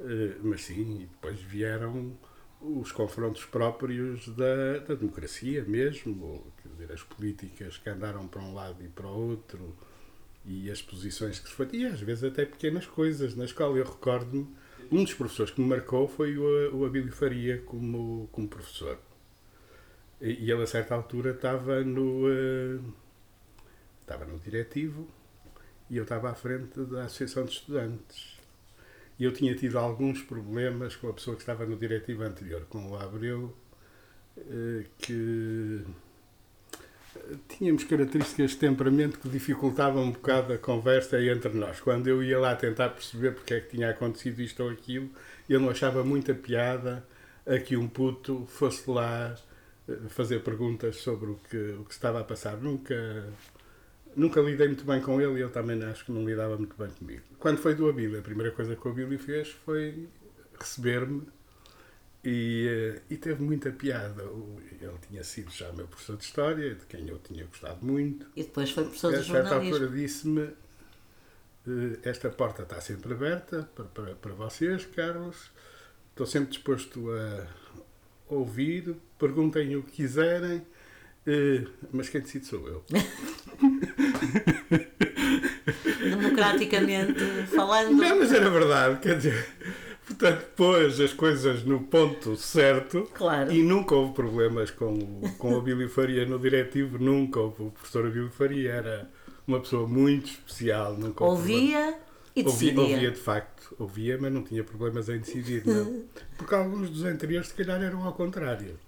Eh, 0.00 0.36
Mas 0.42 0.62
sim, 0.64 1.08
depois 1.12 1.40
vieram 1.40 2.16
os 2.60 2.92
confrontos 2.92 3.44
próprios 3.44 4.28
da, 4.30 4.78
da 4.80 4.94
democracia 4.94 5.64
mesmo, 5.64 6.24
ou, 6.24 6.52
quer 6.62 6.68
dizer, 6.70 6.92
as 6.92 7.02
políticas 7.02 7.78
que 7.78 7.88
andaram 7.90 8.26
para 8.28 8.42
um 8.42 8.54
lado 8.54 8.82
e 8.84 8.88
para 8.88 9.06
o 9.06 9.30
outro, 9.30 9.76
e 10.46 10.70
as 10.70 10.80
posições 10.80 11.38
que 11.38 11.48
se 11.48 11.54
foi. 11.54 11.68
E 11.72 11.86
às 11.86 12.00
vezes 12.00 12.24
até 12.24 12.44
pequenas 12.44 12.86
coisas 12.86 13.34
na 13.34 13.44
escola. 13.44 13.76
Eu 13.76 13.84
recordo-me, 13.84 14.46
um 14.90 15.02
dos 15.02 15.14
professores 15.14 15.52
que 15.52 15.60
me 15.60 15.68
marcou 15.68 16.06
foi 16.08 16.36
o, 16.38 16.76
o 16.76 16.86
Abílio 16.86 17.12
Faria 17.12 17.58
como, 17.62 18.28
como 18.32 18.48
professor. 18.48 18.98
E 20.20 20.44
e 20.46 20.50
ele 20.50 20.62
a 20.62 20.66
certa 20.66 20.94
altura 20.94 21.32
estava 21.32 21.82
no, 21.82 22.28
eh, 22.30 22.78
estava 24.00 24.24
no 24.24 24.38
diretivo 24.38 25.06
e 25.90 25.96
eu 25.96 26.04
estava 26.04 26.30
à 26.30 26.34
frente 26.34 26.80
da 26.84 27.04
Associação 27.04 27.44
de 27.44 27.52
Estudantes. 27.52 28.36
E 29.18 29.24
eu 29.24 29.32
tinha 29.32 29.54
tido 29.54 29.78
alguns 29.78 30.22
problemas 30.22 30.94
com 30.96 31.08
a 31.08 31.12
pessoa 31.12 31.36
que 31.36 31.42
estava 31.42 31.64
no 31.66 31.76
diretivo 31.76 32.22
anterior, 32.22 32.66
com 32.68 32.90
o 32.90 32.96
Abreu, 32.96 33.54
eh, 34.36 34.84
que 34.98 35.84
tínhamos 37.48 37.84
características 37.84 38.52
de 38.52 38.56
temperamento 38.56 39.18
que 39.18 39.28
dificultavam 39.28 40.04
um 40.04 40.12
bocado 40.12 40.52
a 40.52 40.58
conversa 40.58 41.20
entre 41.22 41.52
nós. 41.54 41.80
Quando 41.80 42.06
eu 42.08 42.22
ia 42.22 42.38
lá 42.38 42.54
tentar 42.54 42.90
perceber 42.90 43.32
porque 43.32 43.54
é 43.54 43.60
que 43.60 43.76
tinha 43.76 43.90
acontecido 43.90 44.40
isto 44.40 44.62
ou 44.62 44.70
aquilo, 44.70 45.10
eu 45.48 45.60
não 45.60 45.70
achava 45.70 46.04
muita 46.04 46.34
piada 46.34 47.04
a 47.46 47.58
que 47.58 47.76
um 47.76 47.88
puto 47.88 48.46
fosse 48.48 48.90
lá 48.90 49.34
eh, 49.88 49.96
fazer 50.08 50.40
perguntas 50.42 50.96
sobre 50.96 51.30
o 51.30 51.40
que, 51.48 51.56
o 51.80 51.84
que 51.84 51.92
estava 51.92 52.20
a 52.20 52.24
passar. 52.24 52.56
Nunca, 52.56 53.26
nunca 54.14 54.40
lidei 54.40 54.66
muito 54.66 54.84
bem 54.84 55.00
com 55.00 55.20
ele 55.20 55.38
e 55.38 55.42
ele 55.42 55.50
também 55.50 55.82
acho 55.84 56.04
que 56.04 56.12
não 56.12 56.24
lidava 56.24 56.56
muito 56.56 56.76
bem 56.76 56.90
comigo. 56.90 57.22
Quando 57.38 57.58
foi 57.58 57.74
do 57.74 57.88
Abílio, 57.88 58.18
a 58.18 58.22
primeira 58.22 58.52
coisa 58.52 58.74
que 58.74 58.88
o 58.88 58.90
Abílio 58.90 59.18
fez 59.18 59.50
foi 59.64 60.08
receber-me 60.58 61.22
e, 62.26 62.66
eh, 62.68 63.02
e 63.08 63.16
teve 63.16 63.40
muita 63.40 63.70
piada. 63.70 64.24
Ele 64.24 64.98
tinha 65.08 65.22
sido 65.22 65.48
já 65.52 65.72
meu 65.72 65.86
professor 65.86 66.16
de 66.16 66.24
História, 66.24 66.74
de 66.74 66.84
quem 66.86 67.08
eu 67.08 67.18
tinha 67.18 67.44
gostado 67.44 67.86
muito. 67.86 68.26
E 68.34 68.42
depois 68.42 68.68
foi 68.72 68.82
professor 68.82 69.14
A 69.14 69.18
de 69.18 69.24
certa 69.24 69.42
jornalismo. 69.50 69.74
altura 69.76 69.96
disse-me: 69.96 70.42
eh, 71.68 71.98
Esta 72.02 72.28
porta 72.28 72.64
está 72.64 72.80
sempre 72.80 73.12
aberta 73.12 73.70
para, 73.76 73.84
para, 73.84 74.14
para 74.16 74.32
vocês, 74.34 74.84
Carlos. 74.86 75.52
Estou 76.10 76.26
sempre 76.26 76.50
disposto 76.50 77.12
a 77.12 77.46
ouvir, 78.26 78.96
perguntem 79.18 79.76
o 79.76 79.82
que 79.84 79.92
quiserem, 79.92 80.66
eh, 81.26 81.64
mas 81.92 82.08
quem 82.08 82.22
decide 82.22 82.46
sou 82.46 82.66
eu. 82.66 82.84
Democraticamente 86.02 87.22
falando. 87.54 87.92
Não, 87.92 88.18
mas 88.18 88.32
era 88.32 88.50
verdade, 88.50 88.98
quer 88.98 89.16
dizer. 89.16 89.46
Portanto, 90.06 90.44
pôs 90.54 91.00
as 91.00 91.12
coisas 91.12 91.64
no 91.64 91.80
ponto 91.80 92.36
certo 92.36 93.08
Claro. 93.12 93.52
e 93.52 93.62
nunca 93.62 93.94
houve 93.94 94.14
problemas 94.14 94.70
com, 94.70 95.20
com 95.36 95.52
o 95.54 95.58
Abílio 95.58 95.88
Faria 95.88 96.24
no 96.24 96.38
diretivo, 96.38 96.96
nunca 96.98 97.40
houve. 97.40 97.64
O 97.64 97.70
professor 97.72 98.06
Abílio 98.06 98.30
Faria 98.30 98.70
era 98.72 99.10
uma 99.46 99.58
pessoa 99.60 99.86
muito 99.88 100.26
especial. 100.26 100.96
Nunca 100.96 101.24
Ouvia 101.24 101.98
e 102.36 102.42
Ouvia, 102.44 102.72
decidia. 102.72 102.80
ouvia 102.80 103.10
de 103.10 103.18
facto, 103.18 103.74
ouvia, 103.78 104.16
mas 104.20 104.32
não 104.32 104.42
tinha 104.42 104.62
problemas 104.62 105.08
em 105.08 105.18
decidir, 105.18 105.66
não. 105.66 106.04
Porque 106.38 106.54
alguns 106.54 106.88
dos 106.90 107.04
anteriores, 107.04 107.48
se 107.48 107.54
calhar, 107.54 107.82
eram 107.82 108.04
ao 108.04 108.12
contrário. 108.12 108.78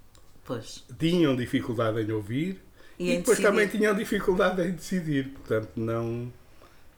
Pois. 0.45 0.85
Tinham 0.99 1.35
dificuldade 1.35 2.01
em 2.01 2.11
ouvir 2.13 2.61
E 2.99 3.09
e, 3.09 3.11
em 3.13 3.19
depois 3.19 3.39
decidir. 3.39 3.43
também 3.49 3.69
tinham 3.69 3.95
dificuldade 3.95 4.63
em 4.63 4.71
decidir. 4.73 5.29
Portanto, 5.31 5.71
não. 5.77 6.33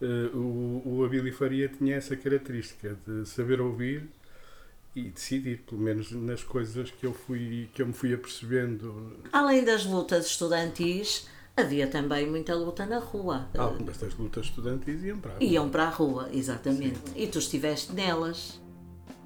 Eh, 0.01 0.31
o, 0.35 0.83
o 0.85 1.05
Abílio 1.05 1.33
Faria 1.33 1.69
tinha 1.69 1.97
essa 1.97 2.17
característica 2.17 2.97
de 3.07 3.27
saber 3.29 3.61
ouvir 3.61 4.09
e 4.95 5.03
decidir, 5.03 5.59
pelo 5.69 5.81
menos 5.81 6.11
nas 6.11 6.43
coisas 6.43 6.91
que 6.91 7.07
eu, 7.07 7.13
fui, 7.13 7.69
que 7.73 7.83
eu 7.83 7.87
me 7.87 7.93
fui 7.93 8.13
apercebendo. 8.13 9.19
Além 9.33 9.65
das 9.65 9.85
lutas 9.85 10.27
estudantis, 10.27 11.29
havia 11.57 11.87
também 11.87 12.29
muita 12.29 12.55
luta 12.55 12.87
na 12.87 12.99
rua. 12.99 13.49
Algumas 13.57 13.99
das 13.99 14.15
lutas 14.15 14.47
estudantis 14.47 15.03
iam 15.05 15.19
para 15.19 15.33
a 15.33 15.35
rua. 15.35 15.45
Iam 15.45 15.69
para 15.69 15.85
a 15.85 15.91
rua, 15.91 16.29
exatamente. 16.33 17.01
E 17.15 17.27
tu 17.27 17.39
estiveste 17.39 17.93
nelas. 17.93 18.61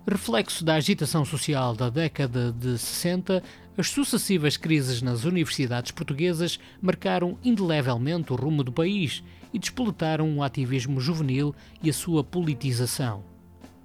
Reflexo 0.06 0.62
da 0.62 0.74
agitação 0.74 1.24
social 1.24 1.74
da 1.74 1.88
década 1.88 2.52
de 2.52 2.76
60, 2.76 3.42
as 3.76 3.88
sucessivas 3.88 4.58
crises 4.58 5.00
nas 5.00 5.24
universidades 5.24 5.92
portuguesas 5.92 6.60
marcaram 6.80 7.38
indelevelmente 7.42 8.30
o 8.30 8.36
rumo 8.36 8.62
do 8.62 8.70
país 8.70 9.24
e 9.54 9.58
despoletaram 9.58 10.36
o 10.36 10.42
ativismo 10.42 11.00
juvenil 11.00 11.54
e 11.80 11.88
a 11.88 11.92
sua 11.92 12.24
politização. 12.24 13.22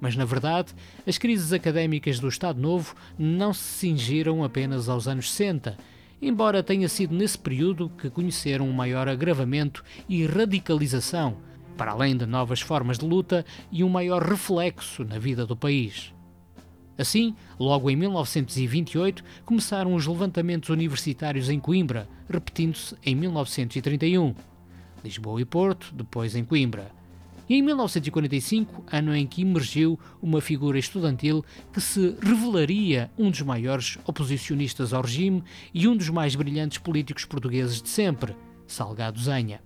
Mas, 0.02 0.16
na 0.16 0.26
verdade, 0.26 0.74
as 1.06 1.20
crises 1.20 1.54
académicas 1.54 2.20
do 2.20 2.28
Estado 2.28 2.60
Novo 2.60 2.96
não 3.18 3.54
se 3.54 3.62
cingiram 3.62 4.44
apenas 4.44 4.90
aos 4.90 5.08
anos 5.08 5.32
60, 5.32 5.78
embora 6.20 6.64
tenha 6.64 6.90
sido 6.90 7.14
nesse 7.14 7.38
período 7.38 7.90
que 7.90 8.10
conheceram 8.10 8.68
um 8.68 8.74
maior 8.74 9.08
agravamento 9.08 9.84
e 10.08 10.26
radicalização, 10.26 11.38
para 11.78 11.92
além 11.92 12.18
de 12.18 12.26
novas 12.26 12.62
formas 12.62 12.98
de 12.98 13.06
luta 13.06 13.46
e 13.72 13.84
um 13.84 13.90
maior 13.90 14.24
reflexo 14.24 15.04
na 15.04 15.20
vida 15.20 15.46
do 15.46 15.56
país. 15.56 16.14
Assim, 16.98 17.34
logo 17.58 17.90
em 17.90 17.96
1928, 17.96 19.24
começaram 19.46 19.94
os 19.94 20.06
levantamentos 20.06 20.70
universitários 20.70 21.50
em 21.50 21.58
Coimbra, 21.58 22.10
repetindo-se 22.30 22.96
em 23.06 23.16
1931. 23.16 24.36
Lisboa 25.04 25.42
e 25.42 25.46
Porto, 25.46 25.94
depois 25.94 26.36
em 26.36 26.44
Coimbra. 26.44 26.92
E 27.50 27.56
em 27.56 27.64
1945, 27.64 28.86
ano 28.92 29.16
em 29.16 29.26
que 29.26 29.42
emergiu 29.42 30.00
uma 30.22 30.40
figura 30.40 30.78
estudantil 30.78 31.44
que 31.74 31.82
se 31.82 32.16
revelaria 32.22 33.10
um 33.18 33.32
dos 33.32 33.42
maiores 33.42 33.98
oposicionistas 34.06 34.94
ao 34.94 35.02
regime 35.02 35.44
e 35.74 35.88
um 35.88 35.98
dos 35.98 36.10
mais 36.10 36.36
brilhantes 36.36 36.78
políticos 36.78 37.26
portugueses 37.26 37.82
de 37.82 37.90
sempre, 37.90 38.36
Salgado 38.68 39.20
Zenha. 39.20 39.62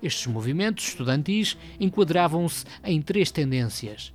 Estes 0.00 0.28
movimentos 0.28 0.86
estudantis 0.86 1.56
enquadravam-se 1.80 2.64
em 2.84 3.02
três 3.02 3.32
tendências: 3.32 4.14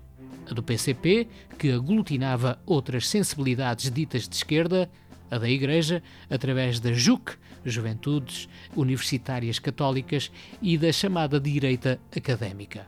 a 0.50 0.54
do 0.54 0.64
PCP, 0.64 1.28
que 1.60 1.72
aglutinava 1.72 2.58
outras 2.66 3.10
sensibilidades 3.10 3.92
ditas 3.92 4.30
de 4.30 4.36
esquerda, 4.36 4.90
a 5.30 5.38
da 5.38 5.50
Igreja, 5.50 6.02
através 6.30 6.80
da 6.80 6.94
JUC, 6.94 7.34
Juventudes 7.72 8.48
Universitárias 8.76 9.60
Católicas, 9.60 10.32
e 10.62 10.78
da 10.78 10.92
chamada 10.92 11.40
direita 11.40 12.00
académica. 12.16 12.88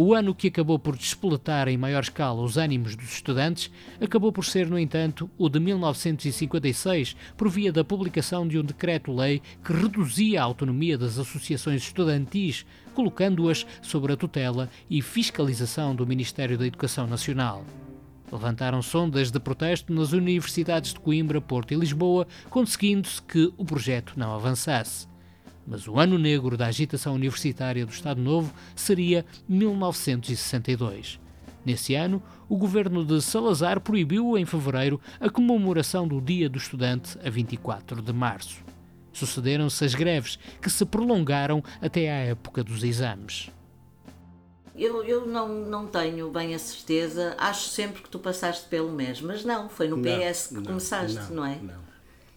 O 0.00 0.14
ano 0.14 0.32
que 0.32 0.46
acabou 0.46 0.78
por 0.78 0.96
despoletar 0.96 1.66
em 1.66 1.76
maior 1.76 2.04
escala 2.04 2.40
os 2.40 2.56
ânimos 2.56 2.94
dos 2.94 3.14
estudantes 3.14 3.68
acabou 4.00 4.30
por 4.30 4.44
ser, 4.44 4.70
no 4.70 4.78
entanto, 4.78 5.28
o 5.36 5.48
de 5.48 5.58
1956, 5.58 7.16
por 7.36 7.48
via 7.48 7.72
da 7.72 7.82
publicação 7.82 8.46
de 8.46 8.60
um 8.60 8.62
decreto-lei 8.62 9.42
que 9.64 9.72
reduzia 9.72 10.40
a 10.40 10.44
autonomia 10.44 10.96
das 10.96 11.18
associações 11.18 11.82
estudantis, 11.82 12.64
colocando-as 12.94 13.66
sob 13.82 14.12
a 14.12 14.16
tutela 14.16 14.70
e 14.88 15.02
fiscalização 15.02 15.96
do 15.96 16.06
Ministério 16.06 16.56
da 16.56 16.68
Educação 16.68 17.08
Nacional. 17.08 17.64
Levantaram 18.30 18.82
sondas 18.82 19.30
de 19.30 19.40
protesto 19.40 19.92
nas 19.92 20.12
universidades 20.12 20.92
de 20.92 21.00
Coimbra, 21.00 21.40
Porto 21.40 21.72
e 21.72 21.76
Lisboa, 21.76 22.26
conseguindo-se 22.50 23.22
que 23.22 23.52
o 23.56 23.64
projeto 23.64 24.12
não 24.16 24.34
avançasse. 24.34 25.08
Mas 25.66 25.88
o 25.88 25.98
ano 25.98 26.18
negro 26.18 26.56
da 26.56 26.66
agitação 26.66 27.14
universitária 27.14 27.84
do 27.84 27.92
Estado 27.92 28.20
Novo 28.20 28.52
seria 28.74 29.24
1962. 29.48 31.18
Nesse 31.64 31.94
ano, 31.94 32.22
o 32.48 32.56
governo 32.56 33.04
de 33.04 33.20
Salazar 33.20 33.80
proibiu 33.80 34.38
em 34.38 34.46
fevereiro 34.46 35.00
a 35.20 35.28
comemoração 35.28 36.08
do 36.08 36.20
Dia 36.20 36.48
do 36.48 36.56
Estudante 36.56 37.18
a 37.22 37.28
24 37.28 38.00
de 38.00 38.12
março. 38.12 38.64
Sucederam-se 39.12 39.84
as 39.84 39.94
greves, 39.94 40.38
que 40.62 40.70
se 40.70 40.84
prolongaram 40.86 41.62
até 41.80 42.10
à 42.10 42.16
época 42.24 42.62
dos 42.62 42.84
exames. 42.84 43.50
Eu, 44.78 45.02
eu 45.04 45.26
não, 45.26 45.48
não 45.66 45.86
tenho 45.88 46.30
bem 46.30 46.54
a 46.54 46.58
certeza, 46.58 47.34
acho 47.38 47.68
sempre 47.70 48.02
que 48.02 48.08
tu 48.08 48.18
passaste 48.18 48.68
pelo 48.68 48.92
MES, 48.92 49.20
mas 49.20 49.44
não, 49.44 49.68
foi 49.68 49.88
no 49.88 49.98
PS 49.98 50.48
que 50.48 50.54
Não, 50.54 50.62
começaste, 50.62 51.32
não, 51.32 51.44
é? 51.44 51.56
Não. 51.56 51.84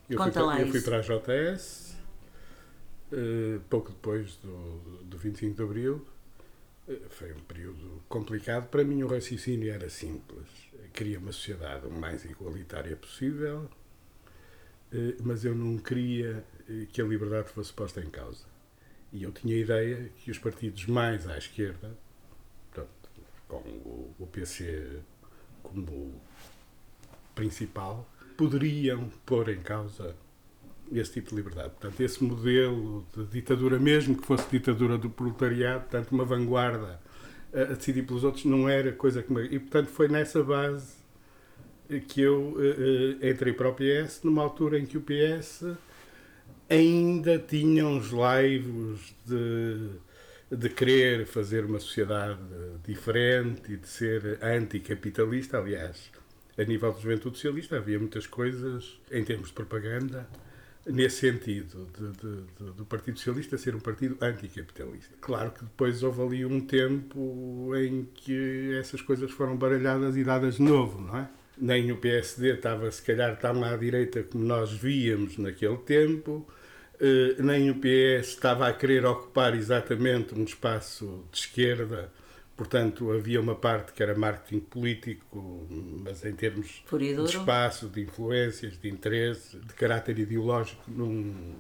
Eu, 0.10 0.18
Conta 0.18 0.32
fui, 0.32 0.44
lá 0.44 0.56
para, 0.56 0.62
eu 0.62 0.68
fui 0.68 0.80
isso. 0.80 0.84
para 0.84 0.98
a 0.98 1.02
JS, 1.02 1.96
eh, 3.12 3.60
pouco 3.70 3.92
depois 3.92 4.36
do, 4.38 5.02
do 5.04 5.18
25 5.18 5.56
de 5.56 5.64
Abril. 5.64 6.06
Eh, 6.88 7.00
Foi 7.10 7.32
um 7.34 7.40
período 7.42 8.04
complicado. 8.10 8.68
Para 8.70 8.84
mim, 8.84 9.04
o 9.04 9.08
raciocínio 9.08 9.72
era 9.74 9.90
simples. 9.90 10.48
Queria 10.94 11.20
uma 11.20 11.32
sociedade 11.32 11.88
o 11.88 11.92
mais 11.92 12.26
igualitária 12.26 12.96
possível, 12.96 13.70
eh, 14.92 15.16
mas 15.24 15.46
eu 15.46 15.56
não 15.56 15.78
queria 15.78 16.44
que 16.94 17.02
a 17.02 17.06
liberdade 17.06 17.50
fosse 17.50 17.74
posta 17.74 18.02
em 18.02 18.10
causa. 18.10 18.46
E 19.12 19.24
eu 19.24 19.32
tinha 19.32 19.56
a 19.56 19.60
ideia 19.60 20.10
que 20.24 20.32
os 20.32 20.40
partidos 20.40 20.86
mais 20.88 21.28
à 21.28 21.38
esquerda, 21.38 21.98
com 23.52 24.14
o, 24.20 24.28
PC, 24.32 25.00
com 25.62 25.74
como 25.74 26.22
principal, 27.36 28.08
poderiam 28.38 29.10
pôr 29.26 29.50
em 29.50 29.60
causa 29.60 30.16
esse 30.92 31.14
tipo 31.14 31.30
de 31.30 31.36
liberdade. 31.36 31.72
Portanto, 31.72 32.00
esse 32.02 32.24
modelo 32.24 33.06
de 33.16 33.26
ditadura, 33.26 33.78
mesmo 33.78 34.16
que 34.16 34.26
fosse 34.26 34.50
ditadura 34.50 34.98
do 34.98 35.10
proletariado, 35.10 35.82
portanto, 35.82 36.12
uma 36.12 36.24
vanguarda 36.24 37.00
a, 37.54 37.64
decidir 37.74 38.04
pelos 38.04 38.24
outros, 38.24 38.46
não 38.46 38.70
era 38.70 38.92
coisa 38.94 39.22
que. 39.22 39.34
E, 39.34 39.60
portanto, 39.60 39.88
foi 39.88 40.08
nessa 40.08 40.42
base 40.42 41.02
que 42.08 42.22
eu 42.22 42.56
uh, 42.56 43.26
entrei 43.26 43.52
para 43.52 43.68
o 43.68 43.74
PS, 43.74 44.22
numa 44.24 44.42
altura 44.44 44.80
em 44.80 44.86
que 44.86 44.98
o 44.98 45.02
PS 45.02 45.66
ainda 46.70 47.38
tinha 47.38 47.86
uns 47.86 48.12
laivos 48.12 49.14
de, 49.26 49.90
de 50.52 50.70
querer 50.70 51.26
fazer 51.26 51.64
uma 51.64 51.80
sociedade 51.80 52.40
diferente 52.86 53.72
e 53.72 53.78
de 53.78 53.88
ser 53.88 54.38
anticapitalista. 54.44 55.58
Aliás, 55.58 56.12
a 56.58 56.64
nível 56.64 56.92
da 56.92 57.00
juventude 57.00 57.38
socialista 57.38 57.78
havia 57.78 57.98
muitas 57.98 58.28
coisas, 58.28 59.00
em 59.10 59.24
termos 59.24 59.48
de 59.48 59.54
propaganda, 59.54 60.28
nesse 60.86 61.18
sentido, 61.18 61.88
de, 61.98 62.12
de, 62.12 62.72
do 62.74 62.86
Partido 62.86 63.18
Socialista 63.18 63.58
ser 63.58 63.76
um 63.76 63.80
partido 63.80 64.18
anticapitalista. 64.22 65.16
Claro 65.22 65.52
que 65.52 65.64
depois 65.64 66.04
houve 66.04 66.22
ali 66.22 66.46
um 66.46 66.60
tempo 66.60 67.72
em 67.76 68.08
que 68.14 68.76
essas 68.80 69.02
coisas 69.02 69.32
foram 69.32 69.56
baralhadas 69.56 70.18
e 70.18 70.24
dadas 70.24 70.56
de 70.56 70.64
novo, 70.64 71.00
não 71.02 71.18
é? 71.18 71.30
Nem 71.58 71.92
o 71.92 71.98
PSD 71.98 72.56
estava, 72.56 72.90
se 72.90 73.02
calhar, 73.04 73.38
tão 73.40 73.64
à 73.64 73.76
direita 73.78 74.24
como 74.24 74.44
nós 74.44 74.72
víamos 74.72 75.38
naquele 75.38 75.78
tempo, 75.78 76.48
eh, 76.50 76.61
nem 77.40 77.70
o 77.70 77.76
PS 77.76 78.30
estava 78.30 78.68
a 78.68 78.74
querer 78.74 79.06
ocupar 79.06 79.56
exatamente 79.56 80.38
um 80.38 80.44
espaço 80.44 81.26
de 81.32 81.40
esquerda 81.40 82.12
Portanto, 82.62 83.12
havia 83.12 83.42
uma 83.42 83.56
parte 83.56 83.92
que 83.92 84.04
era 84.04 84.16
marketing 84.16 84.60
político, 84.60 85.68
mas 86.04 86.24
em 86.24 86.34
termos 86.34 86.84
de 86.92 87.24
espaço, 87.24 87.90
de 87.90 88.02
influências, 88.02 88.78
de 88.80 88.88
interesse, 88.88 89.58
de 89.58 89.74
caráter 89.74 90.20
ideológico, 90.20 90.84
não, 90.88 91.56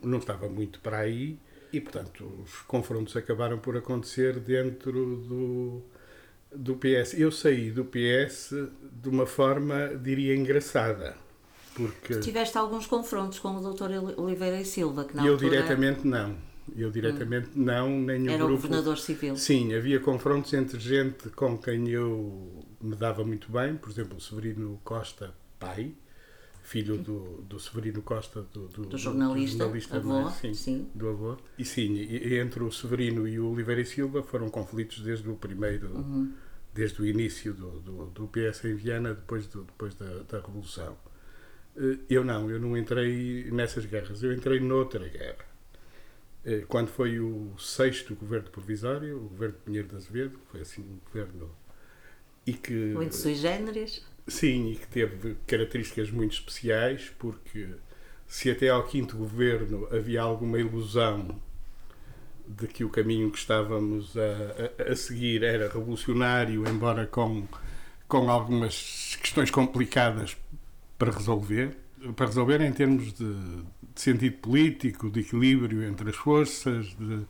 não 0.00 0.18
estava 0.18 0.48
muito 0.48 0.78
para 0.78 0.98
aí. 0.98 1.36
E, 1.72 1.80
portanto, 1.80 2.24
os 2.44 2.60
confrontos 2.62 3.16
acabaram 3.16 3.58
por 3.58 3.76
acontecer 3.76 4.38
dentro 4.38 4.92
do, 5.16 5.82
do 6.54 6.76
PS. 6.76 7.14
Eu 7.18 7.32
saí 7.32 7.72
do 7.72 7.84
PS 7.84 8.52
de 8.92 9.08
uma 9.08 9.26
forma, 9.26 9.96
diria, 9.96 10.36
engraçada. 10.36 11.16
Porque 11.76 12.20
Tiveste 12.20 12.56
alguns 12.56 12.86
confrontos 12.86 13.38
com 13.38 13.56
o 13.56 13.72
Dr. 13.72 14.18
Oliveira 14.18 14.58
e 14.58 14.64
Silva, 14.64 15.04
que 15.04 15.14
na 15.14 15.26
eu 15.26 15.34
altura... 15.34 15.50
diretamente 15.50 16.06
não. 16.06 16.34
Eu 16.74 16.90
diretamente 16.90 17.50
hum. 17.50 17.64
não, 17.64 18.00
nem 18.00 18.22
o 18.22 18.30
Era 18.30 18.38
grupo. 18.38 18.54
o 18.54 18.56
governador 18.56 18.98
civil. 18.98 19.36
Sim, 19.36 19.74
havia 19.74 20.00
confrontos 20.00 20.52
entre 20.54 20.80
gente 20.80 21.28
com 21.30 21.56
quem 21.58 21.88
eu 21.90 22.64
me 22.80 22.96
dava 22.96 23.24
muito 23.24 23.52
bem, 23.52 23.76
por 23.76 23.90
exemplo, 23.90 24.16
o 24.16 24.20
Severino 24.20 24.80
Costa, 24.82 25.34
pai, 25.60 25.94
filho 26.62 26.96
do, 26.96 27.42
do 27.42 27.60
Severino 27.60 28.02
Costa, 28.02 28.42
do, 28.52 28.68
do, 28.68 28.86
do 28.86 28.98
jornalista, 28.98 29.58
do 29.68 29.78
jornalista 29.78 29.96
avô, 29.98 30.28
é? 30.28 30.32
sim, 30.32 30.54
sim, 30.54 30.90
do 30.94 31.08
avô. 31.08 31.36
E 31.58 31.64
sim, 31.64 32.00
entre 32.40 32.64
o 32.64 32.72
Severino 32.72 33.28
e 33.28 33.38
o 33.38 33.52
Oliveira 33.52 33.82
e 33.82 33.86
Silva 33.86 34.22
foram 34.22 34.48
conflitos 34.48 35.00
desde 35.00 35.28
o 35.28 35.36
primeiro, 35.36 35.94
uhum. 35.94 36.32
desde 36.74 37.00
o 37.00 37.06
início 37.06 37.54
do, 37.54 37.80
do, 37.80 38.06
do, 38.06 38.28
PS 38.28 38.64
em 38.64 38.74
Viana, 38.74 39.14
depois, 39.14 39.46
do, 39.46 39.62
depois 39.62 39.94
da, 39.94 40.22
da 40.24 40.40
Revolução. 40.40 40.96
Eh, 41.76 41.98
eu 42.08 42.24
não, 42.24 42.50
eu 42.50 42.58
não 42.58 42.76
entrei 42.76 43.50
nessas 43.50 43.84
guerras, 43.86 44.22
eu 44.22 44.32
entrei 44.32 44.60
noutra 44.60 45.08
guerra 45.08 45.44
eh, 46.44 46.64
quando 46.68 46.88
foi 46.88 47.18
o 47.18 47.52
sexto 47.58 48.14
governo 48.14 48.48
provisório, 48.50 49.16
o 49.18 49.28
governo 49.28 49.54
de 49.56 49.60
Pinheiro 49.62 49.88
de 49.88 49.96
Azevedo, 49.96 50.38
que 50.38 50.52
foi 50.52 50.60
assim 50.60 50.82
um 50.82 50.98
governo 51.04 51.50
e 52.46 52.52
que 52.52 52.72
muito 52.72 53.16
sui 53.16 53.34
generis. 53.34 54.04
Sim, 54.28 54.72
e 54.72 54.76
que 54.76 54.86
teve 54.86 55.36
características 55.46 56.10
muito 56.10 56.34
especiais, 56.34 57.12
porque 57.18 57.68
se 58.26 58.50
até 58.50 58.68
ao 58.68 58.84
quinto 58.84 59.16
governo 59.16 59.88
havia 59.92 60.22
alguma 60.22 60.58
ilusão 60.58 61.40
de 62.46 62.68
que 62.68 62.84
o 62.84 62.88
caminho 62.88 63.30
que 63.30 63.38
estávamos 63.38 64.16
a, 64.16 64.84
a, 64.88 64.92
a 64.92 64.96
seguir 64.96 65.42
era 65.42 65.68
revolucionário, 65.68 66.66
embora 66.68 67.06
com, 67.06 67.46
com 68.06 68.30
algumas 68.30 69.16
questões 69.20 69.50
complicadas 69.50 70.36
para 70.98 71.12
resolver, 71.12 71.76
para 72.14 72.26
resolver 72.26 72.60
em 72.60 72.72
termos 72.72 73.12
de, 73.12 73.34
de 73.34 74.00
sentido 74.00 74.36
político, 74.38 75.10
de 75.10 75.20
equilíbrio 75.20 75.82
entre 75.84 76.10
as 76.10 76.16
forças. 76.16 76.86
De... 76.98 77.22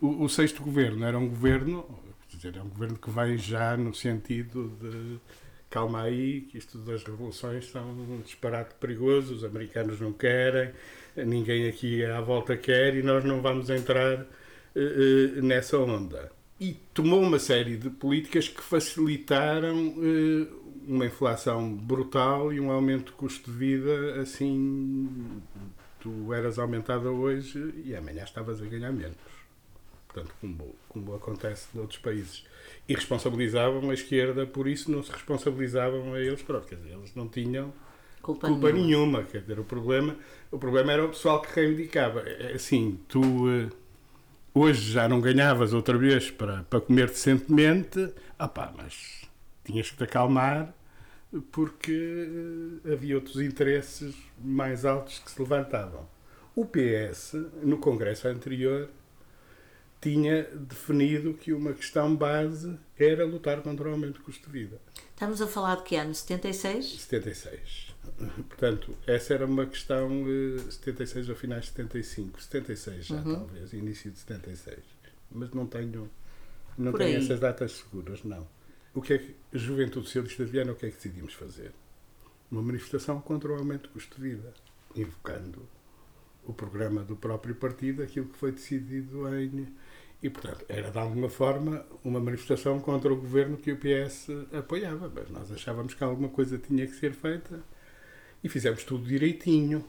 O, 0.00 0.24
o, 0.24 0.28
sexto 0.28 0.62
governo 0.62 1.04
era 1.04 1.18
um 1.18 1.28
governo, 1.28 1.84
dizer, 2.28 2.56
é 2.56 2.62
um 2.62 2.68
governo 2.68 2.98
que 2.98 3.10
vai 3.10 3.36
já 3.36 3.76
no 3.76 3.94
sentido 3.94 4.72
de 4.80 5.18
calma 5.70 6.02
aí, 6.02 6.42
que 6.42 6.58
isto 6.58 6.78
das 6.78 7.04
revoluções 7.04 7.70
são 7.70 7.88
um 7.90 8.20
disparate 8.24 8.74
perigoso, 8.74 9.34
os 9.34 9.44
americanos 9.44 10.00
não 10.00 10.12
querem, 10.12 10.72
ninguém 11.16 11.68
aqui 11.68 12.04
à 12.04 12.20
volta 12.20 12.56
quer 12.56 12.96
e 12.96 13.02
nós 13.02 13.24
não 13.24 13.40
vamos 13.40 13.70
entrar 13.70 14.20
uh, 14.20 14.26
uh, 14.74 15.42
nessa 15.42 15.78
onda. 15.78 16.32
E 16.58 16.76
tomou 16.92 17.22
uma 17.22 17.38
série 17.38 17.76
de 17.76 17.88
políticas 17.88 18.48
que 18.48 18.60
facilitaram 18.60 19.88
uh, 19.88 20.59
uma 20.86 21.06
inflação 21.06 21.74
brutal 21.74 22.52
e 22.52 22.60
um 22.60 22.70
aumento 22.70 23.06
de 23.06 23.12
custo 23.12 23.50
de 23.50 23.56
vida 23.56 24.20
assim 24.20 25.42
tu 26.00 26.32
eras 26.32 26.58
aumentada 26.58 27.10
hoje 27.10 27.74
e 27.84 27.94
amanhã 27.94 28.24
estavas 28.24 28.62
a 28.62 28.66
ganhar 28.66 28.92
menos. 28.92 29.16
Portanto 30.08 30.34
como, 30.40 30.74
como 30.88 31.14
acontece 31.14 31.68
noutros 31.74 31.98
países. 31.98 32.44
E 32.88 32.94
responsabilizavam 32.94 33.90
a 33.90 33.94
esquerda 33.94 34.46
por 34.46 34.66
isso 34.66 34.90
não 34.90 35.02
se 35.02 35.12
responsabilizavam 35.12 36.14
a 36.14 36.20
eles 36.20 36.42
próprios 36.42 36.70
quer 36.70 36.76
dizer, 36.76 36.96
eles 36.96 37.14
não 37.14 37.28
tinham 37.28 37.72
culpa, 38.22 38.48
culpa 38.48 38.72
nenhuma. 38.72 38.86
nenhuma. 38.86 39.22
quer 39.24 39.42
dizer 39.42 39.60
o 39.60 39.64
problema 39.64 40.16
o 40.50 40.58
problema 40.58 40.92
era 40.92 41.04
o 41.04 41.08
pessoal 41.10 41.40
que 41.40 41.54
reivindicava. 41.54 42.20
É, 42.20 42.54
assim 42.54 42.98
tu 43.06 43.48
eh, 43.48 43.68
hoje 44.54 44.92
já 44.92 45.08
não 45.08 45.20
ganhavas 45.20 45.72
outra 45.72 45.96
vez 45.96 46.30
para, 46.30 46.64
para 46.64 46.80
comer 46.80 47.08
decentemente. 47.08 48.12
Ah 48.38 48.48
pá, 48.48 48.72
mas 48.76 49.29
tinhas 49.64 49.90
que 49.90 49.96
te 49.96 50.04
acalmar 50.04 50.74
porque 51.52 52.80
eh, 52.84 52.92
havia 52.92 53.14
outros 53.14 53.40
interesses 53.40 54.14
mais 54.38 54.84
altos 54.84 55.18
que 55.18 55.30
se 55.30 55.40
levantavam. 55.40 56.08
O 56.56 56.66
PS, 56.66 57.34
no 57.62 57.78
Congresso 57.78 58.26
anterior, 58.26 58.90
tinha 60.00 60.42
definido 60.42 61.34
que 61.34 61.52
uma 61.52 61.72
questão 61.72 62.16
base 62.16 62.76
era 62.98 63.24
lutar 63.24 63.62
contra 63.62 63.88
o 63.88 63.92
aumento 63.92 64.14
do 64.14 64.24
custo 64.24 64.46
de 64.46 64.52
vida. 64.52 64.80
Estamos 65.10 65.40
a 65.40 65.46
falar 65.46 65.76
de 65.76 65.82
que 65.84 65.96
ano? 65.96 66.14
76? 66.14 67.02
76. 67.02 67.94
Portanto, 68.48 68.96
essa 69.06 69.34
era 69.34 69.46
uma 69.46 69.66
questão 69.66 70.24
76 70.70 71.28
ou 71.28 71.36
finais 71.36 71.64
de 71.64 71.70
75. 71.70 72.42
76 72.42 73.06
já, 73.06 73.16
uhum. 73.16 73.34
talvez, 73.34 73.72
início 73.72 74.10
de 74.10 74.18
76. 74.18 74.78
Mas 75.30 75.50
não 75.50 75.66
tenho, 75.66 76.10
não 76.76 76.92
tenho 76.92 77.18
essas 77.18 77.38
datas 77.38 77.72
seguras, 77.72 78.24
não. 78.24 78.46
O 78.92 79.00
que 79.00 79.12
é 79.12 79.18
que 79.18 79.36
a 79.54 79.58
Juventude 79.58 80.06
Socialista 80.06 80.44
de 80.44 80.50
Viana, 80.50 80.72
o 80.72 80.74
que 80.74 80.86
é 80.86 80.90
que 80.90 80.96
decidimos 80.96 81.32
fazer? 81.34 81.72
Uma 82.50 82.60
manifestação 82.60 83.20
contra 83.20 83.52
o 83.52 83.54
aumento 83.56 83.84
do 83.84 83.90
custo 83.90 84.20
de 84.20 84.30
vida, 84.30 84.52
invocando 84.96 85.62
o 86.44 86.52
programa 86.52 87.04
do 87.04 87.14
próprio 87.14 87.54
partido, 87.54 88.02
aquilo 88.02 88.26
que 88.26 88.36
foi 88.36 88.50
decidido 88.50 89.32
em. 89.38 89.68
E, 90.20 90.28
portanto, 90.28 90.64
era 90.68 90.90
de 90.90 90.98
alguma 90.98 91.30
forma 91.30 91.86
uma 92.04 92.18
manifestação 92.18 92.80
contra 92.80 93.12
o 93.12 93.16
governo 93.16 93.56
que 93.56 93.70
o 93.70 93.76
PS 93.76 94.28
apoiava, 94.52 95.10
mas 95.14 95.30
nós 95.30 95.52
achávamos 95.52 95.94
que 95.94 96.02
alguma 96.02 96.28
coisa 96.28 96.58
tinha 96.58 96.84
que 96.86 96.94
ser 96.94 97.12
feita 97.14 97.62
e 98.42 98.48
fizemos 98.48 98.82
tudo 98.82 99.06
direitinho. 99.06 99.84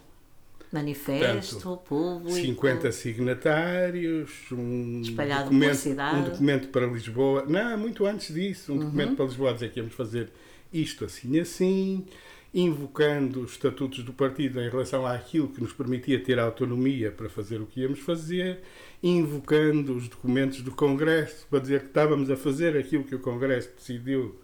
Manifesto, 0.72 1.56
Portanto, 1.56 1.84
público. 1.86 2.32
50 2.32 2.92
signatários, 2.94 4.32
um 4.52 5.02
documento, 5.02 5.90
um 6.16 6.24
documento 6.24 6.68
para 6.70 6.86
Lisboa. 6.88 7.46
Não, 7.48 7.78
muito 7.78 8.06
antes 8.06 8.34
disso, 8.34 8.72
um 8.72 8.76
uhum. 8.76 8.86
documento 8.86 9.16
para 9.16 9.26
Lisboa 9.26 9.50
a 9.50 9.54
dizer 9.54 9.72
que 9.72 9.80
íamos 9.80 9.94
fazer 9.94 10.32
isto 10.72 11.04
assim 11.04 11.40
assim, 11.40 12.06
invocando 12.54 13.42
os 13.42 13.52
estatutos 13.52 14.04
do 14.04 14.14
partido 14.14 14.62
em 14.62 14.70
relação 14.70 15.06
àquilo 15.06 15.48
que 15.50 15.62
nos 15.62 15.74
permitia 15.74 16.22
ter 16.22 16.40
autonomia 16.40 17.12
para 17.12 17.30
fazer 17.30 17.62
o 17.62 17.66
que 17.66 17.82
íamos 17.82 18.00
fazer, 18.00 18.62
invocando 19.02 19.96
os 19.96 20.08
documentos 20.08 20.62
do 20.62 20.72
Congresso 20.72 21.48
para 21.50 21.60
dizer 21.60 21.82
que 21.82 21.88
estávamos 21.88 22.30
a 22.30 22.36
fazer 22.36 22.78
aquilo 22.78 23.04
que 23.04 23.16
o 23.16 23.20
Congresso 23.20 23.70
decidiu 23.76 24.40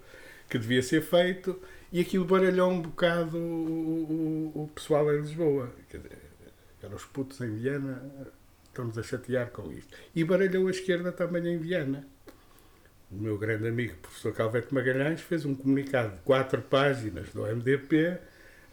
que 0.49 0.57
devia 0.57 0.81
ser 0.81 1.01
feito 1.01 1.59
e 1.91 1.99
aquilo 1.99 2.25
baralhou 2.25 2.71
um 2.71 2.81
bocado 2.81 3.37
o, 3.37 4.51
o, 4.55 4.63
o 4.63 4.67
pessoal 4.73 5.13
em 5.13 5.21
Lisboa. 5.21 5.73
Quer 5.89 5.97
dizer, 5.97 6.26
eram 6.81 6.95
os 6.95 7.05
putos 7.05 7.41
em 7.41 7.55
Viana, 7.55 8.01
estamos 8.65 8.97
a 8.97 9.03
chatear 9.03 9.49
com 9.51 9.71
isto. 9.71 9.95
E 10.15 10.23
baralhou 10.23 10.67
a 10.67 10.71
esquerda 10.71 11.11
também 11.11 11.47
em 11.47 11.57
Viana. 11.57 12.07
O 13.11 13.15
meu 13.15 13.37
grande 13.37 13.67
amigo, 13.67 13.95
professor 14.01 14.33
Calvete 14.33 14.73
Magalhães, 14.73 15.21
fez 15.21 15.45
um 15.45 15.55
comunicado 15.55 16.15
de 16.15 16.21
quatro 16.21 16.61
páginas 16.61 17.29
do 17.29 17.43
MDP 17.43 18.19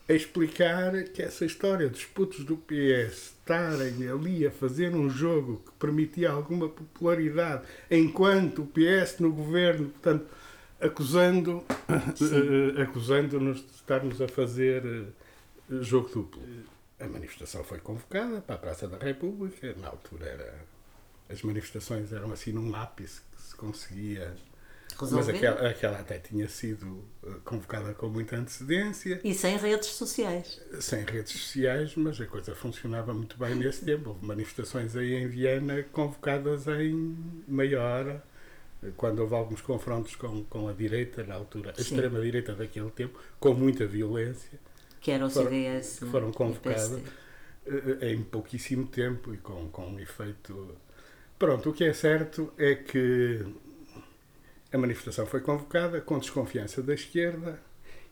a 0.08 0.12
explicar 0.12 0.92
que 1.04 1.22
essa 1.22 1.46
história 1.46 1.88
dos 1.88 2.04
putos 2.04 2.44
do 2.44 2.56
PS 2.56 3.34
estarem 3.38 4.08
ali 4.08 4.46
a 4.46 4.50
fazer 4.50 4.94
um 4.94 5.08
jogo 5.08 5.62
que 5.64 5.72
permitia 5.78 6.30
alguma 6.30 6.68
popularidade 6.68 7.62
enquanto 7.90 8.62
o 8.62 8.66
PS 8.66 9.20
no 9.20 9.32
governo, 9.32 9.88
portanto, 9.88 10.26
acusando, 10.80 11.64
uh, 11.88 12.82
acusando-nos 12.82 13.60
de 13.60 13.72
estarmos 13.72 14.20
a 14.20 14.28
fazer 14.28 14.84
uh, 14.84 15.82
jogo 15.82 16.10
duplo. 16.12 16.42
A 16.98 17.06
manifestação 17.06 17.64
foi 17.64 17.78
convocada 17.78 18.40
para 18.40 18.54
a 18.54 18.58
Praça 18.58 18.86
da 18.88 18.98
República, 18.98 19.74
na 19.76 19.88
altura 19.88 20.26
era, 20.26 20.64
as 21.28 21.42
manifestações 21.42 22.12
eram 22.12 22.32
assim 22.32 22.52
num 22.52 22.74
ápice 22.74 23.20
que 23.34 23.42
se 23.42 23.54
conseguia 23.56 24.34
Resolver. 25.00 25.16
Mas 25.16 25.28
aquela, 25.28 25.68
aquela, 25.68 25.98
até 25.98 26.18
tinha 26.18 26.48
sido 26.48 27.04
convocada 27.44 27.92
com 27.94 28.08
muita 28.08 28.36
antecedência. 28.36 29.20
E 29.24 29.34
sem 29.34 29.56
redes 29.56 29.88
sociais. 29.88 30.60
Sem 30.80 31.04
redes 31.04 31.32
sociais, 31.32 31.96
mas 31.96 32.20
a 32.20 32.26
coisa 32.26 32.54
funcionava 32.54 33.12
muito 33.12 33.36
bem 33.36 33.56
nesse 33.56 33.84
tempo. 33.84 34.10
Houve 34.10 34.24
manifestações 34.24 34.94
aí 34.94 35.14
em 35.14 35.26
Viena 35.26 35.82
convocadas 35.92 36.68
em 36.68 37.16
meia 37.48 37.82
hora 37.82 38.24
quando 38.96 39.20
houve 39.20 39.34
alguns 39.34 39.60
confrontos 39.62 40.14
com, 40.14 40.44
com 40.44 40.68
a 40.68 40.72
direita, 40.72 41.24
na 41.24 41.34
altura, 41.34 41.72
a 41.76 41.80
extrema-direita 41.80 42.54
daquele 42.54 42.90
tempo, 42.90 43.18
com 43.40 43.54
muita 43.54 43.86
violência. 43.86 44.60
Que 45.04 45.10
era 45.10 45.26
o 45.26 45.30
foram, 45.30 45.50
CDS. 45.50 45.98
Que 45.98 46.06
foram 46.06 46.32
convocados 46.32 46.98
eh, 47.66 48.12
em 48.12 48.22
pouquíssimo 48.22 48.86
tempo 48.86 49.34
e 49.34 49.36
com, 49.36 49.68
com 49.68 49.86
um 49.86 50.00
efeito. 50.00 50.74
Pronto, 51.38 51.68
o 51.68 51.72
que 51.74 51.84
é 51.84 51.92
certo 51.92 52.50
é 52.56 52.74
que 52.74 53.44
a 54.72 54.78
manifestação 54.78 55.26
foi 55.26 55.40
convocada 55.40 56.00
com 56.00 56.18
desconfiança 56.18 56.82
da 56.82 56.94
esquerda 56.94 57.60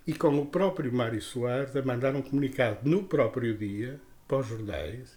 e 0.07 0.13
com 0.13 0.39
o 0.39 0.45
próprio 0.45 0.93
Mário 0.93 1.23
Soares 1.23 1.75
a 1.75 1.83
mandar 1.83 2.15
um 2.15 2.21
comunicado 2.21 2.87
no 2.87 3.05
próprio 3.05 3.57
dia 3.57 3.99
para 4.29 4.39
os 4.39 4.47
jornais 4.47 5.17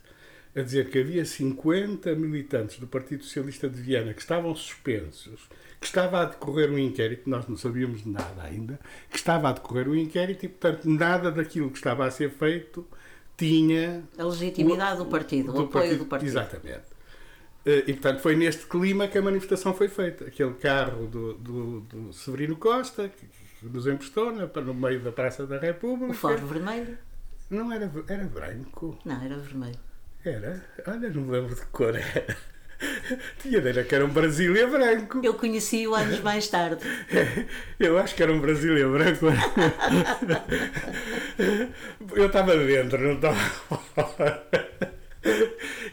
a 0.56 0.62
dizer 0.62 0.90
que 0.90 1.00
havia 1.00 1.26
50 1.26 2.16
militantes 2.16 2.80
do 2.80 2.88
Partido 2.88 3.24
Socialista 3.24 3.70
de 3.70 3.82
Viena 3.82 4.14
que 4.14 4.22
estavam 4.22 4.56
suspensos, 4.56 5.50
que 5.80 5.86
estava 5.86 6.22
a 6.22 6.26
decorrer 6.26 6.72
um 6.72 6.78
inquérito, 6.78 7.30
nós 7.30 7.48
não 7.48 7.58
sabíamos 7.58 8.04
de 8.04 8.10
nada 8.10 8.42
ainda, 8.42 8.80
que 9.10 9.18
estava 9.18 9.50
a 9.50 9.52
decorrer 9.52 9.90
um 9.90 9.96
inquérito 9.96 10.46
e, 10.46 10.50
portanto, 10.50 10.86
nada 10.86 11.30
daquilo 11.32 11.70
que 11.70 11.78
estava 11.78 12.06
a 12.06 12.12
ser 12.12 12.32
feito 12.32 12.88
tinha. 13.36 14.04
A 14.18 14.24
legitimidade 14.24 15.02
o, 15.02 15.04
do 15.04 15.10
partido, 15.10 15.52
do 15.52 15.60
o 15.60 15.64
apoio 15.66 15.72
partido, 15.72 15.98
do 16.00 16.06
partido. 16.06 16.30
Exatamente. 16.30 16.96
Eh, 17.66 17.84
e, 17.88 17.94
portanto, 17.94 18.20
foi 18.22 18.36
neste 18.36 18.66
clima 18.66 19.08
que 19.10 19.18
a 19.18 19.22
manifestação 19.22 19.74
foi 19.74 19.90
feita. 19.90 20.26
Aquele 20.26 20.54
carro 20.54 21.08
do, 21.08 21.34
do, 21.34 21.80
do 21.82 22.14
Severino 22.14 22.56
Costa, 22.56 23.10
que, 23.10 23.26
que 23.26 23.66
nos 23.68 23.86
emprestou 23.88 24.32
na, 24.32 24.48
no 24.62 24.74
meio 24.74 25.02
da 25.02 25.12
Praça 25.12 25.46
da 25.46 25.58
República. 25.58 26.14
O 26.14 26.16
faro 26.16 26.48
vermelho? 26.48 26.98
Não 27.50 27.72
era, 27.74 27.92
era 28.08 28.24
branco. 28.24 28.98
Não, 29.04 29.22
era 29.22 29.38
vermelho. 29.38 29.80
Era? 30.26 30.66
Olha, 30.88 31.10
não 31.10 31.22
me 31.22 31.32
lembro 31.32 31.54
de 31.54 31.62
cor 31.68 31.96
era. 31.96 32.36
Tinha 33.40 33.60
ideia 33.60 33.84
que 33.84 33.94
era 33.94 34.04
um 34.04 34.10
Brasília 34.10 34.66
branco. 34.68 35.22
Eu 35.24 35.36
conheci-o 35.36 35.94
anos 35.94 36.20
mais 36.22 36.48
tarde. 36.48 36.84
Eu 37.80 38.00
acho 38.00 38.16
que 38.16 38.24
era 38.24 38.34
um 38.34 38.40
Brasília 38.40 38.88
branco. 38.88 39.28
Eu 42.16 42.26
estava 42.26 42.58
dentro, 42.58 43.00
não 43.00 43.14
estava 43.14 43.36
fora. 43.36 44.44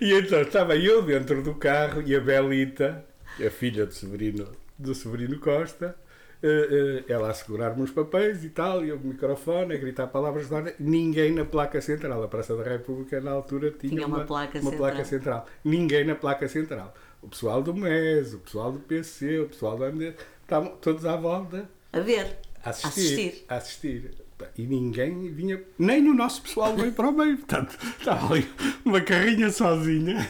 E 0.00 0.14
então 0.14 0.40
estava 0.40 0.74
eu 0.76 1.02
dentro 1.02 1.42
do 1.42 1.54
carro 1.54 2.02
e 2.02 2.16
a 2.16 2.20
Belita, 2.20 3.04
a 3.44 3.50
filha 3.50 3.84
do 3.86 3.94
Severino, 3.94 4.48
do 4.78 4.94
Severino 4.94 5.38
Costa, 5.38 5.94
uh, 6.42 7.04
ela 7.08 7.30
a 7.30 7.34
segurar-me 7.34 7.82
os 7.82 7.90
papéis 7.90 8.44
e 8.44 8.50
tal, 8.50 8.84
e 8.84 8.88
eu 8.88 8.98
com 8.98 9.04
o 9.04 9.08
microfone, 9.08 9.74
a 9.74 9.78
gritar 9.78 10.06
palavras 10.08 10.48
de 10.48 10.54
ordem. 10.54 10.74
Ninguém 10.78 11.32
na 11.32 11.44
placa 11.44 11.80
central. 11.80 12.22
A 12.22 12.28
Praça 12.28 12.56
da 12.56 12.62
República, 12.62 13.20
na 13.20 13.30
altura, 13.30 13.70
tinha, 13.70 13.94
tinha 13.94 14.06
uma, 14.06 14.18
uma, 14.18 14.26
placa, 14.26 14.58
uma 14.58 14.70
central. 14.70 14.90
placa 14.90 15.04
central. 15.04 15.46
Ninguém 15.64 16.04
na 16.04 16.14
placa 16.14 16.48
central. 16.48 16.94
O 17.22 17.28
pessoal 17.28 17.62
do 17.62 17.72
MES, 17.72 18.34
o 18.34 18.38
pessoal 18.38 18.72
do 18.72 18.80
PC, 18.80 19.38
o 19.40 19.48
pessoal 19.48 19.76
do 19.76 19.84
MD, 19.84 20.14
estavam 20.42 20.76
todos 20.80 21.04
à 21.04 21.16
volta. 21.16 21.68
A 21.92 22.00
ver. 22.00 22.38
A 22.64 22.70
assistir. 22.70 22.88
assistir. 22.88 23.44
A 23.48 23.56
assistir. 23.56 24.10
E 24.58 24.66
ninguém 24.66 25.30
vinha, 25.30 25.62
nem 25.78 26.02
no 26.02 26.12
nosso 26.12 26.42
pessoal 26.42 26.74
veio 26.74 26.92
para 26.92 27.08
o 27.08 27.12
meio. 27.12 27.36
Portanto, 27.36 27.78
estava 27.98 28.34
ali 28.34 28.48
uma 28.84 29.00
carrinha 29.00 29.50
sozinha 29.50 30.28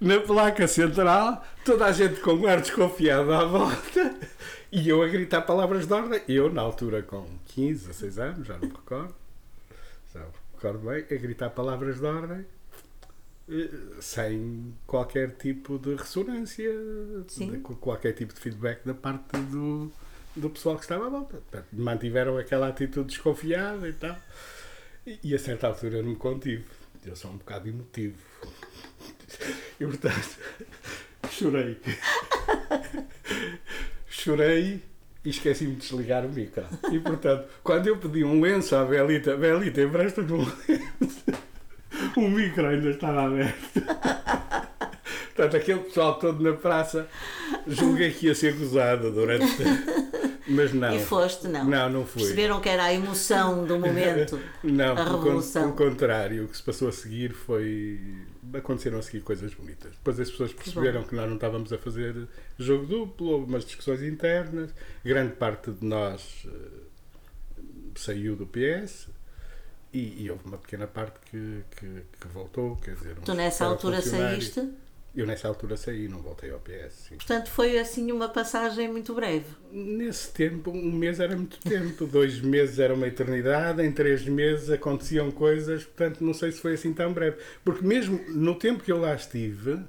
na 0.00 0.18
placa 0.20 0.66
central, 0.66 1.44
toda 1.64 1.84
a 1.86 1.92
gente 1.92 2.20
com 2.20 2.32
um 2.32 2.46
ar 2.46 2.60
desconfiado 2.60 3.32
à 3.32 3.44
volta. 3.44 4.16
E 4.72 4.88
eu 4.88 5.02
a 5.02 5.08
gritar 5.08 5.42
palavras 5.42 5.86
de 5.86 5.92
ordem. 5.92 6.22
Eu, 6.28 6.52
na 6.52 6.62
altura, 6.62 7.02
com 7.02 7.26
15, 7.48 7.88
16 7.88 8.18
anos, 8.18 8.46
já 8.46 8.56
não 8.56 8.68
me 8.68 8.74
recordo, 8.74 9.14
já 10.14 10.20
me 10.20 10.26
recordo 10.54 10.88
bem, 10.88 10.98
a 10.98 11.20
gritar 11.20 11.50
palavras 11.50 11.98
de 11.98 12.06
ordem 12.06 12.46
eh, 13.50 13.68
sem 14.00 14.72
qualquer 14.86 15.32
tipo 15.32 15.76
de 15.76 15.96
ressonância, 15.96 16.72
de, 17.26 17.58
qualquer 17.80 18.12
tipo 18.12 18.32
de 18.32 18.40
feedback 18.40 18.84
da 18.84 18.94
parte 18.94 19.36
do, 19.38 19.90
do 20.36 20.48
pessoal 20.48 20.76
que 20.76 20.82
estava 20.82 21.06
à 21.06 21.10
volta. 21.10 21.38
Portanto, 21.38 21.66
mantiveram 21.72 22.38
aquela 22.38 22.68
atitude 22.68 23.08
desconfiada 23.08 23.88
e 23.88 23.92
tal. 23.92 24.16
E, 25.04 25.18
e 25.24 25.34
a 25.34 25.38
certa 25.38 25.66
altura 25.66 25.96
eu 25.96 26.04
não 26.04 26.10
me 26.10 26.16
contive. 26.16 26.64
Eu 27.04 27.16
sou 27.16 27.32
um 27.32 27.38
bocado 27.38 27.68
emotivo. 27.68 28.16
E 29.80 29.86
portanto, 29.86 30.36
chorei 31.30 31.80
chorei 34.10 34.82
e 35.24 35.30
esqueci-me 35.30 35.76
de 35.76 35.80
desligar 35.80 36.26
o 36.26 36.28
micro. 36.28 36.64
E 36.92 36.98
portanto, 36.98 37.46
quando 37.62 37.86
eu 37.86 37.96
pedi 37.96 38.24
um 38.24 38.40
lenço 38.40 38.74
à 38.76 38.84
Belita, 38.84 39.36
Belita, 39.36 39.80
empresta-me 39.80 40.32
um 40.32 40.38
lenço. 40.38 41.24
O 42.16 42.28
micro 42.28 42.66
ainda 42.66 42.90
estava 42.90 43.26
aberto. 43.26 43.82
Portanto, 45.34 45.56
aquele 45.56 45.80
pessoal 45.80 46.18
todo 46.18 46.42
na 46.42 46.52
praça 46.54 47.08
julguei 47.66 48.10
que 48.10 48.26
ia 48.26 48.34
ser 48.34 48.54
gozado 48.54 49.10
durante. 49.10 49.56
Mas 50.46 50.72
não. 50.72 50.94
E 50.94 50.98
foste, 50.98 51.46
não? 51.46 51.64
Não, 51.64 51.88
não 51.88 52.04
fui. 52.04 52.22
Perceberam 52.22 52.60
que 52.60 52.68
era 52.68 52.84
a 52.84 52.92
emoção 52.92 53.64
do 53.64 53.78
momento? 53.78 54.38
não, 54.64 54.96
a 54.96 55.04
revolução. 55.04 55.72
pelo 55.72 55.90
contrário. 55.90 56.44
O 56.44 56.48
que 56.48 56.56
se 56.56 56.62
passou 56.62 56.88
a 56.88 56.92
seguir 56.92 57.32
foi. 57.32 58.00
Aconteceram 58.54 58.98
a 58.98 59.02
seguir 59.02 59.20
coisas 59.22 59.54
bonitas. 59.54 59.92
Depois 59.92 60.18
as 60.18 60.30
pessoas 60.30 60.52
perceberam 60.52 61.02
que, 61.04 61.14
nós 61.14 61.26
não 61.26 61.34
estávamos 61.34 61.72
a 61.72 61.78
fazer 61.78 62.28
jogo 62.58 62.86
duplo, 62.86 63.28
houve 63.28 63.46
umas 63.46 63.64
discussões 63.64 64.02
internas. 64.02 64.74
Grande 65.04 65.34
parte 65.34 65.70
de 65.70 65.84
nós 65.84 66.44
uh, 66.46 67.60
saiu 67.96 68.36
do 68.36 68.46
PS. 68.46 69.08
E, 69.92 70.22
e, 70.22 70.30
houve 70.30 70.44
uma 70.44 70.56
pequena 70.56 70.86
parte 70.86 71.18
que, 71.28 71.64
que, 71.76 72.02
que 72.20 72.28
voltou, 72.28 72.76
quer 72.76 72.94
dizer... 72.94 73.16
Tu 73.24 73.34
nessa 73.34 73.64
altura 73.64 74.00
saíste? 74.00 74.70
Eu 75.14 75.26
nessa 75.26 75.48
altura 75.48 75.76
saí, 75.76 76.06
não 76.08 76.22
voltei 76.22 76.50
ao 76.50 76.60
PS. 76.60 77.08
Sim. 77.08 77.16
Portanto, 77.16 77.50
foi 77.50 77.78
assim 77.78 78.12
uma 78.12 78.28
passagem 78.28 78.88
muito 78.88 79.12
breve. 79.12 79.46
Nesse 79.72 80.30
tempo, 80.30 80.70
um 80.70 80.92
mês 80.92 81.18
era 81.18 81.36
muito 81.36 81.58
tempo, 81.58 82.06
dois 82.06 82.40
meses 82.40 82.78
era 82.78 82.94
uma 82.94 83.08
eternidade, 83.08 83.82
em 83.82 83.90
três 83.90 84.24
meses 84.24 84.70
aconteciam 84.70 85.30
coisas, 85.32 85.84
portanto, 85.84 86.22
não 86.22 86.32
sei 86.32 86.52
se 86.52 86.60
foi 86.60 86.74
assim 86.74 86.92
tão 86.92 87.12
breve. 87.12 87.38
Porque 87.64 87.84
mesmo 87.84 88.20
no 88.28 88.54
tempo 88.54 88.84
que 88.84 88.92
eu 88.92 89.00
lá 89.00 89.12
estive, 89.14 89.80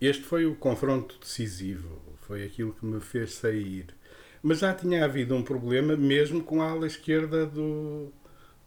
este 0.00 0.22
foi 0.22 0.46
o 0.46 0.54
confronto 0.54 1.18
decisivo, 1.18 2.00
foi 2.20 2.44
aquilo 2.44 2.72
que 2.72 2.86
me 2.86 3.00
fez 3.00 3.34
sair. 3.34 3.86
Mas 4.42 4.60
já 4.60 4.72
tinha 4.72 5.04
havido 5.04 5.34
um 5.34 5.42
problema 5.42 5.96
mesmo 5.96 6.42
com 6.42 6.62
a 6.62 6.70
ala 6.70 6.86
esquerda 6.86 7.44
do, 7.44 8.12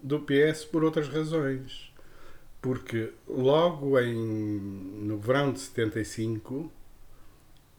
do 0.02 0.20
PS 0.20 0.66
por 0.66 0.84
outras 0.84 1.08
razões 1.08 1.93
porque 2.64 3.12
logo 3.28 4.00
em, 4.00 4.16
no 4.16 5.18
verão 5.18 5.52
de 5.52 5.60
75, 5.60 6.72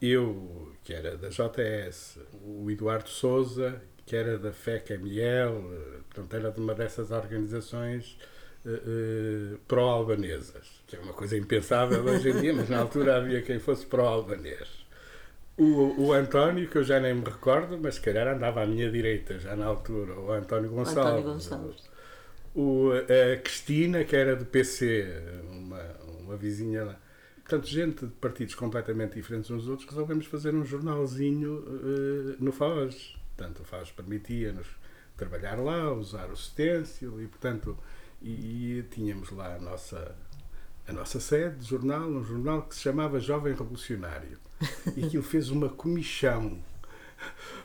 eu, 0.01 0.72
que 0.85 0.93
era 0.93 1.16
da 1.16 1.30
JS, 1.30 2.18
o 2.45 2.70
Eduardo 2.70 3.09
Souza, 3.09 3.80
que 4.05 4.14
era 4.14 4.39
da 4.39 4.53
FECML, 4.53 6.05
portanto 6.11 6.35
era 6.35 6.51
de 6.53 6.61
uma 6.61 6.74
dessas 6.74 7.11
organizações 7.11 8.18
uh, 8.66 9.55
uh, 9.55 9.59
pró-albanesas, 9.66 10.82
que 10.87 10.97
é 10.97 11.01
uma 11.01 11.14
coisa 11.14 11.35
impensável 11.35 12.05
hoje 12.05 12.28
em 12.28 12.41
dia, 12.43 12.53
mas 12.53 12.68
na 12.68 12.80
altura 12.80 13.16
havia 13.16 13.41
quem 13.41 13.59
fosse 13.59 13.87
pró-albanês. 13.87 14.85
O, 15.57 16.09
o 16.09 16.12
António, 16.12 16.68
que 16.68 16.76
eu 16.76 16.85
já 16.85 17.01
nem 17.01 17.14
me 17.14 17.24
recordo, 17.24 17.78
mas 17.78 17.95
se 17.95 18.03
calhar 18.03 18.28
andava 18.28 18.62
à 18.62 18.66
minha 18.66 18.91
direita 18.91 19.39
já 19.39 19.57
na 19.57 19.64
altura, 19.64 20.12
o 20.12 20.30
António 20.30 20.68
Gonçalves. 20.68 20.99
António 20.99 21.22
Gonçalves 21.22 21.93
o, 22.55 22.90
a 22.92 23.36
Cristina, 23.38 24.05
que 24.05 24.14
era 24.14 24.36
do 24.36 24.44
PC, 24.44 25.07
uma, 25.50 25.82
uma 26.20 26.36
vizinha 26.36 26.84
lá. 26.84 27.00
Portanto, 27.36 27.66
gente 27.66 28.07
de 28.07 28.12
partidos 28.12 28.55
completamente 28.55 29.14
diferentes 29.14 29.50
uns 29.50 29.62
dos 29.62 29.68
outros, 29.68 29.88
resolvemos 29.88 30.26
fazer 30.26 30.55
um 30.55 30.64
jornalzinho 30.64 31.59
uh, 31.59 32.36
no 32.42 32.52
FAOS. 32.52 33.18
Portanto, 33.36 33.61
o 33.61 33.64
FAOS 33.64 33.90
permitia-nos 33.90 34.66
trabalhar 35.16 35.59
lá, 35.61 35.92
usar 35.92 36.30
o 36.30 36.36
stencil 36.36 37.20
e, 37.20 37.26
portanto, 37.26 37.76
e, 38.22 38.78
e, 38.78 38.82
tínhamos 38.84 39.30
lá 39.30 39.57
a 39.57 39.59
nossa, 39.59 40.16
a 40.88 40.92
nossa 40.92 41.20
sede 41.20 41.57
de 41.57 41.66
jornal, 41.66 42.09
um 42.09 42.24
jornal 42.24 42.62
que 42.62 42.74
se 42.74 42.80
chamava 42.80 43.20
Jovem 43.20 43.52
Revolucionário. 43.52 44.38
E 44.96 45.05
aquilo 45.05 45.22
fez 45.22 45.50
uma 45.50 45.68
comissão 45.68 46.59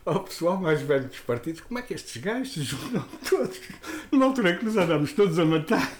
ao 0.05 0.23
pessoal 0.23 0.57
mais 0.57 0.81
velho 0.81 1.07
dos 1.07 1.19
partidos, 1.19 1.61
como 1.61 1.79
é 1.79 1.81
que 1.81 1.93
estes 1.93 2.21
gajos 2.21 2.53
se 2.53 2.63
juntam 2.63 3.05
todos, 3.29 3.59
numa 4.11 4.25
altura 4.25 4.55
que 4.55 4.65
nos 4.65 4.77
andamos 4.77 5.13
todos 5.13 5.37
a 5.37 5.45
matar, 5.45 5.91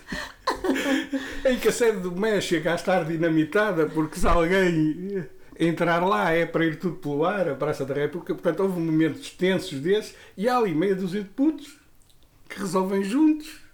em 1.46 1.58
que 1.60 1.68
a 1.68 1.72
sede 1.72 2.00
do 2.00 2.16
MES 2.16 2.44
chega 2.44 2.72
a 2.72 2.76
estar 2.76 3.06
dinamitada, 3.06 3.86
porque 3.88 4.20
se 4.20 4.28
alguém. 4.28 5.28
entrar 5.60 6.00
lá 6.06 6.32
é 6.32 6.46
para 6.46 6.66
ir 6.66 6.78
tudo 6.78 6.96
pelo 6.96 7.26
ar, 7.26 7.50
a 7.50 7.56
Praça 7.56 7.86
da 7.86 7.94
República. 7.94 8.34
Portanto, 8.34 8.62
houve 8.62 8.80
momentos 8.80 9.30
tensos 9.32 9.78
desses 9.80 10.16
e 10.38 10.48
há 10.48 10.58
ali 10.58 10.74
meia 10.74 10.96
dúzia 10.96 11.22
de 11.22 11.28
putos 11.28 11.78
que 12.48 12.60
resolvem 12.60 13.04
juntos 13.04 13.69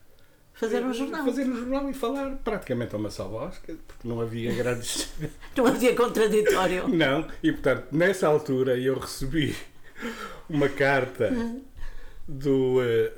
Fazer 0.56 0.84
um 0.84 0.94
jornal. 0.94 1.26
fazer 1.26 1.44
um 1.44 1.56
jornal 1.58 1.90
e 1.90 1.94
falar 1.94 2.38
praticamente 2.44 2.96
a 2.96 2.98
uma 2.98 3.10
só 3.10 3.28
voz, 3.28 3.58
que- 3.60 3.74
porque 3.74 4.08
não 4.08 4.22
havia 4.22 4.54
grandes. 4.56 5.10
Não 5.56 5.68
havia 5.68 5.94
contraditório. 5.96 6.88
não, 6.88 7.28
e 7.44 7.52
portanto, 7.52 7.88
nessa 7.92 8.28
altura 8.28 8.78
eu 8.78 8.98
recebi 9.00 9.56
uma 10.50 10.68
carta 10.70 11.32
do, 12.28 12.82
eh, 12.82 13.12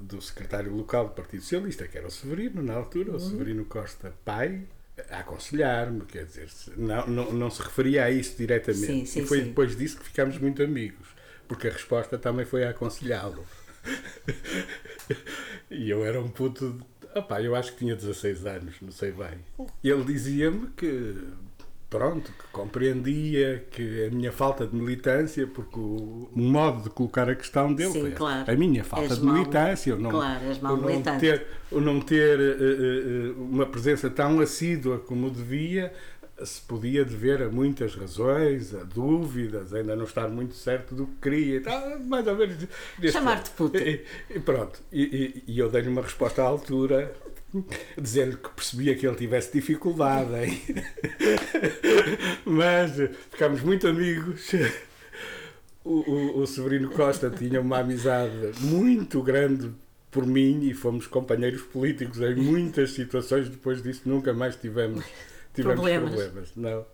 do 0.00 0.20
secretário 0.22 0.74
local 0.74 1.08
do 1.08 1.14
Partido 1.14 1.42
Socialista, 1.42 1.86
que 1.86 1.98
era 1.98 2.06
o 2.06 2.10
Severino, 2.10 2.62
na 2.62 2.74
altura, 2.74 3.10
Uhum. 3.10 3.16
o 3.16 3.20
Severino 3.20 3.64
Costa 3.64 4.12
Pai, 4.24 4.62
a 5.10 5.18
aconselhar-me, 5.20 6.02
quer 6.06 6.24
dizer, 6.24 6.48
não, 6.76 7.06
não, 7.06 7.32
não 7.32 7.50
se 7.50 7.60
referia 7.62 8.04
a 8.04 8.10
isso 8.10 8.36
diretamente. 8.36 8.86
Sim, 8.86 9.04
sim, 9.06 9.20
e 9.22 9.26
foi 9.26 9.38
sim. 9.40 9.44
depois 9.48 9.76
disso 9.76 9.98
que 9.98 10.04
ficámos 10.04 10.38
muito 10.38 10.62
amigos, 10.62 11.08
porque 11.48 11.68
a 11.68 11.72
resposta 11.72 12.16
também 12.18 12.44
foi 12.46 12.64
a 12.64 12.70
aconselhá-lo. 12.70 13.44
E 15.70 15.90
eu 15.90 16.04
era 16.04 16.20
um 16.20 16.28
puto. 16.28 16.70
de- 16.72 17.18
Opá, 17.18 17.40
eu 17.40 17.54
acho 17.54 17.72
que 17.72 17.78
tinha 17.78 17.94
16 17.94 18.44
anos, 18.46 18.74
não 18.82 18.90
sei 18.90 19.12
bem. 19.12 19.38
E 19.84 19.88
ele 19.88 20.02
dizia-me 20.02 20.66
que, 20.76 21.14
pronto, 21.88 22.32
que 22.32 22.46
compreendia 22.50 23.64
que 23.70 24.06
a 24.06 24.10
minha 24.10 24.32
falta 24.32 24.66
de 24.66 24.74
militância, 24.74 25.46
porque 25.46 25.78
o, 25.78 26.28
o 26.34 26.40
modo 26.40 26.82
de 26.82 26.90
colocar 26.90 27.28
a 27.30 27.34
questão 27.36 27.72
dele 27.72 27.92
Sim, 27.92 28.00
foi 28.00 28.10
claro. 28.10 28.50
a 28.50 28.54
minha 28.56 28.82
falta 28.82 29.06
És 29.12 29.18
de 29.20 29.24
mau- 29.24 29.34
militância. 29.36 29.90
Eu 29.90 30.00
não, 30.00 30.10
claro, 30.10 30.40
eu 30.44 30.76
não 30.76 31.18
ter, 31.20 31.46
o 31.70 31.80
não 31.80 32.00
ter 32.00 32.40
eh, 32.40 32.42
eh, 32.42 33.28
eh, 33.28 33.34
uma 33.36 33.66
presença 33.66 34.10
tão 34.10 34.40
assídua 34.40 34.98
como 34.98 35.30
devia 35.30 35.92
se 36.42 36.60
podia 36.62 37.04
dever 37.04 37.42
a 37.42 37.48
muitas 37.48 37.94
razões, 37.94 38.74
a 38.74 38.82
dúvidas, 38.82 39.72
ainda 39.72 39.94
não 39.94 40.04
estar 40.04 40.28
muito 40.28 40.54
certo 40.54 40.94
do 40.94 41.06
que 41.06 41.12
queria, 41.22 41.62
mais 42.06 42.26
ou 42.26 42.36
menos. 42.36 42.56
Chamar-te 43.12 43.50
puto. 43.50 43.76
E, 43.78 44.04
e 44.30 44.40
pronto, 44.40 44.80
e, 44.92 45.02
e- 45.46 45.52
e 45.52 45.58
eu 45.58 45.70
dei-lhe 45.70 45.88
uma 45.88 46.02
resposta 46.02 46.42
à 46.42 46.46
altura, 46.46 47.14
dizendo 47.96 48.36
que 48.38 48.48
percebia 48.50 48.96
que 48.96 49.06
ele 49.06 49.16
tivesse 49.16 49.52
dificuldade. 49.52 50.60
Mas 52.44 52.92
ficámos 53.30 53.60
muito 53.62 53.86
amigos. 53.86 54.50
O, 55.84 56.10
o, 56.10 56.38
o 56.40 56.46
Severino 56.46 56.90
Costa 56.90 57.30
tinha 57.30 57.60
uma 57.60 57.78
amizade 57.80 58.32
muito 58.60 59.22
grande 59.22 59.70
por 60.10 60.26
mim 60.26 60.60
e 60.68 60.72
fomos 60.74 61.06
companheiros 61.06 61.62
políticos 61.62 62.20
em 62.20 62.34
muitas 62.36 62.92
situações. 62.92 63.48
Depois 63.48 63.82
disso, 63.82 64.02
nunca 64.06 64.32
mais 64.32 64.56
tivemos, 64.56 65.04
tivemos 65.54 65.74
Problemas. 65.80 66.10
problemas. 66.14 66.52
Não. 66.56 66.86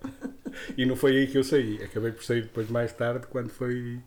E 0.76 0.84
não 0.86 0.94
foi 0.96 1.16
aí 1.16 1.26
que 1.26 1.38
eu 1.38 1.44
saí. 1.44 1.82
Acabei 1.82 2.12
por 2.12 2.22
sair 2.24 2.42
depois, 2.42 2.68
mais 2.68 2.92
tarde, 2.92 3.26
quando 3.28 3.50
foi 3.50 4.00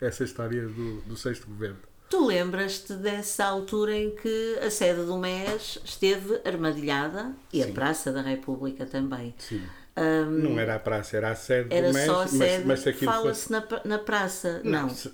essa 0.00 0.24
história 0.24 0.62
do, 0.66 1.00
do 1.02 1.16
sexto 1.16 1.46
governo. 1.46 1.78
Tu 2.10 2.24
lembras-te 2.26 2.94
dessa 2.94 3.44
altura 3.44 3.94
em 3.94 4.14
que 4.14 4.58
a 4.64 4.70
sede 4.70 5.04
do 5.04 5.18
MES 5.18 5.78
esteve 5.84 6.40
armadilhada 6.44 7.32
e 7.52 7.62
a 7.62 7.66
Sim. 7.66 7.72
Praça 7.74 8.10
da 8.12 8.22
República 8.22 8.86
também. 8.86 9.34
Sim. 9.38 9.62
Ahm, 9.94 10.38
Não 10.42 10.58
era 10.58 10.76
a 10.76 10.78
praça, 10.78 11.16
era 11.18 11.30
a 11.30 11.34
sede 11.34 11.74
era 11.74 11.88
do 11.88 11.94
MES, 11.94 12.06
só 12.06 12.14
a 12.14 12.22
mas, 12.22 12.30
sede. 12.30 12.64
mas 12.66 12.86
aquilo 12.86 13.10
Fala-se 13.12 13.40
fosse... 13.48 13.52
na, 13.52 13.80
na 13.84 13.98
praça. 13.98 14.60
Não. 14.64 14.88
se- 14.88 15.10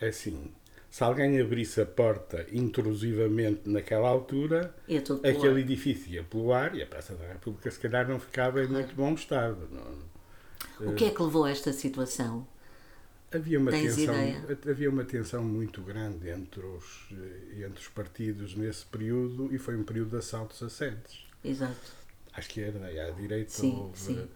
é 0.00 0.08
assim, 0.08 0.52
se 0.90 1.02
alguém 1.04 1.40
abrisse 1.40 1.80
a 1.80 1.86
porta 1.86 2.46
intrusivamente 2.52 3.68
naquela 3.68 4.08
altura, 4.08 4.74
aquele 5.22 5.60
edifício 5.60 6.10
ia 6.12 6.24
pelo 6.24 6.52
ar 6.52 6.74
e 6.74 6.82
a 6.82 6.86
Praça 6.86 7.14
da 7.14 7.26
República 7.28 7.70
se 7.70 7.78
calhar 7.78 8.08
não 8.08 8.18
ficava 8.18 8.62
em 8.62 8.68
muito 8.68 8.94
bom 8.94 9.12
estado. 9.14 9.68
Não- 9.70 10.08
O 10.80 10.94
que 10.94 11.04
é 11.04 11.10
que 11.10 11.22
levou 11.22 11.44
a 11.44 11.50
esta 11.50 11.72
situação? 11.72 12.46
Havia 13.30 13.58
uma, 13.60 13.70
Tens 13.70 13.94
tensão, 13.96 14.14
ideia? 14.14 14.58
havia 14.70 14.88
uma 14.88 15.04
tensão 15.04 15.44
muito 15.44 15.82
grande 15.82 16.30
entre 16.30 16.60
os, 16.64 17.08
eh, 17.12 17.66
entre 17.66 17.80
os 17.82 17.88
partidos 17.88 18.54
nesse 18.54 18.86
período 18.86 19.54
e 19.54 19.58
foi 19.58 19.76
um 19.76 19.84
período 19.84 20.10
de 20.12 20.16
assaltos 20.16 20.62
a 20.62 20.70
sedes. 20.70 21.26
Exato. 21.44 21.92
À 22.32 22.40
esquerda 22.40 22.90
e 22.90 22.98
à 22.98 23.10
direita 23.10 23.50
Sim, 23.50 23.74
houve. 23.76 23.98
sim. 23.98 24.28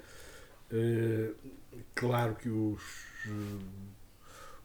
eh, 0.71 1.31
claro 1.95 2.35
que 2.37 2.49
os, 2.51 2.83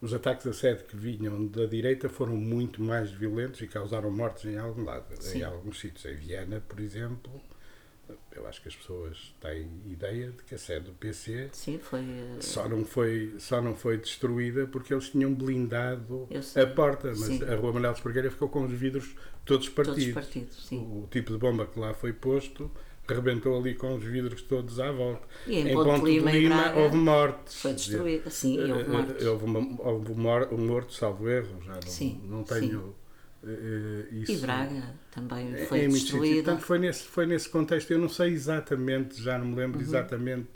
os 0.02 0.14
ataques 0.14 0.46
a 0.46 0.54
sede 0.54 0.84
que 0.84 0.96
vinham 0.96 1.48
da 1.48 1.66
direita 1.66 2.08
foram 2.08 2.36
muito 2.36 2.82
mais 2.82 3.12
violentos 3.12 3.62
e 3.62 3.68
causaram 3.68 4.12
mortes 4.12 4.46
em 4.46 4.58
algum 4.58 4.84
lado, 4.84 5.06
Sim. 5.20 5.40
em 5.40 5.44
alguns 5.44 5.80
sítios. 5.80 6.06
Em 6.06 6.16
Viena, 6.16 6.62
por 6.62 6.80
exemplo, 6.80 7.32
eu 8.36 8.48
acho 8.48 8.62
que 8.62 8.68
as 8.68 8.76
pessoas 8.76 9.36
têm 9.42 9.68
ideia 9.88 10.32
de 10.32 10.44
que 10.44 10.56
a 10.56 10.58
sede 10.58 10.86
do 10.86 10.92
PC 10.94 11.50
Sim, 11.52 11.80
foi. 11.80 12.06
só 12.40 12.70
não 12.70 12.86
foi 12.86 13.34
só 13.40 13.62
não 13.62 13.76
foi 13.76 13.98
destruída 13.98 14.68
porque 14.68 14.94
eles 14.94 15.10
tinham 15.10 15.34
blindado 15.34 16.28
a 16.56 16.68
porta 16.68 17.08
mas 17.10 17.20
Sim. 17.20 17.44
a 17.44 17.56
rua 17.56 17.74
Manuel 17.74 17.94
de 17.94 17.98
Espargueira 18.00 18.30
ficou 18.32 18.48
com 18.48 18.64
os 18.66 18.72
vidros 18.72 19.16
todos 19.44 19.68
partidos, 19.70 20.14
Todos 20.14 20.14
partidos, 20.14 20.72
o 20.72 21.08
tipo 21.10 21.34
de 21.34 21.40
bomba 21.40 21.66
que 21.66 21.80
lá 21.80 21.94
foi 21.94 22.14
posto 22.14 22.72
rebentou 23.14 23.58
ali 23.60 23.74
com 23.76 23.96
os 23.96 24.04
vidros 24.04 24.42
todos 24.42 24.80
à 24.80 24.92
volta 24.92 25.28
E 25.46 25.58
em 25.60 25.74
Ponte 25.74 26.06
de 26.06 26.20
Lima 26.20 26.32
Braga 26.56 26.80
houve 26.80 26.96
mortes 26.98 27.62
Foi 27.62 27.74
destruída. 27.74 28.30
Sim, 28.30 28.60
houve 28.60 28.74
Eh, 28.74 28.86
eh, 28.86 28.88
mortes. 28.90 29.26
houve, 29.26 29.46
uma- 29.46 29.82
houve 29.82 30.12
um 30.12 30.16
mor- 30.16 30.52
morto 30.58 30.94
salvo 30.94 31.30
erro 31.30 31.62
já 31.66 31.74
não, 31.74 31.82
Sim, 31.82 32.22
não 32.26 32.44
tenho 32.44 32.96
eh, 33.44 34.06
eh, 34.12 34.16
isso 34.16 34.32
E 34.34 34.38
Braga 34.38 34.96
também 35.12 35.56
foi 35.68 35.80
é 35.80 35.86
em 35.86 35.90
destruída. 35.90 36.44
Portanto, 36.52 36.66
foi 36.66 36.80
nesse, 36.80 37.04
foi 37.04 37.26
nesse 37.26 37.50
contexto. 37.50 37.92
Eu 37.92 38.00
não 38.00 38.10
sei 38.10 38.32
exatamente, 38.34 39.22
já 39.22 39.38
não 39.38 39.46
me 39.46 39.52
Uhum. 39.54 39.58
lembro 39.60 39.82
exatamente. 39.82 40.50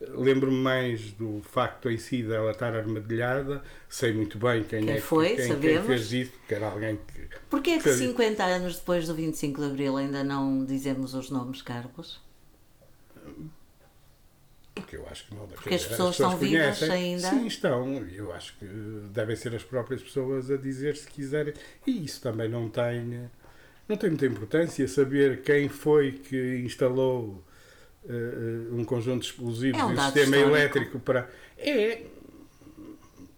Lembro-me 0.00 0.56
mais 0.58 1.12
do 1.12 1.40
facto 1.42 1.88
em 1.90 1.96
si 1.98 2.22
dela 2.22 2.50
estar 2.50 2.74
armadilhada. 2.74 3.62
Sei 3.88 4.12
muito 4.12 4.38
bem 4.38 4.62
quem, 4.64 4.80
Quem 4.84 4.90
é 4.90 4.94
que- 4.96 5.00
foi, 5.00 5.36
quem, 5.36 5.60
quem 5.60 5.82
fez 5.82 6.12
isso, 6.12 6.32
que 6.46 6.54
era 6.54 6.68
alguém 6.68 6.96
que. 7.06 7.28
Porquê 7.48 7.70
é 7.70 7.78
que 7.78 7.88
Sabia. 7.90 8.08
50 8.08 8.44
anos 8.44 8.76
depois 8.76 9.06
do 9.06 9.14
25 9.14 9.60
de 9.60 9.66
Abril 9.68 9.96
ainda 9.96 10.22
não 10.24 10.64
dizemos 10.64 11.14
os 11.14 11.30
nomes 11.30 11.62
Carlos? 11.62 12.20
Porque 14.74 14.96
eu 14.96 15.06
acho 15.08 15.26
que 15.28 15.34
não. 15.34 15.46
Porque 15.46 15.74
as 15.74 15.84
pessoas 15.84 16.10
estão 16.16 16.36
vivas 16.36 16.82
ainda? 16.82 17.30
Sim, 17.30 17.46
estão. 17.46 17.94
Eu 18.08 18.32
acho 18.32 18.56
que 18.58 18.64
devem 19.10 19.36
ser 19.36 19.54
as 19.54 19.62
próprias 19.62 20.02
pessoas 20.02 20.50
a 20.50 20.56
dizer 20.56 20.96
se 20.96 21.06
quiserem. 21.06 21.54
E 21.86 22.04
isso 22.04 22.20
também 22.20 22.48
não 22.48 22.68
tem. 22.68 23.30
Não 23.88 23.96
tem 23.96 24.10
muita 24.10 24.26
importância 24.26 24.86
saber 24.88 25.42
quem 25.42 25.68
foi 25.68 26.12
que 26.12 26.56
instalou 26.64 27.44
eh, 28.08 28.68
um 28.72 28.84
conjunto 28.84 29.22
de 29.22 29.26
explosivos 29.28 29.80
É 29.80 29.84
um 29.84 29.90
e 29.90 29.94
um 29.94 30.00
sistema 30.00 30.36
histórico. 30.36 30.48
elétrico 30.56 31.00
para. 31.00 31.28
É. 31.58 32.02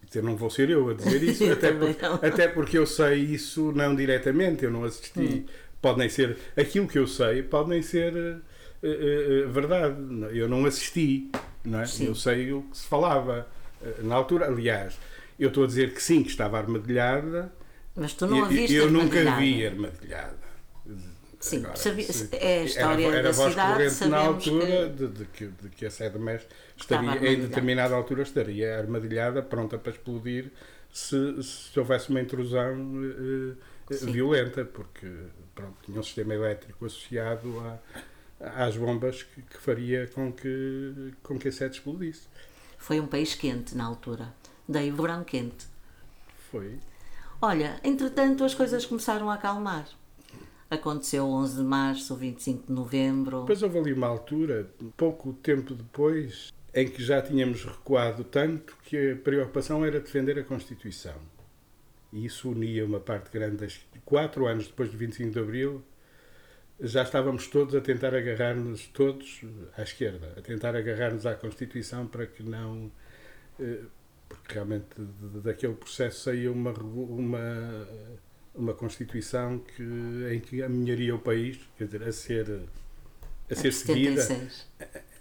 Dizer, 0.06 0.22
Não 0.22 0.36
vou 0.36 0.50
ser 0.50 0.70
eu 0.70 0.88
a 0.90 0.94
dizer 0.94 1.22
isso, 1.24 1.44
Eu 1.44 1.52
até, 1.54 1.72
por- 1.72 2.24
até 2.24 2.48
porque 2.48 2.78
eu 2.78 2.86
sei 2.86 3.14
isso 3.18 3.72
não 3.72 3.94
diretamente, 3.94 4.64
eu 4.64 4.70
não 4.70 4.84
assisti. 4.84 5.20
Hum. 5.20 5.44
Pode 5.82 5.98
nem 5.98 6.08
ser. 6.08 6.36
Aquilo 6.56 6.86
que 6.88 6.98
eu 6.98 7.06
sei 7.06 7.42
pode 7.42 7.68
nem 7.68 7.82
ser 7.82 8.14
eh, 8.16 8.36
eh, 8.82 9.46
verdade. 9.48 9.96
Eu 10.32 10.48
não 10.48 10.64
assisti, 10.64 11.30
não 11.64 11.80
é? 11.80 11.86
Sim. 11.86 12.06
Eu 12.06 12.14
sei 12.14 12.52
o 12.52 12.62
que 12.62 12.78
se 12.78 12.86
falava 12.86 13.46
na 14.02 14.14
altura. 14.14 14.46
Aliás, 14.46 14.98
eu 15.38 15.48
estou 15.48 15.64
a 15.64 15.66
dizer 15.66 15.92
que 15.92 16.02
sim, 16.02 16.22
que 16.22 16.30
estava 16.30 16.56
armadilhada. 16.58 17.52
Mas 17.94 18.12
tu 18.14 18.26
não 18.26 18.36
a 18.38 18.40
eu, 18.40 18.46
viste 18.46 18.74
eu 18.74 18.90
nunca 18.90 19.36
vi 19.38 19.66
armadilhada. 19.66 20.45
Sim, 21.49 21.59
Agora, 21.59 21.76
sabi- 21.76 22.05
se- 22.05 22.28
é 22.36 22.61
a 22.61 22.64
história 22.64 23.07
era, 23.07 23.16
era 23.18 23.22
da 23.28 23.30
voz 23.32 23.51
cidade, 23.53 23.72
corrente 23.72 24.05
na 24.07 24.18
altura 24.18 24.66
que- 24.66 24.88
de, 24.88 25.09
de 25.09 25.24
que, 25.26 25.47
de 25.47 25.68
que 25.70 25.86
a 25.86 25.90
sede 25.90 26.18
MES 26.18 26.42
Estava 26.76 27.05
estaria, 27.05 27.32
em 27.32 27.40
determinada 27.40 27.94
altura 27.94 28.22
estaria 28.22 28.78
armadilhada, 28.78 29.42
pronta 29.42 29.78
para 29.78 29.92
explodir 29.92 30.51
se, 30.92 31.42
se 31.42 31.78
houvesse 31.78 32.11
uma 32.11 32.20
intrusão 32.20 32.74
eh, 33.05 33.94
eh, 33.94 33.97
violenta, 34.07 34.64
porque 34.64 35.07
pronto, 35.55 35.76
tinha 35.84 36.01
um 36.01 36.03
sistema 36.03 36.34
elétrico 36.34 36.84
associado 36.86 37.61
a, 38.40 38.64
às 38.66 38.76
bombas 38.76 39.22
que, 39.22 39.42
que 39.42 39.57
faria 39.59 40.07
com 40.09 40.32
que, 40.32 41.12
com 41.22 41.38
que 41.38 41.49
a 41.49 41.53
sede 41.53 41.76
explodisse. 41.76 42.22
Foi 42.78 42.99
um 43.01 43.07
país 43.07 43.34
quente 43.34 43.76
na 43.76 43.84
altura. 43.84 44.32
Daí 44.68 44.90
o 44.90 44.97
verão 44.97 45.22
quente. 45.24 45.66
Foi. 46.51 46.78
Olha, 47.40 47.78
entretanto 47.84 48.44
as 48.44 48.55
coisas 48.55 48.84
começaram 48.86 49.30
a 49.30 49.34
acalmar. 49.34 49.86
Aconteceu 50.68 51.24
o 51.24 51.32
11 51.32 51.56
de 51.58 51.62
março, 51.64 52.14
o 52.14 52.16
25 52.16 52.66
de 52.66 52.72
novembro. 52.72 53.40
Depois 53.40 53.62
houve 53.62 53.78
ali 53.78 53.92
uma 53.92 54.06
altura, 54.08 54.68
pouco 54.96 55.32
tempo 55.34 55.74
depois, 55.74 56.52
em 56.74 56.88
que 56.88 57.02
já 57.02 57.22
tínhamos 57.22 57.64
recuado 57.64 58.24
tanto 58.24 58.76
que 58.82 59.12
a 59.12 59.16
preocupação 59.16 59.84
era 59.84 60.00
defender 60.00 60.38
a 60.38 60.44
Constituição. 60.44 61.14
E 62.12 62.24
isso 62.24 62.50
unia 62.50 62.84
uma 62.84 62.98
parte 63.00 63.30
grande 63.30 63.56
das. 63.58 63.80
Quatro 64.04 64.46
anos 64.46 64.66
depois 64.66 64.90
do 64.90 64.96
25 64.98 65.30
de 65.30 65.38
Abril, 65.38 65.82
já 66.80 67.02
estávamos 67.02 67.46
todos 67.46 67.74
a 67.74 67.80
tentar 67.80 68.14
agarrar-nos, 68.14 68.86
todos 68.88 69.42
à 69.76 69.82
esquerda, 69.82 70.34
a 70.36 70.40
tentar 70.42 70.74
agarrar-nos 70.76 71.26
à 71.26 71.34
Constituição 71.34 72.06
para 72.06 72.26
que 72.26 72.42
não. 72.42 72.90
eh, 73.60 73.82
Porque 74.28 74.54
realmente 74.54 74.86
de- 74.98 75.28
de- 75.34 75.40
daquele 75.40 75.74
processo 75.74 76.24
saía 76.24 76.50
uma, 76.50 76.72
uma, 76.72 77.38
uma 78.57 78.74
Constituição 78.74 79.59
que, 79.59 79.82
em 80.32 80.40
que 80.40 80.62
amelharia 80.62 81.14
o 81.14 81.18
país, 81.18 81.59
quer 81.76 81.84
dizer, 81.86 82.02
a 82.02 82.12
ser, 82.12 82.62
a 83.50 83.54
ser 83.54 83.72
seguida 83.72 84.22
76. 84.22 84.66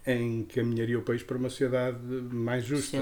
encaminharia 0.07 0.99
o 0.99 1.01
país 1.01 1.23
para 1.23 1.37
uma 1.37 1.49
sociedade 1.49 1.97
mais 2.31 2.63
justa. 2.63 2.97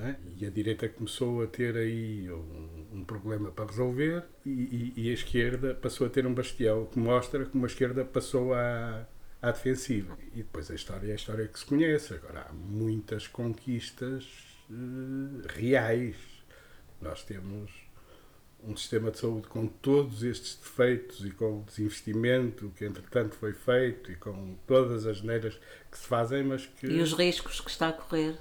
É? 0.00 0.16
E 0.38 0.46
a 0.46 0.50
direita 0.50 0.88
começou 0.88 1.42
a 1.42 1.46
ter 1.46 1.76
aí 1.76 2.30
um, 2.30 2.86
um 2.98 3.04
problema 3.04 3.50
para 3.50 3.66
resolver 3.66 4.24
e, 4.44 4.50
e- 4.50 4.92
e 4.96 5.10
a 5.10 5.14
esquerda 5.14 5.74
passou 5.74 6.06
a 6.06 6.10
ter 6.10 6.26
um 6.26 6.34
bastião, 6.34 6.86
que 6.86 6.98
mostra 6.98 7.46
como 7.46 7.64
a 7.64 7.68
esquerda 7.68 8.04
passou 8.04 8.52
à, 8.54 9.06
à 9.40 9.50
defensiva. 9.50 10.16
E 10.34 10.38
depois 10.38 10.70
a 10.70 10.74
história 10.74 11.08
é 11.08 11.12
a 11.12 11.16
história 11.16 11.48
que 11.48 11.58
se 11.58 11.64
conhece. 11.66 12.14
Agora, 12.14 12.46
há 12.48 12.52
muitas 12.52 13.26
conquistas 13.26 14.24
eh, 14.70 15.46
reais. 15.58 16.16
Nós 17.00 17.24
temos 17.24 17.70
um 18.64 18.76
sistema 18.76 19.10
de 19.10 19.18
saúde 19.18 19.48
com 19.48 19.66
todos 19.66 20.22
estes 20.22 20.54
defeitos 20.56 21.24
e 21.24 21.30
com 21.30 21.60
o 21.60 21.64
desinvestimento 21.64 22.72
que 22.76 22.84
entretanto 22.84 23.34
foi 23.34 23.52
feito 23.52 24.10
e 24.12 24.16
com 24.16 24.54
todas 24.66 25.06
as 25.06 25.20
neiras 25.22 25.58
que 25.90 25.98
se 25.98 26.06
fazem, 26.06 26.42
mas 26.44 26.66
que, 26.66 26.86
E 26.86 27.00
os 27.00 27.12
riscos 27.12 27.60
que 27.60 27.70
está 27.70 27.88
a 27.88 27.92
correr. 27.92 28.36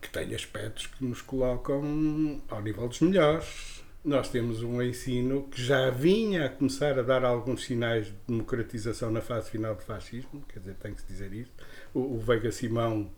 que 0.00 0.08
tem 0.08 0.34
aspectos 0.34 0.86
que 0.86 1.04
nos 1.04 1.20
colocam 1.20 2.40
ao 2.48 2.62
nível 2.62 2.88
dos 2.88 3.00
melhores. 3.00 3.82
Nós 4.02 4.30
temos 4.30 4.62
um 4.62 4.80
ensino 4.80 5.42
que 5.50 5.60
já 5.62 5.90
vinha 5.90 6.46
a 6.46 6.48
começar 6.48 6.98
a 6.98 7.02
dar 7.02 7.22
alguns 7.22 7.64
sinais 7.64 8.06
de 8.06 8.14
democratização 8.26 9.10
na 9.10 9.20
fase 9.20 9.50
final 9.50 9.74
do 9.74 9.82
fascismo, 9.82 10.42
quer 10.48 10.60
dizer, 10.60 10.74
tem 10.76 10.94
que 10.94 11.02
se 11.02 11.06
dizer 11.06 11.32
isso. 11.34 11.52
O, 11.92 12.14
o 12.14 12.18
Veiga 12.18 12.50
Simão 12.50 13.10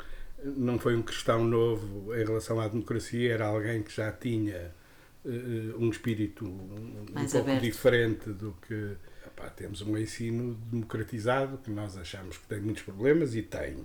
não 0.44 0.80
foi 0.80 0.96
um 0.96 1.02
cristão 1.02 1.44
novo 1.44 2.12
em 2.16 2.24
relação 2.24 2.58
à 2.58 2.66
democracia, 2.66 3.32
era 3.32 3.46
alguém 3.46 3.80
que 3.80 3.94
já 3.94 4.10
tinha 4.10 4.74
um 5.24 5.88
espírito 5.90 6.44
um, 6.44 7.02
um 7.02 7.04
pouco 7.06 7.38
aberto. 7.38 7.62
diferente 7.62 8.30
do 8.30 8.56
que. 8.66 8.96
Epá, 9.26 9.48
temos 9.50 9.80
um 9.82 9.96
ensino 9.96 10.54
democratizado 10.70 11.58
que 11.58 11.70
nós 11.70 11.96
achamos 11.96 12.36
que 12.38 12.46
tem 12.46 12.60
muitos 12.60 12.82
problemas 12.82 13.34
e 13.34 13.42
tem. 13.42 13.84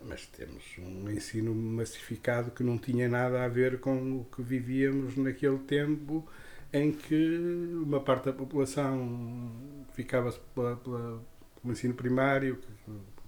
Mas 0.00 0.26
temos 0.26 0.62
um 0.78 1.10
ensino 1.10 1.54
massificado 1.54 2.50
que 2.52 2.62
não 2.62 2.78
tinha 2.78 3.08
nada 3.08 3.44
a 3.44 3.48
ver 3.48 3.80
com 3.80 4.20
o 4.20 4.24
que 4.34 4.40
vivíamos 4.42 5.16
naquele 5.16 5.58
tempo 5.58 6.26
em 6.72 6.92
que 6.92 7.38
uma 7.82 8.00
parte 8.00 8.26
da 8.26 8.32
população 8.32 9.50
ficava-se 9.94 10.38
pela, 10.54 10.76
pela- 10.76 11.20
pelo 11.60 11.72
ensino 11.72 11.94
primário, 11.94 12.58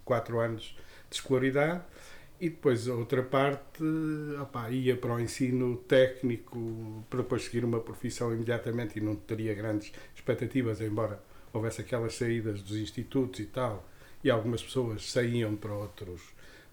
quatro 0.04 0.38
anos 0.38 0.76
de 1.10 1.16
escolaridade, 1.16 1.82
e 2.40 2.48
depois 2.48 2.88
a 2.88 2.94
outra 2.94 3.22
parte 3.22 3.84
opá, 4.40 4.70
ia 4.70 4.96
para 4.96 5.14
o 5.14 5.20
ensino 5.20 5.76
técnico 5.76 7.04
para 7.10 7.20
depois 7.20 7.44
seguir 7.44 7.64
uma 7.64 7.80
profissão 7.80 8.32
imediatamente 8.32 8.98
e 8.98 9.02
não 9.02 9.14
teria 9.14 9.54
grandes 9.54 9.92
expectativas, 10.14 10.80
embora 10.80 11.22
houvesse 11.52 11.82
aquelas 11.82 12.14
saídas 12.14 12.62
dos 12.62 12.76
institutos 12.76 13.40
e 13.40 13.44
tal, 13.44 13.86
e 14.24 14.30
algumas 14.30 14.62
pessoas 14.62 15.10
saíam 15.10 15.54
para 15.54 15.74
outros, 15.74 16.22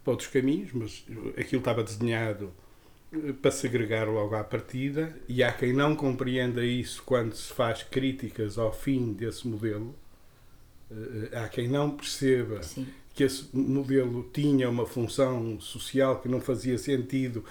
para 0.03 0.11
outros 0.11 0.29
caminhos, 0.29 0.71
mas 0.71 1.05
aquilo 1.37 1.59
estava 1.59 1.83
desenhado 1.83 2.53
eh, 3.11 3.33
para 3.33 3.51
segregar 3.51 4.07
logo 4.07 4.35
à 4.35 4.43
partida, 4.43 5.17
e 5.27 5.43
há 5.43 5.51
quem 5.51 5.73
não 5.73 5.95
compreenda 5.95 6.63
isso 6.63 7.03
quando 7.03 7.33
se 7.33 7.51
faz 7.51 7.83
críticas 7.83 8.57
ao 8.57 8.71
fim 8.71 9.11
desse 9.13 9.47
modelo. 9.47 9.93
Eh, 10.91 11.37
Há 11.37 11.47
quem 11.49 11.67
não 11.67 11.91
perceba 11.95 12.61
Sim. 12.63 12.87
que 13.13 13.23
esse 13.23 13.49
modelo 13.55 14.29
tinha 14.33 14.69
uma 14.69 14.85
função 14.85 15.59
social 15.59 16.19
que 16.21 16.29
não 16.29 16.39
fazia 16.41 16.77
sentido. 16.77 17.43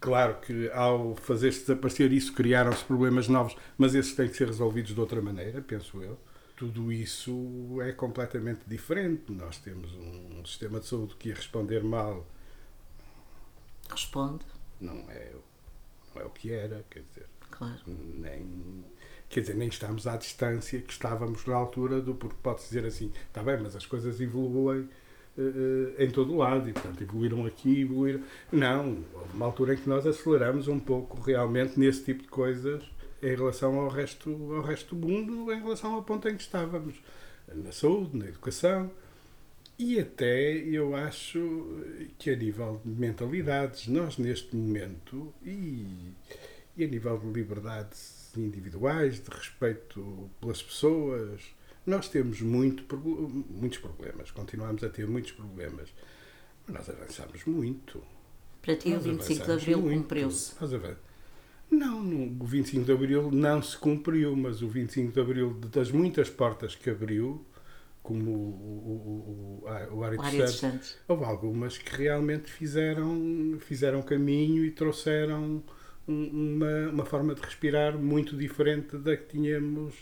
Claro 0.00 0.38
que 0.40 0.70
ao 0.70 1.14
fazer-se 1.16 1.60
desaparecer 1.60 2.12
isso 2.12 2.32
criaram-se 2.34 2.84
problemas 2.84 3.26
novos, 3.28 3.56
mas 3.78 3.94
esses 3.94 4.14
têm 4.14 4.28
que 4.28 4.36
ser 4.36 4.48
resolvidos 4.48 4.94
de 4.94 5.00
outra 5.00 5.20
maneira, 5.22 5.62
penso 5.62 6.02
eu. 6.02 6.18
Tudo 6.56 6.92
isso 6.92 7.80
é 7.82 7.92
completamente 7.92 8.60
diferente. 8.66 9.32
Nós 9.32 9.58
temos 9.58 9.92
um 9.94 10.44
sistema 10.44 10.78
de 10.78 10.86
saúde 10.86 11.16
que 11.16 11.30
ia 11.30 11.34
responder 11.34 11.82
mal, 11.82 12.26
Responde, 13.90 14.44
não 14.80 15.08
é, 15.10 15.32
não 16.14 16.22
é 16.22 16.24
o 16.24 16.30
que 16.30 16.52
era, 16.52 16.84
quer 16.90 17.02
dizer, 17.02 17.26
claro. 17.50 17.80
nem 17.86 18.84
quer 19.28 19.40
dizer, 19.40 19.54
nem 19.54 19.68
estamos 19.68 20.06
à 20.06 20.16
distância 20.16 20.80
que 20.80 20.92
estávamos 20.92 21.44
na 21.46 21.54
altura 21.54 22.00
do 22.00 22.14
porque 22.14 22.36
pode-se 22.42 22.68
dizer 22.68 22.86
assim, 22.86 23.12
está 23.28 23.42
bem, 23.42 23.58
mas 23.60 23.74
as 23.74 23.86
coisas 23.86 24.20
evoluem 24.20 24.88
eh, 25.36 26.04
em 26.04 26.10
todo 26.10 26.32
o 26.32 26.36
lado 26.36 26.68
e 26.68 26.72
portanto 26.72 27.02
evoluíram 27.02 27.44
aqui, 27.44 27.80
evoluíram. 27.80 28.22
Não, 28.52 29.04
houve 29.12 29.34
uma 29.34 29.46
altura 29.46 29.74
em 29.74 29.76
que 29.76 29.88
nós 29.88 30.06
aceleramos 30.06 30.68
um 30.68 30.78
pouco 30.78 31.20
realmente 31.20 31.78
nesse 31.78 32.04
tipo 32.04 32.22
de 32.22 32.28
coisas 32.28 32.82
em 33.20 33.34
relação 33.34 33.80
ao 33.80 33.88
resto, 33.88 34.30
ao 34.54 34.62
resto 34.62 34.94
do 34.94 35.06
mundo, 35.06 35.52
em 35.52 35.60
relação 35.60 35.94
ao 35.94 36.02
ponto 36.02 36.28
em 36.28 36.36
que 36.36 36.42
estávamos, 36.42 36.94
na 37.52 37.72
saúde, 37.72 38.16
na 38.16 38.26
educação. 38.26 38.90
E 39.76 39.98
até 39.98 40.52
eu 40.52 40.94
acho 40.94 41.82
que 42.16 42.30
a 42.30 42.36
nível 42.36 42.80
de 42.84 42.92
mentalidades, 42.92 43.88
nós 43.88 44.18
neste 44.18 44.54
momento, 44.54 45.34
e, 45.42 46.12
e 46.76 46.84
a 46.84 46.86
nível 46.86 47.18
de 47.18 47.26
liberdades 47.26 48.13
individuais, 48.40 49.22
de 49.22 49.30
respeito 49.30 50.30
pelas 50.40 50.62
pessoas, 50.62 51.42
nós 51.86 52.08
temos 52.08 52.40
muito, 52.40 52.84
muitos 53.50 53.78
problemas, 53.78 54.30
continuamos 54.30 54.82
a 54.82 54.88
ter 54.88 55.06
muitos 55.06 55.32
problemas. 55.32 55.90
Mas 56.66 56.76
nós 56.76 56.88
avançamos 56.88 57.44
muito. 57.44 58.02
Para 58.62 58.76
ti, 58.76 58.88
o 58.88 58.94
Nós 58.94 59.04
25 59.04 59.44
de 59.44 59.52
Abril 59.52 59.82
cumpriu-se. 59.82 60.54
Não, 61.70 62.00
o 62.40 62.44
25 62.44 62.84
de 62.84 62.92
Abril 62.92 63.30
não 63.30 63.62
se 63.62 63.76
cumpriu, 63.76 64.34
mas 64.36 64.62
o 64.62 64.68
25 64.68 65.12
de 65.12 65.20
Abril, 65.20 65.52
das 65.70 65.90
muitas 65.90 66.30
portas 66.30 66.74
que 66.74 66.88
abriu, 66.88 67.44
como 68.02 68.30
o, 68.30 68.34
o, 68.34 69.64
o, 69.64 69.92
o, 69.92 69.96
o 69.96 70.04
Área 70.04 70.18
dos 70.18 70.30
Santos, 70.30 70.54
Santos. 70.56 70.96
houve 71.08 71.24
algumas 71.24 71.78
que 71.78 71.96
realmente 71.96 72.50
fizeram, 72.50 73.58
fizeram 73.60 74.02
caminho 74.02 74.64
e 74.64 74.70
trouxeram 74.70 75.62
uma, 76.06 76.90
uma 76.90 77.04
forma 77.04 77.34
de 77.34 77.40
respirar 77.40 77.96
muito 77.98 78.36
diferente 78.36 78.96
da 78.98 79.16
que 79.16 79.26
tínhamos 79.26 79.94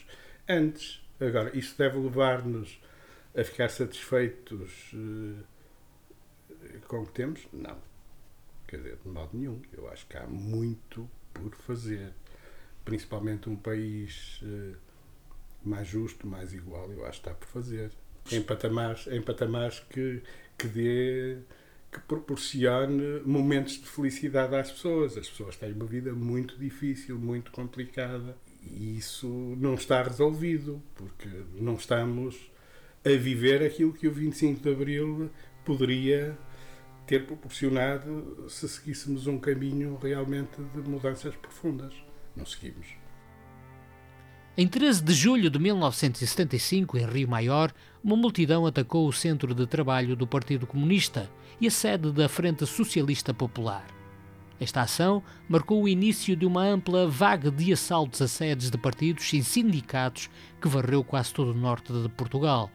antes. 0.49 1.03
Agora, 1.21 1.57
isso 1.57 1.77
deve 1.79 1.99
levar-nos 1.99 2.81
a 3.37 3.45
ficar 3.45 3.69
satisfeitos 3.69 4.93
eh, 4.95 6.79
com 6.87 7.01
o 7.01 7.07
que 7.07 7.13
temos? 7.13 7.47
Não. 7.53 7.77
Quer 8.67 8.77
dizer, 8.79 8.99
de 9.03 9.09
modo 9.09 9.31
nenhum. 9.33 9.61
Eu 9.73 9.89
acho 9.89 10.07
que 10.07 10.17
há 10.17 10.27
muito 10.27 11.09
por 11.33 11.55
fazer. 11.57 12.13
Principalmente 12.85 13.49
um 13.49 13.57
país 13.57 14.41
eh, 14.43 14.77
mais 15.65 15.87
justo, 15.87 16.27
mais 16.27 16.53
igual, 16.53 16.91
eu 16.91 17.07
acho 17.07 17.21
que 17.21 17.29
está 17.29 17.35
por 17.35 17.49
fazer. 17.49 17.91
Em 18.31 18.43
patamares, 18.43 19.07
em 19.07 19.21
patamares 19.23 19.81
que, 19.81 20.23
que 20.59 20.69
dê 20.69 21.39
que 21.93 22.01
proporcione 22.01 23.20
momentos 23.24 23.74
de 23.74 23.86
felicidade 23.86 24.57
às 24.57 24.72
pessoas. 24.72 25.16
As 25.18 25.28
pessoas 25.28 25.57
têm 25.57 25.72
uma 25.72 25.84
vida 25.84 26.14
muito 26.14 26.59
difícil, 26.59 27.18
muito 27.18 27.53
complicada 27.53 28.34
e 28.62 28.97
isso 28.97 29.28
não 29.59 29.74
está 29.74 30.03
resolvido 30.03 30.82
porque 30.95 31.28
não 31.55 31.74
estamos 31.74 32.51
a 33.05 33.11
viver 33.11 33.62
aquilo 33.62 33.93
que 33.93 34.09
o 34.09 34.12
25 34.12 34.61
de 34.61 34.70
Abril 34.70 35.30
poderia 35.64 36.38
ter 37.07 37.26
proporcionado 37.26 38.47
se 38.49 38.66
seguíssemos 38.68 39.26
um 39.26 39.38
caminho 39.38 39.99
realmente 40.01 40.62
de 40.62 40.88
mudanças 40.88 41.34
profundas. 41.36 41.93
Não 42.34 42.47
seguimos. 42.47 43.02
Em 44.55 44.69
13 44.69 45.03
de 45.03 45.15
julho 45.15 45.49
de 45.49 45.59
1975, 45.59 46.99
em 46.99 47.07
Rio 47.07 47.27
Maior, 47.27 47.73
uma 48.05 48.15
multidão 48.15 48.67
atacou 48.67 49.09
o 49.09 49.13
centro 49.13 49.55
de 49.55 49.67
trabalho 49.67 50.15
do 50.15 50.27
Partido 50.27 50.67
Comunista 50.67 51.31
e 51.59 51.67
a 51.67 51.71
sede 51.71 52.13
da 52.13 52.29
Frente 52.29 52.67
Socialista 52.67 53.33
Popular. 53.33 53.87
Esta 54.61 54.83
ação 54.83 55.23
marcou 55.49 55.83
o 55.83 55.89
início 55.89 56.37
de 56.37 56.45
uma 56.45 56.65
ampla 56.65 57.09
vaga 57.09 57.51
de 57.51 57.73
assaltos 57.73 58.21
a 58.21 58.29
sedes 58.29 58.71
de 58.71 58.77
partidos 58.77 59.33
e 59.33 59.43
sindicatos 59.43 60.29
que 60.61 60.69
varreu 60.69 61.03
quase 61.03 61.33
todo 61.33 61.53
o 61.53 61.59
norte 61.59 61.91
de 61.91 62.11
Portugal. 62.11 62.71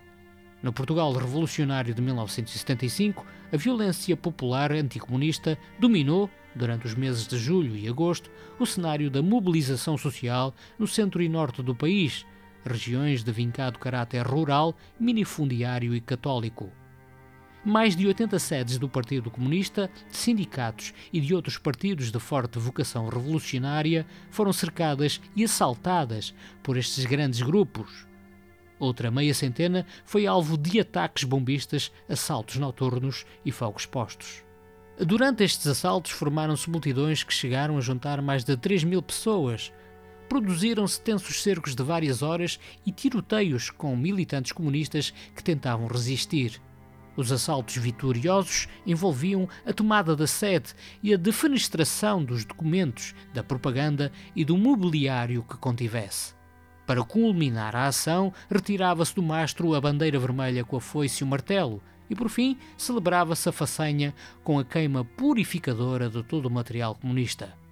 No 0.64 0.74
Portugal 0.74 1.14
revolucionário 1.14 1.94
de 1.94 2.02
1975, 2.02 3.24
a 3.54 3.56
violência 3.56 4.18
popular 4.18 4.72
anticomunista 4.72 5.56
dominou, 5.80 6.28
durante 6.58 6.86
os 6.86 6.95
meses 6.95 7.28
de 7.28 7.38
julho 7.38 7.76
e 7.76 7.88
agosto, 7.88 8.30
o 8.60 8.66
cenário 8.66 9.10
da 9.10 9.22
mobilização 9.22 9.97
social 9.97 10.53
no 10.78 10.88
centro 10.88 11.22
e 11.22 11.30
norte 11.30 11.64
do 11.64 11.76
país, 11.76 12.26
regiões 12.66 13.24
de 13.24 13.32
vincado 13.32 13.80
caráter 13.80 14.26
rural, 14.26 14.76
minifundiário 14.99 15.95
e 15.95 16.01
católico. 16.01 16.72
Mais 17.64 17.95
de 17.95 18.08
80 18.08 18.39
sedes 18.39 18.78
do 18.78 18.88
Partido 18.88 19.30
Comunista, 19.30 19.89
de 20.10 20.16
sindicatos 20.16 20.93
e 21.12 21.20
de 21.20 21.36
outros 21.36 21.58
partidos 21.58 22.12
de 22.12 22.20
forte 22.20 22.58
vocação 22.60 23.10
revolucionária 23.10 24.05
foram 24.30 24.53
cercadas 24.53 25.20
e 25.36 25.43
assaltadas 25.43 26.34
por 26.64 26.78
estes 26.78 27.05
grandes 27.05 27.41
grupos. 27.41 28.08
Outra 28.80 29.10
meia 29.10 29.34
centena 29.34 29.86
foi 30.05 30.28
alvo 30.28 30.58
de 30.58 30.80
ataques 30.80 31.24
bombistas, 31.24 31.91
assaltos 32.08 32.58
noturnos 32.58 33.26
e 33.43 33.51
fogos 33.51 33.86
postos. 33.86 34.47
Durante 35.06 35.43
estes 35.43 35.68
assaltos 35.68 36.10
formaram-se 36.10 36.68
multidões 36.72 37.24
que 37.24 37.32
chegaram 37.32 37.78
a 37.78 37.82
juntar 37.82 38.20
mais 38.20 38.43
de 38.43 38.58
3 38.58 38.84
mil 38.84 39.00
pessoas. 39.00 39.72
Produziram-se 40.28 41.00
tensos 41.00 41.43
cercos 41.43 41.76
de 41.76 41.84
várias 41.84 42.24
horas 42.24 42.60
e 42.84 42.91
tiroteios 42.91 43.70
com 43.70 43.95
militantes 43.95 44.52
comunistas 44.52 45.14
que 45.36 45.43
tentavam 45.43 45.86
resistir. 45.86 46.60
Os 47.16 47.32
assaltos 47.32 47.78
vitoriosos 47.78 48.68
envolviam 48.88 49.48
a 49.68 49.72
tomada 49.72 50.16
da 50.16 50.26
sede 50.26 50.74
e 51.04 51.14
a 51.14 51.18
defenestração 51.18 52.24
dos 52.24 52.43
documentos, 52.43 53.14
da 53.36 53.43
propaganda 53.43 54.12
e 54.36 54.43
do 54.43 54.58
mobiliário 54.58 55.43
que 55.43 55.58
contivesse. 55.58 56.34
Para 56.88 57.04
culminar 57.04 57.76
a 57.76 57.86
ação, 57.86 58.34
retirava-se 58.50 59.14
do 59.14 59.22
mastro 59.22 59.76
a 59.76 59.82
bandeira 59.82 60.18
vermelha 60.18 60.64
com 60.64 60.78
a 60.78 60.82
foice 60.82 61.24
e 61.24 61.24
o 61.24 61.28
martelo, 61.28 61.84
e 62.10 62.16
por 62.16 62.30
fim 62.30 62.58
celebrava-se 62.78 63.47
a 63.49 63.51
façanha 63.51 64.14
com 64.43 64.60
a 64.60 64.66
queima 64.66 65.03
purificadora 65.03 66.10
de 66.10 66.24
todo 66.24 66.47
o 66.47 66.51
material 66.51 66.95
comunista. 66.95 67.66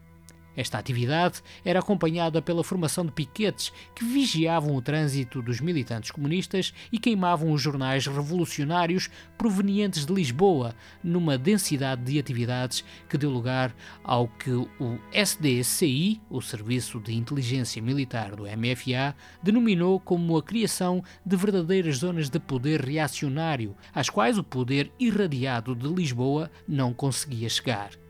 Esta 0.55 0.77
atividade 0.77 1.41
era 1.63 1.79
acompanhada 1.79 2.41
pela 2.41 2.63
formação 2.63 3.05
de 3.05 3.11
piquetes 3.11 3.71
que 3.93 4.05
vigiavam 4.05 4.75
o 4.75 4.81
trânsito 4.81 5.41
dos 5.41 5.59
militantes 5.59 6.11
comunistas 6.11 6.73
e 6.91 6.97
queimavam 6.97 7.51
os 7.51 7.61
jornais 7.61 8.07
revolucionários 8.07 9.09
provenientes 9.37 10.05
de 10.05 10.13
Lisboa, 10.13 10.73
numa 11.03 11.37
densidade 11.37 12.03
de 12.03 12.19
atividades 12.19 12.83
que 13.09 13.17
deu 13.17 13.29
lugar 13.29 13.75
ao 14.03 14.27
que 14.27 14.51
o 14.51 14.99
SDSI, 15.11 16.21
o 16.29 16.41
Serviço 16.41 16.99
de 16.99 17.13
Inteligência 17.13 17.81
Militar 17.81 18.35
do 18.35 18.43
MFA, 18.43 19.15
denominou 19.43 19.99
como 19.99 20.37
a 20.37 20.43
criação 20.43 21.03
de 21.25 21.35
verdadeiras 21.35 21.97
zonas 21.97 22.29
de 22.29 22.39
poder 22.39 22.81
reacionário, 22.81 23.75
às 23.93 24.09
quais 24.09 24.37
o 24.37 24.43
poder 24.43 24.91
irradiado 24.99 25.75
de 25.75 25.87
Lisboa 25.87 26.49
não 26.67 26.93
conseguia 26.93 27.49
chegar. 27.49 28.04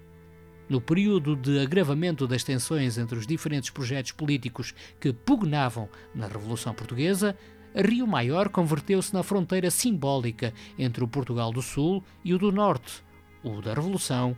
No 0.68 0.82
período 0.82 1.36
de 1.36 1.60
agravamento 1.60 2.28
das 2.28 2.44
tensões 2.44 2.98
entre 2.98 3.18
os 3.18 3.28
diferentes 3.28 3.70
projetos 3.70 4.12
políticos 4.12 4.74
que 5.00 5.14
pugnavam 5.14 5.88
na 6.14 6.28
Revolução 6.28 6.74
Portuguesa, 6.74 7.38
Rio 7.76 8.08
Maior 8.08 8.50
converteu-se 8.50 9.14
na 9.14 9.22
fronteira 9.22 9.70
simbólica 9.70 10.54
entre 10.80 11.04
o 11.04 11.08
Portugal 11.08 11.52
do 11.52 11.62
Sul 11.62 12.04
e 12.24 12.34
o 12.34 12.40
do 12.40 12.52
Norte, 12.52 13.04
o 13.44 13.62
da 13.62 13.74
Revolução 13.74 14.36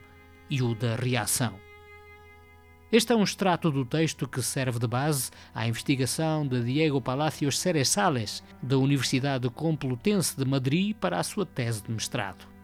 e 0.49 0.61
o 0.61 0.75
da 0.75 0.95
Reação. 0.95 1.53
Este 2.91 3.11
é 3.11 3.15
um 3.15 3.23
extrato 3.23 3.69
do 3.69 3.85
texto 3.85 4.27
que 4.27 4.41
serve 4.41 4.79
de 4.79 4.87
base 4.87 5.29
à 5.53 5.67
investigação 5.67 6.47
de 6.47 6.63
Diego 6.63 7.01
Palacios 7.01 7.59
Ceresales, 7.59 8.41
da 8.63 8.77
Universidade 8.77 9.49
Complutense 9.49 10.37
de 10.37 10.45
Madrid, 10.45 10.95
para 10.95 11.19
a 11.19 11.23
sua 11.23 11.45
tese 11.45 11.83
de 11.83 11.91
mestrado. 11.91 12.56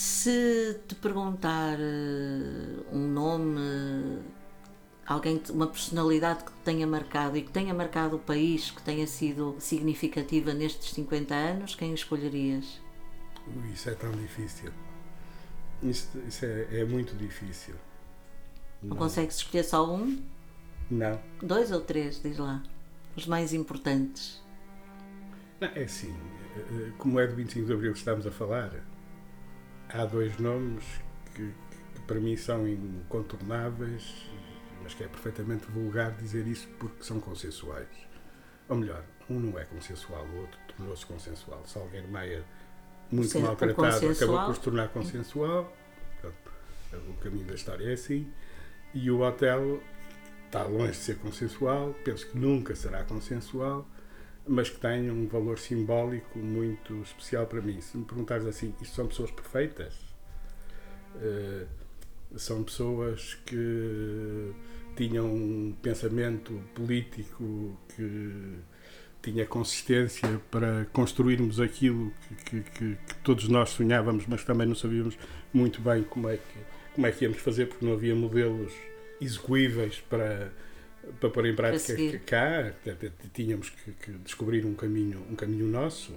Se 0.00 0.80
te 0.88 0.94
perguntar 0.94 1.76
uh, 1.78 2.86
um 2.90 3.06
nome, 3.06 4.22
alguém, 5.06 5.42
uma 5.50 5.66
personalidade 5.66 6.42
que 6.42 6.50
te 6.52 6.58
tenha 6.64 6.86
marcado 6.86 7.36
e 7.36 7.42
que 7.42 7.52
tenha 7.52 7.74
marcado 7.74 8.16
o 8.16 8.18
país, 8.18 8.70
que 8.70 8.80
tenha 8.80 9.06
sido 9.06 9.56
significativa 9.58 10.54
nestes 10.54 10.94
50 10.94 11.34
anos, 11.34 11.74
quem 11.74 11.92
escolherias? 11.92 12.80
Isso 13.70 13.90
é 13.90 13.94
tão 13.94 14.10
difícil. 14.12 14.72
Isso, 15.82 16.18
isso 16.26 16.46
é, 16.46 16.80
é, 16.80 16.84
muito 16.86 17.14
difícil. 17.14 17.74
Não, 18.82 18.88
Não 18.88 18.96
consegues 18.96 19.36
escolher 19.36 19.64
só 19.64 19.86
um? 19.86 20.18
Não. 20.90 21.20
Dois 21.42 21.70
ou 21.70 21.82
três, 21.82 22.22
diz 22.22 22.38
lá. 22.38 22.62
Os 23.14 23.26
mais 23.26 23.52
importantes. 23.52 24.42
Não, 25.60 25.68
é 25.68 25.82
assim, 25.82 26.16
eh, 26.56 26.90
como 26.96 27.20
é 27.20 27.26
do 27.26 27.36
25 27.36 27.66
de 27.66 27.72
Abril 27.74 27.92
que 27.92 27.98
estamos 27.98 28.26
a 28.26 28.30
falar, 28.30 28.72
há 29.92 30.04
dois 30.04 30.38
nomes 30.38 30.84
que, 31.34 31.52
que, 31.94 32.00
para 32.06 32.20
mim 32.20 32.36
são 32.36 32.66
incontornáveis, 32.66 34.26
mas 34.82 34.94
que 34.94 35.04
é 35.04 35.08
perfeitamente 35.08 35.66
vulgar 35.66 36.12
dizer 36.12 36.46
isso 36.46 36.68
porque 36.78 37.02
são 37.02 37.20
consensuais. 37.20 37.88
Ou 38.68 38.76
melhor, 38.76 39.04
um 39.28 39.38
não 39.38 39.58
é 39.58 39.64
consensual, 39.64 40.24
o 40.24 40.40
outro 40.40 40.58
tornou-se 40.76 41.04
consensual. 41.04 41.62
Salgueiro 41.66 42.08
Maia, 42.08 42.44
muito 43.10 43.30
Ser 43.30 43.40
maltratado, 43.40 44.10
acabou 44.10 44.44
por 44.46 44.54
se 44.54 44.60
tornar 44.60 44.88
consensual. 44.88 45.76
O 47.08 47.14
caminho 47.14 47.44
da 47.44 47.54
história 47.54 47.88
é 47.88 47.92
assim. 47.92 48.32
E 48.92 49.10
o 49.10 49.20
Otelo 49.20 49.82
está 50.46 50.64
longe 50.64 50.92
de 50.92 50.96
ser 50.98 51.18
consensual, 51.18 51.94
penso 52.04 52.26
que 52.28 52.36
nunca 52.36 52.74
será 52.74 53.04
consensual 53.04 53.86
mas 54.50 54.68
que 54.68 54.80
têm 54.80 55.08
um 55.12 55.28
valor 55.28 55.60
simbólico 55.60 56.36
muito 56.40 57.00
especial 57.02 57.46
para 57.46 57.62
mim. 57.62 57.80
Se 57.80 57.96
me 57.96 58.04
perguntares 58.04 58.44
assim, 58.44 58.74
isto 58.82 58.96
são 58.96 59.06
pessoas 59.06 59.30
perfeitas? 59.30 59.94
Uh, 61.14 61.66
são 62.36 62.64
pessoas 62.64 63.34
que 63.46 64.52
tinham 64.96 65.26
um 65.26 65.72
pensamento 65.80 66.52
político 66.74 67.78
que 67.94 68.58
tinha 69.22 69.46
consistência 69.46 70.40
para 70.50 70.84
construirmos 70.92 71.60
aquilo 71.60 72.12
que, 72.44 72.60
que, 72.60 72.70
que, 72.96 73.14
todos 73.22 73.46
nós 73.48 73.70
sonhávamos, 73.70 74.26
mas 74.26 74.42
também 74.42 74.66
não 74.66 74.74
sabíamos 74.74 75.16
muito 75.52 75.80
bem 75.80 76.02
como 76.02 76.28
é 76.28 76.38
que, 76.38 76.58
como 76.94 77.06
é 77.06 77.12
que 77.12 77.24
íamos 77.24 77.38
fazer, 77.38 77.66
porque 77.66 77.84
não 77.84 77.92
havia 77.92 78.16
modelos 78.16 78.72
execuíveis 79.20 80.00
para 80.08 80.50
para 81.18 81.30
pôr 81.30 81.46
em 81.46 81.54
prática 81.54 82.18
cá, 82.26 82.72
tínhamos 83.32 83.70
que, 83.70 83.92
que, 83.92 84.12
descobrir 84.18 84.64
um 84.64 84.74
caminho, 84.74 85.24
um 85.30 85.34
caminho 85.34 85.66
nosso. 85.66 86.12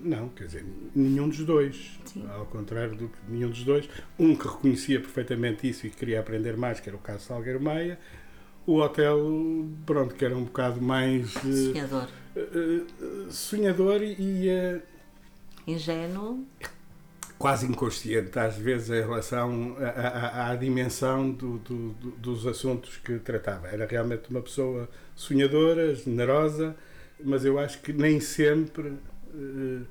Não, 0.00 0.28
quer 0.28 0.44
dizer, 0.44 0.64
nenhum 0.94 1.28
dos 1.28 1.38
dois. 1.38 1.98
Sim. 2.04 2.26
Ao 2.28 2.44
contrário 2.46 2.94
do 2.94 3.08
que 3.08 3.18
nenhum 3.28 3.48
dos 3.48 3.64
dois. 3.64 3.88
Um 4.18 4.36
que 4.36 4.46
reconhecia 4.46 5.00
perfeitamente 5.00 5.68
isso 5.68 5.86
e 5.86 5.90
queria 5.90 6.20
aprender 6.20 6.56
mais, 6.56 6.80
que 6.80 6.88
era 6.88 6.96
o 6.96 7.00
caso 7.00 7.24
Salgueiro 7.24 7.60
Maia. 7.60 7.98
O 8.66 8.80
hotel, 8.80 9.18
pronto, 9.86 10.14
que 10.14 10.24
era 10.24 10.36
um 10.36 10.44
bocado 10.44 10.82
mais. 10.82 11.34
Eh, 11.36 11.72
sonhador. 11.72 12.08
Uh, 12.34 13.04
uh, 13.04 13.32
sonhador 13.32 14.02
e. 14.02 14.48
Uh, 14.48 14.82
Ingênuo 15.66 16.44
quase 17.38 17.66
inconsciente 17.66 18.38
às 18.38 18.56
vezes 18.56 18.90
em 18.90 19.00
relação 19.00 19.76
à, 19.78 19.88
à, 19.88 20.50
à 20.50 20.56
dimensão 20.56 21.30
do, 21.30 21.58
do, 21.58 21.90
do, 21.92 22.10
dos 22.12 22.46
assuntos 22.46 22.96
que 22.96 23.18
tratava. 23.18 23.68
Era 23.68 23.86
realmente 23.86 24.30
uma 24.30 24.40
pessoa 24.40 24.88
sonhadora, 25.14 25.94
generosa, 25.94 26.74
mas 27.22 27.44
eu 27.44 27.58
acho 27.58 27.80
que 27.80 27.92
nem 27.92 28.20
sempre 28.20 28.88
uh, 28.88 29.86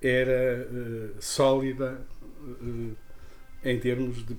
era 0.00 0.68
uh, 0.70 1.14
sólida 1.20 2.00
uh, 2.42 2.96
em 3.64 3.78
termos 3.78 4.24
de 4.24 4.36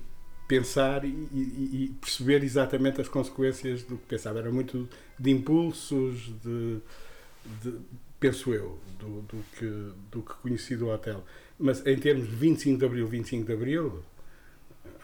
pensar 0.48 1.04
e, 1.04 1.08
e, 1.08 1.84
e, 1.84 1.88
perceber 2.00 2.42
exatamente 2.42 3.00
as 3.00 3.08
consequências 3.08 3.82
do 3.82 3.98
que 3.98 4.06
pensava. 4.06 4.38
Era 4.38 4.50
muito 4.50 4.88
de 5.18 5.30
impulsos, 5.30 6.32
de, 6.42 6.78
de 7.62 7.78
penso 8.18 8.54
eu, 8.54 8.78
do, 8.98 9.22
do, 9.22 9.44
que, 9.56 9.92
do 10.10 10.22
que 10.22 10.34
conheci 10.40 10.74
do 10.74 10.88
hotel. 10.88 11.22
Mas 11.58 11.84
em 11.86 11.98
termos 11.98 12.28
de 12.28 12.36
25 12.36 12.78
de 12.78 12.84
Abril, 12.84 13.06
25 13.08 13.46
de 13.46 13.52
Abril, 13.52 14.04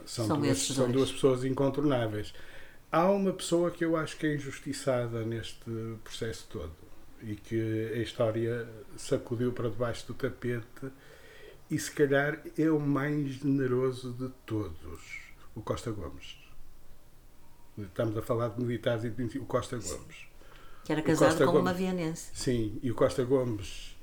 são, 0.07 0.27
são, 0.27 0.41
duas, 0.41 0.59
são 0.59 0.91
duas 0.91 1.11
pessoas 1.11 1.45
incontornáveis. 1.45 2.33
Há 2.93 3.11
uma 3.11 3.33
pessoa 3.33 3.71
que 3.71 3.85
eu 3.85 3.97
acho 3.97 4.17
que 4.17 4.27
é 4.27 4.35
injustiçada 4.35 5.25
neste 5.25 5.65
processo 6.05 6.47
todo 6.49 6.73
e 7.23 7.35
que 7.35 7.93
a 7.95 7.99
história 7.99 8.69
sacudiu 8.97 9.53
para 9.53 9.69
debaixo 9.69 10.07
do 10.07 10.15
tapete 10.15 10.93
e 11.71 11.79
se 11.79 11.91
calhar 11.91 12.41
é 12.57 12.71
o 12.71 12.79
mais 12.79 13.31
generoso 13.33 14.13
de 14.13 14.29
todos, 14.47 15.01
o 15.55 15.63
Costa 15.63 15.91
Gomes. 15.91 16.37
Estamos 17.77 18.17
a 18.17 18.23
falar 18.23 18.51
de 18.51 18.63
militares 18.63 19.05
e 19.05 19.11
de 19.11 19.39
o 19.39 19.45
Costa 19.45 19.77
Gomes. 19.77 20.29
Que 20.85 20.93
era 20.93 21.03
casado 21.03 21.39
com 21.39 21.47
Gomes, 21.47 21.61
uma 21.63 21.75
vianense. 21.75 22.31
Sim, 22.33 22.79
e 22.83 22.91
o 22.91 22.95
Costa 22.95 23.25
Gomes 23.25 23.94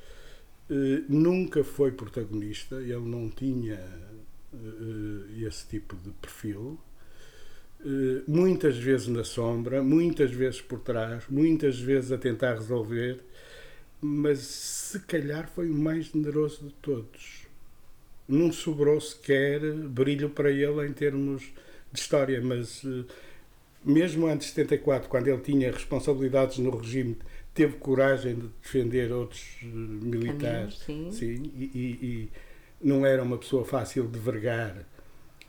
nunca 1.10 1.64
foi 1.64 1.92
protagonista, 1.92 2.76
ele 2.76 3.00
não 3.00 3.30
tinha 3.30 3.80
uh, 4.54 5.46
esse 5.46 5.68
tipo 5.68 5.96
de 5.98 6.12
perfil. 6.12 6.80
Muitas 8.28 8.78
vezes 8.78 9.08
na 9.08 9.24
sombra, 9.24 9.82
muitas 9.82 10.30
vezes 10.30 10.62
por 10.62 10.80
trás, 10.80 11.24
muitas 11.28 11.80
vezes 11.80 12.12
a 12.12 12.18
tentar 12.18 12.54
resolver, 12.54 13.20
mas 14.00 14.38
se 14.38 15.00
calhar 15.00 15.50
foi 15.50 15.68
o 15.68 15.74
mais 15.74 16.06
generoso 16.06 16.68
de 16.68 16.74
todos. 16.76 17.48
Não 18.28 18.52
sobrou 18.52 19.02
sequer 19.02 19.60
brilho 19.74 20.30
para 20.30 20.52
ele 20.52 20.88
em 20.88 20.94
termos 20.94 21.42
de 21.92 22.00
história, 22.00 22.40
mas 22.40 22.86
mesmo 23.84 24.28
antes 24.28 24.48
de 24.48 24.54
74, 24.54 25.10
quando 25.10 25.28
ele 25.28 25.42
tinha 25.42 25.72
responsabilidades 25.72 26.60
no 26.60 26.78
regime 26.78 27.18
teve 27.54 27.78
coragem 27.78 28.36
de 28.36 28.48
defender 28.62 29.12
outros 29.12 29.58
eh, 29.62 29.66
militares. 29.66 30.80
sim. 30.80 31.12
sim 31.12 31.52
e, 31.56 31.64
e, 31.74 32.06
e, 32.06 32.30
não 32.82 33.06
era 33.06 33.22
uma 33.22 33.38
pessoa 33.38 33.64
fácil 33.64 34.08
de 34.08 34.18
vergar, 34.18 34.86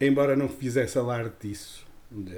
embora 0.00 0.36
não 0.36 0.48
fizesse 0.48 0.98
alarde 0.98 1.32
disso. 1.40 1.86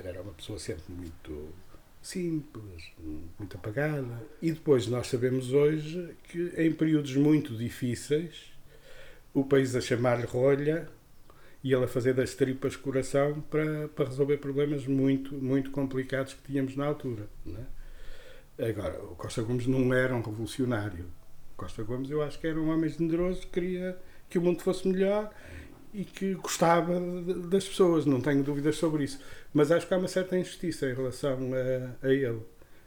Era 0.05 0.23
uma 0.23 0.33
pessoa 0.33 0.59
sempre 0.59 0.93
muito 0.93 1.53
simples, 2.01 2.93
muito 3.39 3.57
apagada. 3.57 4.23
E 4.41 4.53
depois 4.53 4.87
nós 4.87 5.09
sabemos 5.09 5.53
hoje 5.53 6.15
que 6.25 6.53
em 6.57 6.71
períodos 6.71 7.17
muito 7.17 7.57
difíceis, 7.57 8.53
o 9.33 9.43
país 9.43 9.75
a 9.75 9.81
chamar-lhe 9.81 10.27
rolha 10.27 10.89
e 11.63 11.73
ele 11.73 11.85
a 11.85 11.89
fazer 11.89 12.13
das 12.13 12.35
tripas 12.35 12.77
coração 12.77 13.41
para, 13.51 13.89
para 13.89 14.05
resolver 14.05 14.37
problemas 14.37 14.87
muito, 14.87 15.35
muito 15.35 15.71
complicados 15.71 16.35
que 16.35 16.53
tínhamos 16.53 16.77
na 16.77 16.85
altura. 16.85 17.27
Não 17.45 17.59
é? 17.59 17.65
Agora, 18.59 19.03
o 19.03 19.17
Costa 19.17 19.43
Gomes 19.43 19.67
não 19.67 19.93
era 19.93 20.15
um 20.15 20.23
revolucionário. 20.23 21.07
Costa 21.57 21.83
Gomes 21.83 22.11
eu 22.11 22.23
acho 22.23 22.39
que 22.39 22.47
era 22.47 22.61
um 22.61 22.71
homem 22.71 22.89
generoso, 22.91 23.47
queria 23.49 23.99
que 24.29 24.39
o 24.39 24.43
mundo 24.43 24.63
fosse 24.63 24.87
melhor 24.89 25.31
e 25.93 26.05
que 26.05 26.35
gostava 26.35 27.01
das 27.49 27.69
pessoas, 27.69 28.05
não 28.05 28.21
tenho 28.21 28.43
dúvidas 28.43 28.77
sobre 28.77 29.05
isso. 29.05 29.21
Mas 29.53 29.71
acho 29.71 29.87
que 29.87 29.95
há 29.95 29.99
uma 29.99 30.09
certa 30.09 30.37
injustiça 30.37 30.89
em 30.89 30.95
relação 30.95 31.39
a, 32.03 32.07
a 32.07 32.11
ele. 32.13 32.43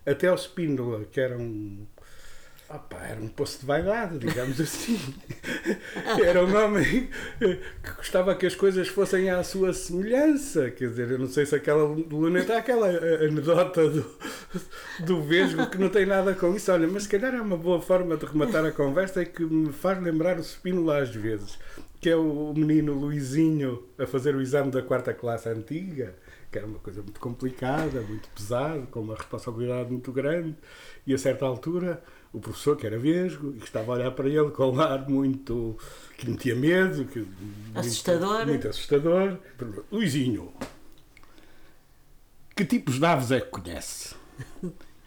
Até 0.05 0.31
o 0.31 0.35
Spínola, 0.35 1.05
que 1.05 1.19
era 1.19 1.37
um 1.37 1.85
Opa, 2.69 2.97
era 2.97 3.21
um 3.21 3.29
poço 3.29 3.61
de 3.61 3.65
vaidade, 3.65 4.19
digamos 4.19 4.59
assim. 4.59 4.99
Era 6.21 6.43
um 6.43 6.53
homem 6.53 7.09
que 7.39 7.91
gostava 7.95 8.35
que 8.35 8.45
as 8.45 8.55
coisas 8.55 8.89
fossem 8.89 9.29
à 9.29 9.41
sua 9.41 9.71
semelhança. 9.71 10.69
Quer 10.71 10.89
dizer, 10.89 11.11
eu 11.11 11.19
não 11.19 11.29
sei 11.29 11.45
se 11.45 11.55
aquela 11.55 11.83
luneta 11.83 12.53
é 12.53 12.57
aquela 12.57 12.87
anedota 12.89 13.89
do, 13.89 14.05
do 14.99 15.23
Vesgo 15.23 15.69
que 15.69 15.77
não 15.77 15.87
tem 15.87 16.05
nada 16.05 16.33
com 16.33 16.53
isso. 16.53 16.69
Olha, 16.69 16.87
mas 16.89 17.03
se 17.03 17.09
calhar 17.09 17.33
é 17.33 17.41
uma 17.41 17.55
boa 17.55 17.81
forma 17.81 18.17
de 18.17 18.25
rematar 18.25 18.65
a 18.65 18.71
conversa 18.71 19.21
e 19.21 19.25
que 19.25 19.45
me 19.45 19.71
faz 19.71 20.03
lembrar 20.03 20.37
o 20.37 20.43
Spínola 20.43 21.01
às 21.01 21.15
vezes, 21.15 21.57
que 22.01 22.09
é 22.09 22.17
o 22.17 22.53
menino 22.53 22.93
Luizinho 22.93 23.81
a 23.97 24.05
fazer 24.05 24.35
o 24.35 24.41
exame 24.41 24.71
da 24.71 24.81
quarta 24.81 25.13
classe 25.13 25.47
antiga 25.47 26.13
que 26.51 26.57
era 26.57 26.67
uma 26.67 26.79
coisa 26.79 27.01
muito 27.01 27.19
complicada, 27.19 28.01
muito 28.01 28.29
pesada, 28.29 28.81
com 28.87 29.01
uma 29.01 29.15
responsabilidade 29.15 29.91
muito 29.91 30.11
grande, 30.11 30.55
e 31.07 31.13
a 31.13 31.17
certa 31.17 31.45
altura 31.45 32.03
o 32.31 32.39
professor, 32.39 32.77
que 32.77 32.85
era 32.85 32.99
vesgo, 32.99 33.53
e 33.55 33.59
que 33.59 33.65
estava 33.65 33.91
a 33.91 33.95
olhar 33.95 34.11
para 34.11 34.27
ele 34.27 34.51
com 34.51 34.71
um 34.71 34.79
ar 34.79 35.09
muito. 35.09 35.77
que 36.17 36.29
me 36.29 36.37
tinha 36.37 36.55
medo, 36.55 37.05
que, 37.05 37.25
assustador. 37.73 38.37
Muito, 38.37 38.49
muito 38.49 38.67
assustador. 38.67 39.37
Luizinho, 39.91 40.53
que 42.55 42.65
tipos 42.65 42.99
de 42.99 43.05
aves 43.05 43.31
é 43.31 43.41
que 43.41 43.49
conhece? 43.49 44.15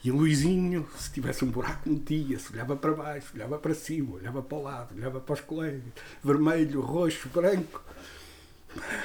E 0.02 0.10
Luizinho, 0.10 0.88
se 0.96 1.12
tivesse 1.12 1.44
um 1.44 1.50
buraco, 1.50 1.88
metia, 1.88 2.38
se 2.38 2.52
olhava 2.54 2.74
para 2.74 2.92
baixo, 2.92 3.32
olhava 3.34 3.58
para 3.58 3.74
cima, 3.74 4.14
olhava 4.14 4.42
para 4.42 4.58
o 4.58 4.62
lado, 4.62 4.94
olhava 4.94 5.20
para 5.20 5.34
os 5.34 5.40
colegas, 5.42 5.82
vermelho, 6.24 6.80
roxo, 6.80 7.28
branco, 7.28 7.82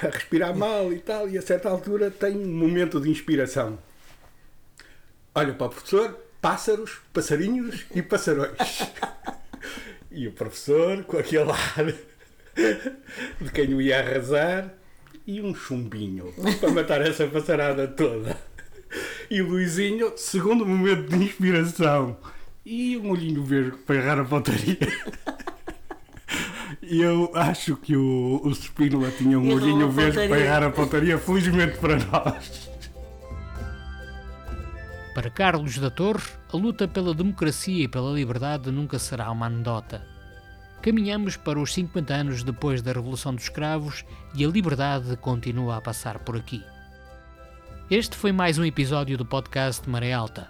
a 0.02 0.08
respirar 0.08 0.56
mal 0.56 0.94
e 0.94 1.00
tal, 1.00 1.30
e 1.30 1.38
a 1.38 1.42
certa 1.42 1.70
altura 1.70 2.10
tem 2.10 2.38
um 2.38 2.48
momento 2.48 3.02
de 3.02 3.10
inspiração. 3.10 3.78
Olha 5.34 5.54
para 5.54 5.68
o 5.68 5.70
professor, 5.70 6.18
pássaros, 6.46 7.00
passarinhos 7.12 7.88
e 7.96 8.04
passarões. 8.04 8.52
e 10.12 10.28
o 10.28 10.32
professor, 10.32 11.04
com 11.06 11.18
aquele 11.18 11.50
ar 11.50 11.86
de 13.42 13.52
quem 13.52 13.74
o 13.74 13.82
ia 13.82 14.00
arrasar, 14.00 14.72
e 15.26 15.42
um 15.42 15.56
chumbinho 15.56 16.32
para 16.60 16.70
matar 16.70 17.02
essa 17.02 17.26
passarada 17.26 17.88
toda. 17.88 18.38
E 19.28 19.42
o 19.42 19.48
Luizinho, 19.48 20.14
segundo 20.18 20.68
momento 20.68 21.10
de 21.10 21.16
inspiração, 21.16 22.16
e 22.64 22.96
um 22.96 23.10
olhinho 23.10 23.44
verde 23.44 23.78
para 23.78 23.96
errar 23.96 24.20
a 24.20 24.24
pontaria. 24.24 24.78
Eu 26.84 27.32
acho 27.34 27.76
que 27.76 27.98
o, 27.98 28.40
o 28.44 28.52
Spínola 28.54 29.10
tinha 29.10 29.40
um 29.40 29.52
olhinho 29.52 29.90
verde 29.90 30.28
para 30.28 30.40
errar 30.40 30.62
a 30.62 30.70
pontaria, 30.70 31.18
felizmente 31.18 31.80
para 31.80 31.98
nós. 31.98 32.75
Para 35.16 35.30
Carlos 35.30 35.78
da 35.78 35.90
Torre, 35.90 36.30
a 36.52 36.58
luta 36.58 36.90
pela 36.90 37.14
democracia 37.14 37.86
e 37.86 37.88
pela 37.88 38.12
liberdade 38.12 38.70
nunca 38.70 39.00
será 39.00 39.32
uma 39.32 39.46
anedota. 39.46 40.06
Caminhamos 40.82 41.38
para 41.38 41.58
os 41.58 41.74
50 41.74 42.14
anos 42.14 42.44
depois 42.44 42.82
da 42.82 42.92
Revolução 42.92 43.34
dos 43.34 43.46
Escravos 43.46 44.04
e 44.36 44.44
a 44.44 44.48
liberdade 44.50 45.16
continua 45.16 45.78
a 45.78 45.82
passar 45.82 46.20
por 46.20 46.36
aqui. 46.36 46.62
Este 47.90 48.14
foi 48.14 48.34
mais 48.34 48.58
um 48.58 48.66
episódio 48.66 49.18
do 49.18 49.26
podcast 49.26 49.90
Maré 49.90 50.12
Alta. 50.12 50.50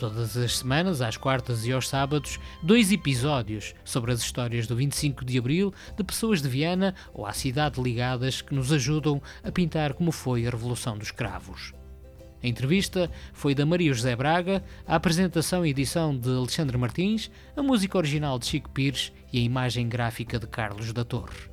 Todas 0.00 0.36
as 0.36 0.58
semanas, 0.58 1.00
às 1.00 1.16
quartas 1.16 1.64
e 1.64 1.72
aos 1.72 1.88
sábados, 1.88 2.40
dois 2.60 2.90
episódios 2.90 3.72
sobre 3.84 4.10
as 4.10 4.20
histórias 4.20 4.66
do 4.66 4.74
25 4.74 5.24
de 5.24 5.38
Abril 5.38 5.72
de 5.96 6.02
pessoas 6.02 6.42
de 6.42 6.48
Viana 6.48 6.92
ou 7.14 7.24
à 7.24 7.32
cidade 7.32 7.80
ligadas 7.80 8.42
que 8.42 8.52
nos 8.52 8.72
ajudam 8.72 9.22
a 9.44 9.52
pintar 9.52 9.94
como 9.94 10.10
foi 10.10 10.44
a 10.44 10.50
Revolução 10.50 10.98
dos 10.98 11.06
Escravos. 11.06 11.72
A 12.42 12.48
entrevista 12.48 13.10
foi 13.32 13.54
da 13.54 13.64
Maria 13.64 13.94
José 13.94 14.16
Braga, 14.16 14.64
a 14.86 14.96
apresentação 14.96 15.64
e 15.64 15.70
edição 15.70 16.16
de 16.16 16.28
Alexandre 16.28 16.76
Martins, 16.76 17.30
a 17.56 17.62
música 17.62 17.96
original 17.96 18.38
de 18.38 18.46
Chico 18.46 18.70
Pires 18.70 19.12
e 19.32 19.38
a 19.38 19.42
imagem 19.42 19.88
gráfica 19.88 20.38
de 20.38 20.46
Carlos 20.46 20.92
da 20.92 21.04
Torre. 21.04 21.50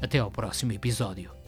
Até 0.00 0.18
ao 0.18 0.30
próximo 0.30 0.72
episódio. 0.72 1.41